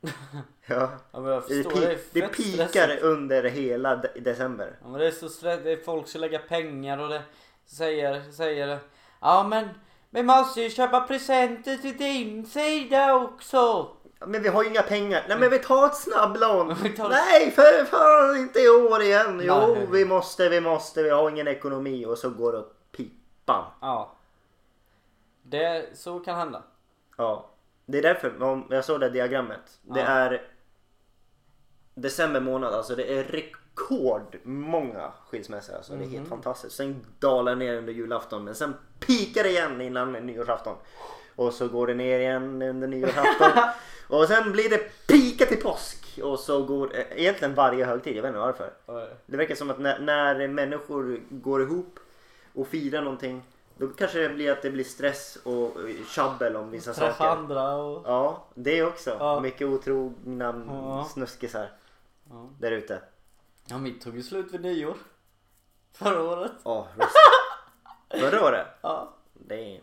ja. 0.67 0.91
Ja, 1.13 1.21
men 1.21 1.25
jag 1.25 1.43
Det, 1.49 1.63
förstår. 1.65 1.81
Det, 1.81 1.99
det 2.13 2.29
pikar 2.29 2.67
stressigt. 2.67 3.03
under 3.03 3.43
hela 3.45 3.97
de- 3.97 4.21
december. 4.21 4.77
Ja, 4.83 4.89
men 4.89 5.01
det 5.01 5.07
är 5.07 5.11
så 5.11 5.29
stressigt. 5.29 5.65
Det 5.65 5.73
är 5.73 5.77
folk 5.85 6.09
som 6.09 6.21
lägger 6.21 6.39
pengar 6.39 6.99
och 6.99 7.09
det 7.09 7.23
säger, 7.67 8.33
säger 8.33 8.79
Ja 9.21 9.47
men 9.49 9.69
vi 10.11 10.23
måste 10.23 10.61
ju 10.61 10.71
köpa 10.71 11.01
presenter 11.01 11.77
till 11.77 11.97
din 11.97 12.47
sida 12.47 13.15
också. 13.15 13.89
Men 14.27 14.43
vi 14.43 14.49
har 14.49 14.63
ju 14.63 14.69
inga 14.71 14.83
pengar. 14.83 15.25
Nej 15.29 15.39
men 15.39 15.51
vi 15.51 15.59
tar 15.59 15.87
ett 15.87 15.97
snabblån. 15.97 16.75
Tar- 16.97 17.09
Nej 17.09 17.51
för 17.51 17.85
fan 17.85 18.37
inte 18.37 18.61
i 18.61 18.69
år 18.69 19.03
igen. 19.03 19.41
Jo 19.45 19.55
Nej. 19.75 19.87
vi 19.93 20.05
måste, 20.05 20.49
vi 20.49 20.61
måste, 20.61 21.03
vi 21.03 21.11
har 21.11 21.31
ingen 21.31 21.49
ekonomi 21.49 22.07
och 22.07 22.19
så 22.19 22.31
går 22.31 22.53
det 22.53 22.59
åt 22.59 22.74
pipan. 23.45 23.65
Ja. 23.81 24.13
Det, 25.43 25.87
så 25.99 26.21
kan 26.21 26.37
hända. 26.39 26.63
Ja. 27.17 27.47
Det 27.87 27.99
är 27.99 28.03
därför, 28.03 28.43
om 28.43 28.67
jag 28.71 28.85
såg 28.85 29.01
det 29.01 29.11
diagrammet. 29.11 29.79
Det 29.83 30.01
Ja. 30.01 30.07
är 30.07 30.43
december 31.95 32.41
månad, 32.41 32.75
alltså 32.75 32.95
det 32.97 33.19
är 33.19 33.25
rekordmånga 33.25 35.13
skilsmässor. 35.29 35.75
Alltså 35.77 35.93
det 35.93 35.99
är 36.05 36.07
Mhm. 36.07 36.15
helt 36.15 36.29
fantastiskt. 36.29 36.77
Sen 36.77 37.07
dalar 37.19 37.53
det 37.53 37.59
ner 37.59 37.77
under 37.77 37.93
julafton 37.93 38.45
men 38.45 38.55
sen 38.55 38.75
pikar 39.01 39.43
det 39.43 39.51
igen 39.51 39.81
innan 39.81 40.13
nyårsafton. 40.13 40.77
Och 41.37 41.53
så 41.53 41.69
går 41.69 41.87
det 41.87 41.95
ner 41.95 42.19
igen 42.21 42.63
under 42.63 42.89
nyårsafton. 42.89 43.51
och 44.19 44.29
sen 44.29 44.53
blir 44.53 44.71
det 44.71 45.07
pika 45.07 45.47
till 45.47 45.63
påsk. 45.63 46.21
Och 46.23 46.39
så 46.41 46.63
går 46.65 46.97
eh, 46.97 47.05
egentligen 47.21 47.55
varje 47.55 47.85
högtid, 47.85 48.17
jag 48.17 48.23
vet 48.23 48.29
inte 48.29 48.39
varför. 48.39 48.71
Det 49.27 49.37
verkar 49.37 49.55
som 49.55 49.71
att 49.71 49.79
när, 49.79 49.99
när 49.99 50.49
människor 50.49 51.21
går 51.31 51.63
ihop 51.63 51.99
och 52.55 52.67
firar 52.67 53.03
någonting 53.03 53.43
då 53.79 53.89
kanske 53.89 54.19
det 54.19 54.29
blir 54.35 54.53
att 54.53 54.63
det 54.63 54.71
blir 54.71 54.85
stress 54.85 55.37
och 55.45 55.77
tjabbel 56.09 56.57
om 56.57 56.71
vissa 56.71 56.93
Träffa 56.93 57.15
saker. 57.15 57.31
andra 57.31 57.75
och... 57.77 58.03
Ja, 58.07 58.45
det 58.55 58.83
också. 58.85 59.17
Ja. 59.19 59.41
Mycket 59.41 59.67
otrogna 59.69 60.65
Ja. 60.69 61.09
snuskisar 61.13 61.69
Ja. 62.31 62.49
där 62.61 62.71
ute. 62.73 63.03
ja, 63.67 63.79
mitt 63.79 64.03
tog 64.03 64.17
ju 64.17 64.23
slut 64.23 64.53
vid 64.53 64.61
nyår. 64.61 64.95
Förra 65.93 66.23
året. 66.23 66.53
Ja, 66.65 66.89
Förra 68.11 68.45
året? 68.45 68.67
Ja. 68.81 69.15
Det 69.33 69.75
är... 69.77 69.81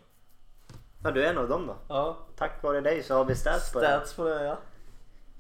Ja, 1.03 1.11
du 1.11 1.24
är 1.26 1.30
en 1.30 1.38
av 1.38 1.49
dem 1.49 1.67
då. 1.67 1.76
Ja. 1.89 2.17
Tack 2.38 2.63
vare 2.63 2.82
dig 2.82 3.03
så 3.03 3.13
har 3.15 3.26
vi 3.26 3.36
stats 3.36 3.74
på 3.74 3.80
det. 3.80 3.88
Stats 3.88 4.13
på 4.13 4.24
det 4.24 4.43
ja. 4.43 4.57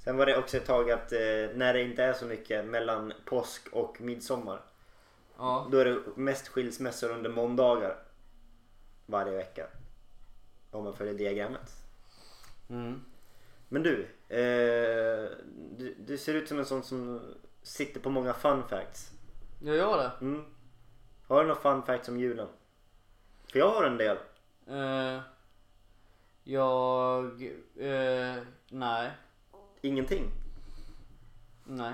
Sen 0.03 0.17
var 0.17 0.25
det 0.25 0.37
också 0.37 0.57
ett 0.57 0.65
tag 0.65 0.91
att 0.91 1.11
eh, 1.11 1.19
när 1.55 1.73
det 1.73 1.81
inte 1.81 2.03
är 2.03 2.13
så 2.13 2.25
mycket 2.25 2.65
mellan 2.65 3.13
påsk 3.25 3.67
och 3.71 4.01
midsommar. 4.01 4.59
Ja. 5.41 5.67
Då 5.71 5.77
är 5.77 5.85
det 5.85 5.99
mest 6.15 6.47
skilsmässor 6.47 7.09
under 7.09 7.29
måndagar. 7.29 7.97
Varje 9.05 9.37
vecka. 9.37 9.67
Om 10.71 10.83
man 10.83 10.93
följer 10.93 11.13
diagrammet. 11.13 11.71
Mm. 12.69 13.01
Men 13.69 13.83
du, 13.83 14.07
eh, 14.29 15.29
du, 15.77 15.95
du 15.99 16.17
ser 16.17 16.33
ut 16.33 16.47
som 16.47 16.59
en 16.59 16.65
sån 16.65 16.83
som 16.83 17.21
sitter 17.61 17.99
på 17.99 18.09
många 18.09 18.33
fun 18.33 18.63
facts. 18.69 19.11
Jag 19.63 19.75
gör 19.75 19.97
det. 19.97 20.25
Mm. 20.25 20.45
Har 21.27 21.41
du 21.41 21.47
några 21.47 21.61
fun 21.61 21.83
facts 21.83 22.09
om 22.09 22.19
julen? 22.19 22.47
För 23.51 23.59
jag 23.59 23.69
har 23.69 23.83
en 23.83 23.97
del. 23.97 24.17
Eh, 24.67 25.21
jag... 26.43 27.43
Eh, 27.75 28.43
nej. 28.69 29.11
Ingenting. 29.81 30.31
Nej. 31.63 31.93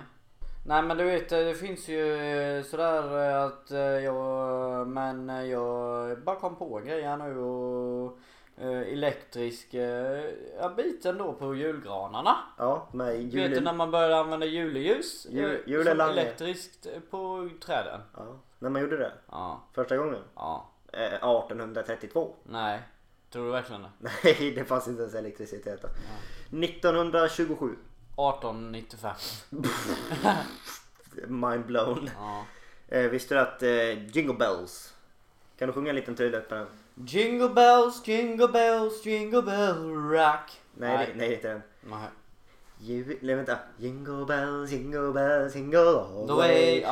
Nej 0.68 0.84
men 0.84 0.98
du 0.98 1.04
vet 1.04 1.30
det 1.30 1.56
finns 1.56 1.88
ju 1.88 2.14
eh, 2.14 2.64
sådär 2.64 3.30
eh, 3.30 3.44
att 3.44 3.72
eh, 3.72 3.80
jag... 3.80 4.88
Men 4.88 5.30
eh, 5.30 5.44
jag 5.46 6.20
bara 6.24 6.36
kom 6.36 6.56
på 6.56 6.80
grejer 6.86 7.18
nu 7.18 7.40
och... 7.40 8.18
eh, 8.58 8.94
Elektrisk 8.94 9.74
eh, 9.74 10.26
ja, 10.60 10.70
biten 10.78 11.18
då 11.18 11.34
på 11.34 11.56
julgranarna. 11.56 12.36
Ja, 12.58 12.88
med 12.92 13.08
Vet 13.18 13.32
du 13.32 13.40
julen. 13.40 13.64
när 13.64 13.74
man 13.74 13.92
började 13.92 14.18
använda 14.18 14.46
juleljus? 14.46 15.26
eh, 15.26 15.32
Jul- 15.66 15.86
som 15.86 16.00
elektriskt 16.00 16.88
på 17.12 17.50
träden. 17.66 18.02
Ja, 18.18 18.40
när 18.60 18.70
man 18.70 18.82
gjorde 18.82 18.98
det. 18.98 19.12
Ja, 19.32 19.62
Första 19.74 19.98
gången. 19.98 20.24
ja. 20.36 20.70
Eh, 20.94 21.14
1832. 21.14 22.34
Nej. 22.44 22.80
Tror 23.32 23.46
du 23.46 23.52
verkligen 23.52 23.82
det? 23.82 23.90
Nej, 24.24 24.52
det 24.56 24.64
fanns 24.66 24.88
inte 24.88 25.02
ens 25.02 25.16
elektricitet 25.16 25.82
då. 25.82 25.88
1927. 26.58 27.76
1895. 28.18 29.16
Mind 31.28 31.66
blown. 31.66 32.10
Ja. 32.20 32.46
Eh, 32.88 33.10
visste 33.10 33.36
du 33.36 33.40
att 33.40 33.64
eh, 33.64 34.16
Jingle 34.16 34.34
Bells. 34.34 34.94
Kan 35.58 35.68
du 35.68 35.74
sjunga 35.74 35.90
en 35.90 35.96
liten 35.96 36.16
trudelutt 36.16 36.50
på 36.50 36.56
den? 36.56 36.68
Jingle 37.06 37.50
bells, 37.50 38.08
jingle 38.08 38.48
bells, 38.48 39.06
jingle 39.06 39.42
bell 39.42 39.94
rock. 39.94 40.52
Nej, 40.74 40.98
nej. 40.98 41.14
nej 41.16 41.34
inte 41.34 41.48
den. 41.48 41.62
Nej. 41.82 43.36
Vänta. 43.36 43.58
Jingle 43.78 44.26
bells, 44.26 44.72
jingle 44.72 45.12
bells, 45.12 45.56
jingle 45.56 45.80
all 45.80 46.28
The 46.28 46.34
way! 46.34 46.84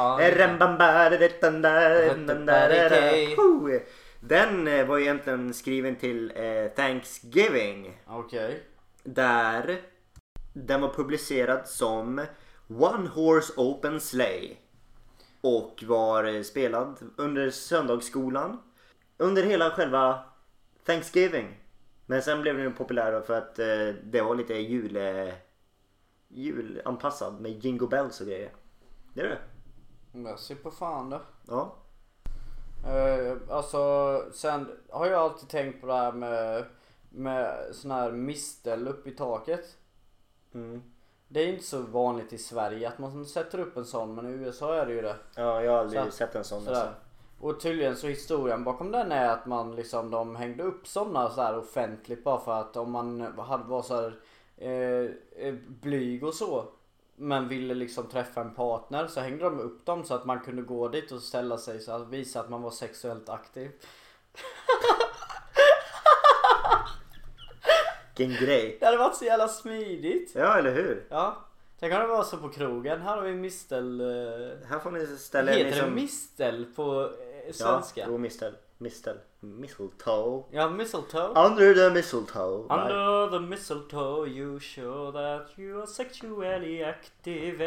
Den 4.20 4.88
var 4.88 4.98
ju 4.98 5.04
egentligen 5.04 5.54
skriven 5.54 5.96
till 5.96 6.32
eh, 6.36 6.68
Thanksgiving. 6.76 7.98
Okej. 8.08 8.64
Där 9.04 9.82
den 10.56 10.82
var 10.82 10.90
publicerad 10.90 11.68
som 11.68 12.26
One 12.68 13.10
Horse 13.10 13.54
Open 13.58 14.02
Sleigh. 14.02 14.58
Och 15.42 15.84
var 15.88 16.44
spelad 16.44 16.98
under 17.16 17.50
söndagsskolan. 17.50 18.62
Under 19.18 19.44
hela 19.44 19.70
själva 19.70 20.24
Thanksgiving. 20.86 21.60
Men 22.06 22.22
sen 22.22 22.42
blev 22.42 22.58
den 22.58 22.74
populär 22.74 23.22
för 23.22 23.38
att 23.38 23.60
eh, 23.60 23.96
det 24.04 24.22
var 24.22 24.36
lite 24.36 24.54
jul, 24.54 24.96
eh, 24.96 25.34
julanpassad 26.28 27.42
med 27.42 27.66
jingle 27.66 27.88
bells 27.88 28.22
och 28.22 28.28
grejer. 28.28 28.52
Det 29.14 29.22
är 29.22 29.28
det. 29.30 29.40
Jag 30.30 30.40
ser 30.40 30.56
på 30.56 30.72
fan 30.72 31.10
det. 31.10 31.20
Ja. 31.48 31.76
Uh, 32.86 33.38
alltså 33.50 34.24
sen 34.34 34.68
har 34.90 35.06
jag 35.06 35.22
alltid 35.22 35.50
tänkt 35.50 35.82
på 35.82 35.88
det 35.88 35.94
här 35.94 36.12
med, 36.12 36.66
med 37.10 37.66
sån 37.72 37.92
här 37.92 38.12
mistel 38.12 38.88
upp 38.88 39.08
i 39.08 39.12
taket. 39.12 39.78
Mm. 40.56 40.84
Det 41.28 41.40
är 41.44 41.48
inte 41.48 41.64
så 41.64 41.82
vanligt 41.82 42.34
i 42.34 42.38
Sverige 42.38 42.88
att 42.88 43.00
man 43.00 43.26
sätter 43.26 43.60
upp 43.60 43.78
en 43.78 43.86
sån 43.86 44.16
men 44.16 44.26
i 44.28 44.32
USA 44.32 44.76
är 44.76 44.86
det 44.86 44.94
ju 44.94 45.02
det. 45.02 45.16
Ja, 45.36 45.62
jag 45.64 45.72
har 45.72 45.80
aldrig 45.80 46.04
Så- 46.04 46.12
sett 46.12 46.36
en 46.36 46.44
sån. 46.44 46.68
Alltså. 46.68 46.88
Och 47.40 47.60
tydligen 47.60 47.96
så 47.96 48.08
historien 48.08 48.64
bakom 48.64 48.92
den 48.92 49.12
är 49.12 49.30
att 49.30 49.46
man 49.46 49.76
liksom 49.76 50.12
de 50.12 50.36
hängde 50.36 50.64
upp 50.64 50.88
sådana 50.88 51.30
så 51.30 51.42
här 51.42 51.58
offentligt 51.58 52.24
bara 52.24 52.40
för 52.40 52.52
att 52.62 52.78
om 52.78 52.92
man 52.92 53.22
hade 53.38 53.64
var 53.64 53.82
så 53.82 53.96
här 53.96 54.20
eh, 54.58 55.10
eh, 55.48 55.54
blyg 55.68 56.24
och 56.24 56.34
så 56.34 56.66
men 57.16 57.48
ville 57.48 57.74
liksom 57.74 58.08
träffa 58.08 58.42
en 58.42 58.54
partner 58.56 59.08
så 59.08 59.20
hängde 59.20 59.44
de 59.44 59.60
upp 59.60 59.86
dem 59.86 60.04
så 60.04 60.14
att 60.14 60.26
man 60.26 60.40
kunde 60.40 60.62
gå 60.62 60.88
dit 60.88 61.12
och 61.12 61.22
ställa 61.22 61.58
sig 61.58 61.80
så 61.80 61.92
att 61.92 62.08
visa 62.08 62.40
att 62.40 62.50
man 62.50 62.62
var 62.62 62.72
sexuellt 62.72 63.30
aktiv. 63.30 63.72
Vilken 68.18 68.46
grej. 68.46 68.78
Det 68.80 68.86
hade 68.86 68.98
varit 68.98 69.16
så 69.16 69.26
jävla 69.26 69.48
smidigt. 69.48 70.32
Ja, 70.36 70.58
eller 70.58 70.72
hur? 70.72 71.06
Ja. 71.10 71.38
Tänk 71.80 71.94
om 71.94 72.00
det 72.00 72.08
var 72.08 72.24
så 72.24 72.38
på 72.38 72.50
krogen. 72.50 73.02
Här 73.02 73.16
har 73.16 73.24
vi 73.24 73.34
mistel. 73.34 74.02
Eh, 74.02 74.68
Här 74.70 74.80
får 74.80 74.92
ni 74.92 75.06
ställa 75.06 75.52
er 75.52 75.56
heter 75.56 75.70
det 75.70 75.76
liksom... 75.76 75.96
mistel 75.96 76.66
på 76.76 77.10
eh, 77.48 77.54
svenska? 77.54 78.02
Ja, 78.02 78.08
jo, 78.10 78.18
mistel. 78.18 78.54
Mistel. 78.78 79.18
Mistletoe. 79.40 80.44
Ja, 80.52 80.70
mistletoe. 80.70 81.46
Under 81.46 81.74
the 81.74 81.90
mistletoe. 81.90 82.68
Under 82.70 83.30
the 83.30 83.40
mistletoe 83.40 84.28
you 84.28 84.60
show 84.60 85.12
that 85.12 85.60
you 85.60 85.80
are 85.80 85.88
sexually 85.88 86.84
active. 86.84 87.64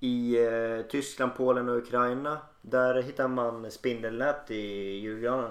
I 0.00 0.44
eh, 0.46 0.82
Tyskland, 0.90 1.34
Polen 1.36 1.68
och 1.68 1.76
Ukraina 1.76 2.38
där 2.62 3.02
hittar 3.02 3.28
man 3.28 3.70
spindelnät 3.70 4.50
i 4.50 4.98
julgranen. 4.98 5.50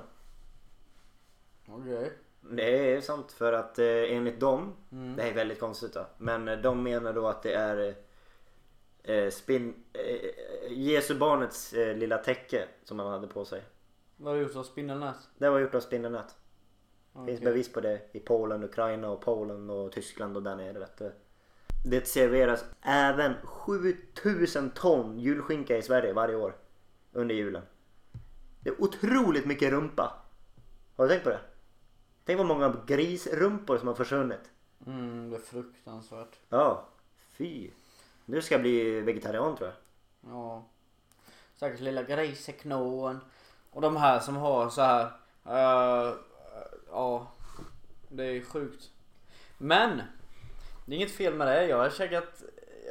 Okej. 1.67 2.13
Det 2.51 2.93
är 2.93 3.01
sant 3.01 3.31
för 3.31 3.53
att 3.53 3.79
eh, 3.79 3.85
enligt 3.87 4.39
dem, 4.39 4.73
Mm. 4.91 5.15
det 5.15 5.23
här 5.23 5.29
är 5.29 5.35
väldigt 5.35 5.59
konstigt 5.59 5.93
då, 5.93 6.05
men 6.17 6.47
eh, 6.47 6.57
de 6.57 6.83
menar 6.83 7.13
då 7.13 7.27
att 7.27 7.43
det 7.43 7.53
är 7.53 7.95
eh, 9.03 9.29
spin, 9.29 9.83
eh, 9.93 10.71
Jesu 10.71 11.15
barnets 11.15 11.73
eh, 11.73 11.95
lilla 11.97 12.17
täcke 12.17 12.67
som 12.83 12.99
han 12.99 13.11
hade 13.11 13.27
på 13.27 13.45
sig. 13.45 13.63
Har 14.23 14.35
du 14.35 14.41
gjort 14.41 14.55
av 14.55 14.63
spindelnät? 14.63 15.15
Det 15.37 15.49
var 15.49 15.59
gjort 15.59 15.75
av 15.75 15.79
spindelnät. 15.79 16.35
Det 17.13 17.25
finns 17.25 17.41
bevis 17.41 17.73
på 17.73 17.79
det 17.81 18.01
i 18.11 18.19
Polen, 18.19 18.63
Ukraina 18.63 19.09
och 19.09 19.21
Polen 19.21 19.69
och 19.69 19.91
Tyskland 19.91 20.37
och 20.37 20.43
där 20.43 20.55
nere 20.55 20.79
vet 20.79 20.97
du. 20.97 21.11
Det 21.85 22.07
serveras 22.07 22.65
även 22.81 23.33
7000 23.43 24.69
ton 24.69 25.19
julskinka 25.19 25.77
i 25.77 25.81
Sverige 25.81 26.13
varje 26.13 26.35
år 26.35 26.55
under 27.11 27.35
julen. 27.35 27.61
Det 28.59 28.69
är 28.69 28.81
otroligt 28.83 29.45
mycket 29.45 29.71
rumpa. 29.71 30.13
Har 30.95 31.05
du 31.05 31.09
tänkt 31.09 31.23
på 31.23 31.29
det? 31.29 31.39
Tänk 32.27 32.37
vad 32.37 32.47
många 32.47 32.75
grisrumpor 32.87 33.77
som 33.77 33.87
har 33.87 33.95
försvunnit. 33.95 34.51
Mm, 34.85 35.29
det 35.29 35.35
är 35.35 35.41
fruktansvärt. 35.41 36.39
Ja, 36.49 36.85
fy. 37.31 37.69
Nu 38.25 38.41
ska 38.41 38.53
jag 38.53 38.61
bli 38.61 39.01
vegetarian 39.01 39.57
tror 39.57 39.69
jag. 39.69 39.75
Ja. 40.33 40.65
Säkert 41.55 41.79
lilla 41.79 42.03
griseknåen. 42.03 43.19
Och 43.71 43.81
de 43.81 43.95
här 43.95 44.19
som 44.19 44.35
har 44.35 44.69
så 44.69 44.81
här. 44.81 45.03
eh, 45.45 46.13
ja. 46.91 47.27
Det 48.09 48.23
är 48.23 48.41
sjukt. 48.41 48.89
Men. 49.57 50.01
Det 50.85 50.91
är 50.91 50.95
inget 50.95 51.11
fel 51.11 51.33
med 51.33 51.47
det. 51.47 51.67
Jag 51.67 51.77
har 51.77 51.89
käkat. 51.89 52.43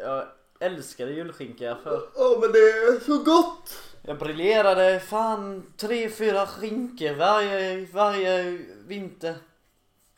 Jag 0.03 0.27
älskade 0.61 1.13
julskinka 1.13 1.77
för. 1.83 2.09
Åh 2.15 2.41
men 2.41 2.53
det 2.53 2.59
är 2.59 3.01
så 3.05 3.19
gott! 3.19 3.83
Jag 4.03 4.19
briljerade 4.19 5.01
fan 5.01 5.73
tre, 5.77 6.11
fyra 6.11 6.47
skinkor 6.47 7.15
varje, 7.15 7.87
varje 7.93 8.43
vinter. 8.87 9.35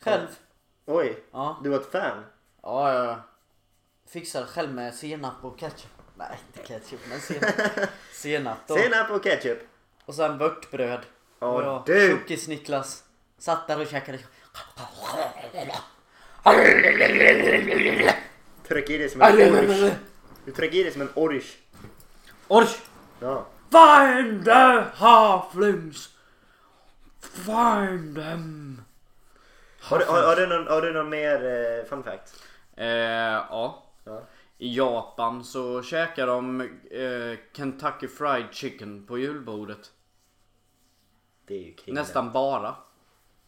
Själv. 0.03 0.27
Oj, 0.85 1.23
Ja. 1.31 1.59
du 1.63 1.69
var 1.69 1.77
ett 1.79 1.91
fan. 1.91 2.23
Ja, 2.63 2.93
jag 2.93 3.15
fixade 4.09 4.45
själv 4.45 4.73
med 4.73 4.93
senap 4.95 5.33
och 5.43 5.59
ketchup. 5.59 5.91
Nej, 6.15 6.39
inte 6.47 6.67
ketchup, 6.67 6.99
men 7.09 7.19
senap. 7.19 7.53
senap 8.13 8.57
då. 8.67 8.75
Senap 8.77 9.11
och 9.11 9.23
ketchup. 9.23 9.59
Och 10.05 10.15
sen 10.15 10.37
vörtbröd. 10.37 10.99
Ja, 11.39 11.47
och 11.47 11.63
jag, 11.63 11.83
du. 11.85 12.09
Tjockis-Niklas, 12.09 13.03
satt 13.37 13.67
där 13.67 13.81
och 13.81 13.87
käkade. 13.87 14.19
Tryck 18.67 18.89
i 18.89 18.97
dig 18.97 19.09
som 19.09 19.21
en. 19.21 19.91
Du 20.49 20.55
trycker 20.55 20.77
i 20.77 20.83
dig 20.83 20.91
som 20.91 21.01
en 21.01 21.09
orch. 21.15 21.57
Orch! 22.47 22.81
Ja. 23.19 23.45
Find 23.69 24.45
the 24.45 24.83
halflings! 24.93 26.09
Find 27.21 28.15
them! 28.15 28.81
Har 29.79 29.99
du, 29.99 30.05
har, 30.05 30.23
har, 30.23 30.35
du 30.35 30.47
någon, 30.47 30.67
har 30.67 30.81
du 30.81 30.93
någon 30.93 31.09
mer 31.09 31.45
eh, 31.45 31.85
fun 31.89 32.03
fact? 32.03 32.43
Eh, 32.75 32.87
ja. 32.87 33.83
Ja. 34.03 34.21
I 34.57 34.75
Japan 34.75 35.43
så 35.43 35.83
käkar 35.83 36.27
de 36.27 36.61
eh, 36.91 37.37
Kentucky 37.53 38.07
Fried 38.07 38.47
Chicken 38.51 39.05
på 39.05 39.17
julbordet. 39.17 39.91
Det 41.45 41.53
är 41.53 41.63
ju 41.63 41.73
kring 41.73 41.95
Nästan 41.95 42.31
bara. 42.31 42.75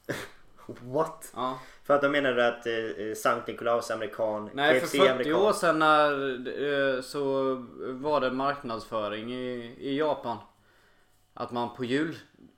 What? 0.68 1.32
Ja. 1.36 1.60
För 1.84 1.94
att 1.94 2.02
de 2.02 2.12
menar 2.12 2.38
att 2.38 2.66
eh, 2.66 2.74
eh, 2.74 3.16
Sankt 3.16 3.48
Nikolaus 3.48 3.92
amerikan, 3.92 4.50
Nej 4.54 4.74
för 4.74 4.88
KFC 4.88 4.98
40 4.98 5.10
amerikan. 5.12 5.34
år 5.36 5.54
sedan 5.54 5.80
när, 5.80 6.12
eh, 6.96 7.02
så 7.02 7.54
var 7.80 8.22
det 8.22 8.32
marknadsföring 8.32 9.34
i, 9.34 9.76
i 9.80 9.98
Japan. 9.98 10.38
Att 11.34 11.52
man 11.52 11.76
på 11.76 11.86
jul 11.86 12.18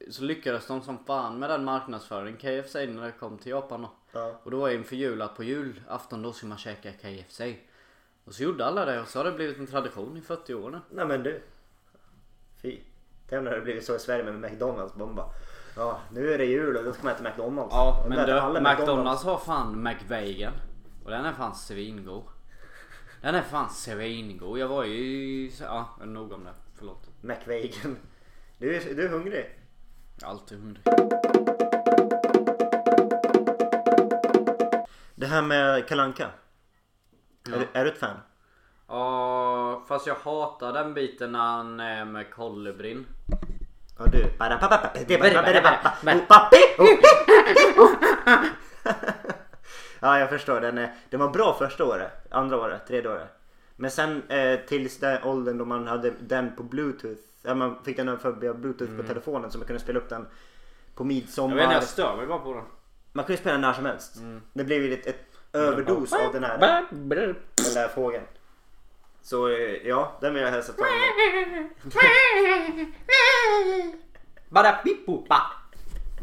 så 0.09 0.23
lyckades 0.23 0.67
de 0.67 0.81
som 0.81 1.05
fan 1.05 1.39
med 1.39 1.49
den 1.49 1.63
marknadsföringen 1.63 2.37
KFC 2.37 2.75
när 2.75 3.05
det 3.05 3.11
kom 3.11 3.37
till 3.37 3.51
Japan 3.51 3.81
då. 3.81 3.91
Ja. 4.11 4.39
Och 4.43 4.51
då 4.51 4.59
var 4.59 4.69
inför 4.69 4.95
jul 4.95 5.21
att 5.21 5.35
på 5.35 5.43
julafton 5.43 6.21
då 6.21 6.33
ska 6.33 6.47
man 6.47 6.57
käka 6.57 6.91
KFC. 6.91 7.41
Och 8.25 8.33
så 8.33 8.43
gjorde 8.43 8.65
alla 8.65 8.85
det 8.85 9.01
och 9.01 9.07
så 9.07 9.19
har 9.19 9.23
det 9.25 9.31
blivit 9.31 9.57
en 9.57 9.67
tradition 9.67 10.17
i 10.17 10.21
40 10.21 10.53
år 10.53 10.69
nu. 10.71 10.79
Nej 10.89 11.05
men 11.05 11.23
du. 11.23 11.41
Fy. 12.61 12.79
Tänk 13.29 13.43
när 13.43 13.51
det 13.51 13.61
blivit 13.61 13.85
så 13.85 13.95
i 13.95 13.99
Sverige 13.99 14.23
med 14.23 14.51
McDonalds. 14.51 14.93
Bomba. 14.93 15.25
Ja, 15.75 15.99
nu 16.11 16.33
är 16.33 16.37
det 16.37 16.45
jul 16.45 16.77
och 16.77 16.83
då 16.83 16.93
ska 16.93 17.03
man 17.03 17.13
äta 17.13 17.23
McDonalds. 17.23 17.75
Ja 17.75 18.05
men 18.09 18.27
du, 18.27 18.33
alla 18.33 18.61
McDonalds 18.61 19.23
har 19.23 19.37
fan 19.37 19.83
McVegan. 19.83 20.53
Och 21.03 21.11
den 21.11 21.25
är 21.25 21.33
fan 21.33 21.55
svingod. 21.55 22.23
Den 23.21 23.35
är 23.35 23.41
fan 23.41 23.69
svingod. 23.69 24.59
Jag 24.59 24.67
var 24.67 24.83
ju. 24.83 25.51
Ja, 25.61 25.89
nog 26.05 26.31
om 26.31 26.43
det. 26.43 26.53
Förlåt. 26.75 27.09
McVegan. 27.21 27.97
Du 28.57 28.75
är, 28.75 28.95
du 28.95 29.05
är 29.05 29.09
hungrig. 29.09 29.59
Jag 30.19 30.27
är 30.27 30.31
alltid 30.31 30.59
hungrig. 30.59 30.83
Det 35.15 35.25
här 35.25 35.41
med 35.41 35.87
Kalanka. 35.87 36.29
Ja. 37.47 37.55
Är, 37.55 37.59
du, 37.59 37.67
är 37.73 37.85
du 37.85 37.91
ett 37.91 37.97
fan? 37.97 38.17
Ja, 38.87 39.83
fast 39.87 40.07
jag 40.07 40.15
hatar 40.15 40.73
den 40.73 40.93
biten 40.93 41.31
när 41.31 41.39
han 41.39 41.79
är 41.79 42.05
med 42.05 42.31
kolibrin. 42.31 43.05
Ja 43.97 44.05
du. 44.05 44.25
Ja 49.99 50.19
jag 50.19 50.29
förstår. 50.29 50.61
Den, 50.61 50.87
den 51.09 51.19
var 51.19 51.29
bra 51.29 51.55
första 51.59 51.85
året. 51.85 52.11
Andra 52.31 52.57
året. 52.57 52.87
Tredje 52.87 53.11
året. 53.11 53.27
Men 53.75 53.91
sen 53.91 54.23
eh, 54.29 54.59
tills 54.59 54.99
den 54.99 55.23
åldern 55.23 55.57
då 55.57 55.65
man 55.65 55.87
hade 55.87 56.13
den 56.19 56.55
på 56.55 56.63
bluetooth. 56.63 57.19
Ja, 57.41 57.55
man 57.55 57.83
fick 57.83 57.97
den 57.97 58.19
för 58.19 58.31
via 58.31 58.53
bluetooth 58.53 58.97
på 58.97 59.03
telefonen 59.03 59.51
så 59.51 59.57
man 59.57 59.67
kunde 59.67 59.79
spela 59.81 59.99
upp 59.99 60.09
den 60.09 60.25
på 60.95 61.03
Jag 61.03 61.07
midsommar. 61.07 61.55
vet 61.55 61.63
inte, 61.63 61.75
jag 61.75 61.83
stör 61.83 62.15
mig 62.17 62.27
bara 62.27 62.39
på 62.39 62.53
den. 62.53 62.63
Man 63.11 63.25
kunde 63.25 63.37
spela 63.41 63.53
den 63.53 63.61
när 63.61 63.73
som 63.73 63.85
helst. 63.85 64.15
Det 64.53 64.63
blev 64.63 64.81
ju 64.83 64.93
ett, 64.93 65.05
ett 65.07 65.25
överdos 65.53 66.13
av 66.13 66.33
den 66.33 66.43
här, 66.43 66.57
den 67.55 67.73
där 67.73 67.87
fågeln. 67.87 68.23
Så 69.23 69.47
eh, 69.47 69.87
ja, 69.87 70.17
den 70.21 70.33
vill 70.33 70.43
jag 70.43 70.51
hälsa 70.51 70.73
till 70.73 70.85
Bara 74.49 74.71
pippopa. 74.71 75.41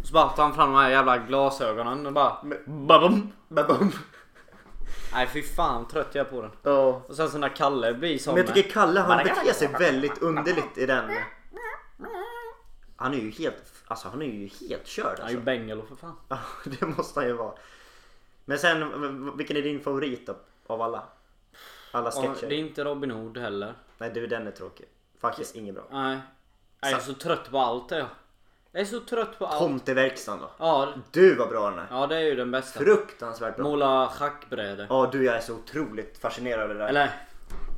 Så 0.05 0.13
bara 0.13 0.29
tar 0.29 0.43
han 0.43 0.55
fram 0.55 0.73
de 0.73 0.79
här 0.79 0.91
jävla 0.91 1.19
glasögonen 1.19 2.07
och 2.07 2.13
bara... 2.13 2.37
Babum. 2.67 3.33
Babum. 3.49 3.93
Nej 5.13 5.27
fy 5.27 5.43
fan 5.43 5.89
trött 5.89 6.15
jag 6.15 6.27
är 6.27 6.31
på 6.31 6.43
den. 6.43 6.51
Ja. 6.63 7.03
Och 7.09 7.15
sen 7.17 7.31
så 7.31 7.39
när 7.39 7.49
Kalle 7.49 7.95
blir 7.95 8.19
som... 8.19 8.35
Men 8.35 8.47
jag 8.47 8.55
tycker 8.55 8.71
Kalle 8.71 9.01
han 9.01 9.25
beter 9.25 9.53
sig 9.53 9.69
väldigt 9.69 10.23
underligt 10.23 10.79
i 10.79 10.87
den. 10.87 11.11
Han 12.97 13.15
är 13.15 13.19
ju 13.19 13.31
helt, 13.31 13.73
alltså 13.87 14.09
han 14.09 14.23
är 14.23 14.27
ju 14.27 14.51
helt 14.69 14.87
körd 14.87 15.05
Han 15.05 15.27
är 15.27 15.31
ju 15.31 15.37
alltså. 15.37 15.41
bengalo 15.41 15.83
för 15.87 15.97
fan. 15.97 16.17
Ja, 16.29 16.39
det 16.65 16.87
måste 16.87 17.21
han 17.21 17.29
ju 17.29 17.33
vara. 17.33 17.55
Men 18.45 18.59
sen, 18.59 19.37
vilken 19.37 19.57
är 19.57 19.63
din 19.63 19.81
favorit 19.81 20.27
då, 20.27 20.37
av 20.67 20.83
alla? 20.83 21.03
Alla 21.93 22.09
Och 22.09 22.15
sketcher? 22.15 22.49
det 22.49 22.55
är 22.55 22.59
inte 22.59 22.85
Robin 22.85 23.11
Hood 23.11 23.39
heller. 23.39 23.75
Nej 23.99 24.11
du, 24.15 24.27
den 24.27 24.47
är 24.47 24.51
tråkig. 24.51 24.87
Faktiskt 25.21 25.57
inget 25.57 25.75
bra. 25.75 25.85
Nej. 25.91 26.19
Jag 26.81 26.91
är 26.93 26.99
så 26.99 27.15
trött 27.15 27.51
på 27.51 27.59
allt 27.59 27.93
är 27.93 27.99
jag. 27.99 28.07
Är 28.73 28.85
så 28.85 29.01
trött 29.01 29.39
på 29.39 29.47
allt. 29.47 29.59
Tomteverkstan 29.59 30.39
då? 30.41 30.51
Ja, 30.59 30.93
Du 31.13 31.35
var 31.35 31.47
bra 31.47 31.71
den 31.71 31.79
här. 31.79 31.87
ja 31.91 32.07
det 32.07 32.17
är 32.17 32.21
ju 32.21 32.35
den 32.35 32.51
bästa. 32.51 32.81
Fruktansvärt 32.81 33.57
bra. 33.57 33.65
Måla 33.65 34.09
schackbrädor. 34.09 34.87
Ja 34.91 35.09
du, 35.13 35.25
jag 35.25 35.37
är 35.37 35.41
så 35.41 35.55
otroligt 35.55 36.19
fascinerad 36.19 36.63
av 36.63 36.69
det 36.69 36.75
där. 36.75 36.89
Eller... 36.89 37.11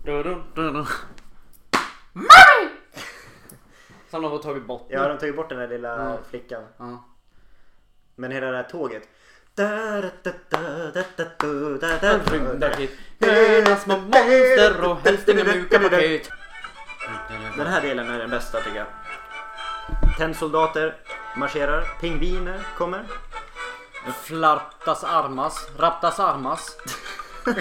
Du, 0.05 0.23
du, 0.23 0.43
du, 0.55 0.71
du. 0.73 0.85
Som 4.11 4.23
de 4.23 4.33
har 4.33 4.39
tagit 4.39 4.67
bort. 4.67 4.87
Ja, 4.89 5.09
de 5.09 5.19
tog 5.19 5.29
ju 5.29 5.33
bort 5.37 5.49
den 5.49 5.59
där 5.59 5.69
lilla 5.69 5.89
Ja. 6.11 6.19
flickan. 6.31 6.65
Ja. 6.77 7.05
Men 8.15 8.31
hela 8.33 8.47
det 8.51 8.57
här 8.57 8.63
tåget. 8.69 9.09
Rymdraket. 12.31 12.91
Gröna 13.19 13.77
små 13.77 13.97
monster 13.97 14.85
och 14.85 14.99
helst 15.05 15.29
inga 15.29 15.45
mjuka 15.45 15.79
paket. 15.79 16.31
Den 17.57 17.67
här 17.67 17.81
delen 17.81 18.11
är 18.11 18.19
den 18.19 18.31
bästa 18.31 18.61
tycker 18.61 18.79
jag. 18.79 18.87
Tennsoldater 20.19 20.95
marscherar. 21.37 21.85
Pingviner 22.01 22.61
kommer. 22.79 23.05
Flartas 24.23 25.05
armas. 25.05 25.69
Raptas 25.79 26.21
armas. 26.21 26.77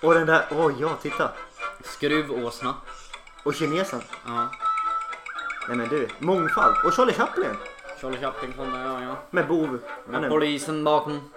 Och 0.00 0.14
den 0.14 0.26
där, 0.26 0.46
åh 0.50 0.72
ja 0.80 0.98
titta. 1.02 1.30
Skruvåsna. 1.84 2.74
Och 3.44 3.54
kinesen. 3.54 4.02
Ja. 4.26 4.50
Nej 5.68 5.76
men 5.76 5.88
du, 5.88 6.08
mångfald. 6.18 6.76
Och 6.84 6.94
Charlie 6.94 7.12
Chaplin. 7.12 7.56
Charlie 8.02 8.18
Chaplin 8.18 8.52
kommer, 8.52 8.84
ja 8.84 9.02
ja. 9.02 9.16
Med 9.30 9.48
bov. 9.48 9.78
Med 10.06 10.24
är, 10.24 10.28
polisen 10.28 10.84
bakom. 10.84 11.30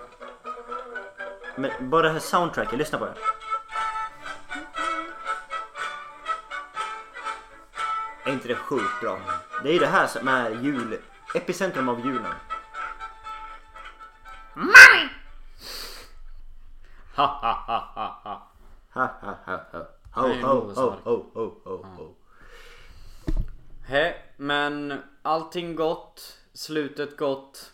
men 1.55 1.71
bara 1.89 2.01
det 2.01 2.09
här 2.09 2.19
soundtracket, 2.19 2.79
lyssna 2.79 2.97
på 2.97 3.05
det. 3.05 3.15
Är 8.23 8.33
inte 8.33 8.47
det 8.47 8.55
sjukt 8.55 9.01
bra? 9.01 9.19
Det 9.63 9.69
är 9.69 9.73
ju 9.73 9.79
det 9.79 9.87
här 9.87 10.07
som 10.07 10.27
är 10.27 10.49
jul, 10.49 10.97
epicentrum 11.35 11.89
av 11.89 12.05
julen. 12.05 12.33
Ha 17.15 17.25
ha 17.25 17.53
ha 17.67 17.91
ha 17.95 18.21
ha. 18.23 18.51
Ha 18.93 19.07
ha 19.21 19.37
ha 19.45 19.59
ha. 19.71 19.87
Ho 20.21 20.27
Nej, 20.27 20.41
ho 20.41 20.53
Noahs 20.53 20.77
ho 20.77 20.95
ho 21.03 21.25
ho 21.33 21.51
ho 21.63 21.85
ho. 21.97 22.15
He, 23.87 24.13
men 24.37 25.03
allting 25.21 25.75
gott, 25.75 26.44
slutet 26.55 27.17
gott. 27.17 27.73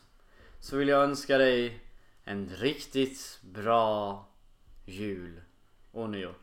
Så 0.60 0.78
vill 0.78 0.88
jag 0.88 1.04
önska 1.04 1.38
dig 1.38 1.80
en 2.24 2.50
riktigt 2.50 3.40
bra 3.42 4.26
jul 4.86 5.42
och 5.92 6.10
nyår. 6.10 6.36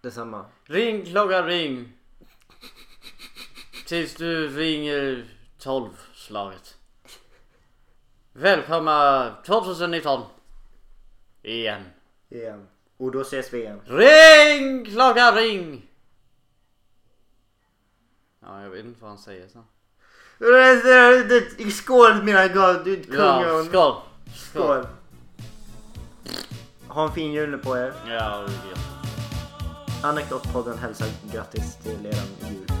Detsamma. 0.00 0.46
Ring 0.64 1.04
klocka 1.04 1.46
ring. 1.46 1.92
Tills 3.86 4.14
du 4.14 4.48
ringer 4.48 5.28
12 5.58 5.90
slaget. 6.14 6.78
Välkomna 8.32 9.34
2019. 9.46 10.22
Igen. 11.42 11.82
Igen. 12.28 12.68
Och 12.96 13.12
då 13.12 13.20
ses 13.20 13.52
vi 13.52 13.58
igen. 13.58 13.80
Ring 13.86 14.84
klocka 14.84 15.32
ring. 15.32 15.86
Ja, 18.40 18.62
jag 18.62 18.70
vet 18.70 18.84
inte 18.84 19.00
vad 19.00 19.10
han 19.10 19.18
säger 19.18 19.48
sen. 19.48 19.64
Skål 21.70 22.22
mina 22.22 22.48
god, 22.48 22.84
du 22.84 23.02
Ja, 23.12 23.62
skål. 23.68 23.94
Skål. 24.34 24.86
Ha 26.88 27.04
en 27.04 27.12
fin 27.12 27.32
jul 27.32 27.58
på 27.58 27.76
er. 27.76 27.92
Ja, 28.08 28.44
det. 28.46 28.80
Anekdotpodden 30.02 30.78
hälsar 30.78 31.08
grattis 31.32 31.76
till 31.82 32.06
eran 32.06 32.50
jul. 32.50 32.79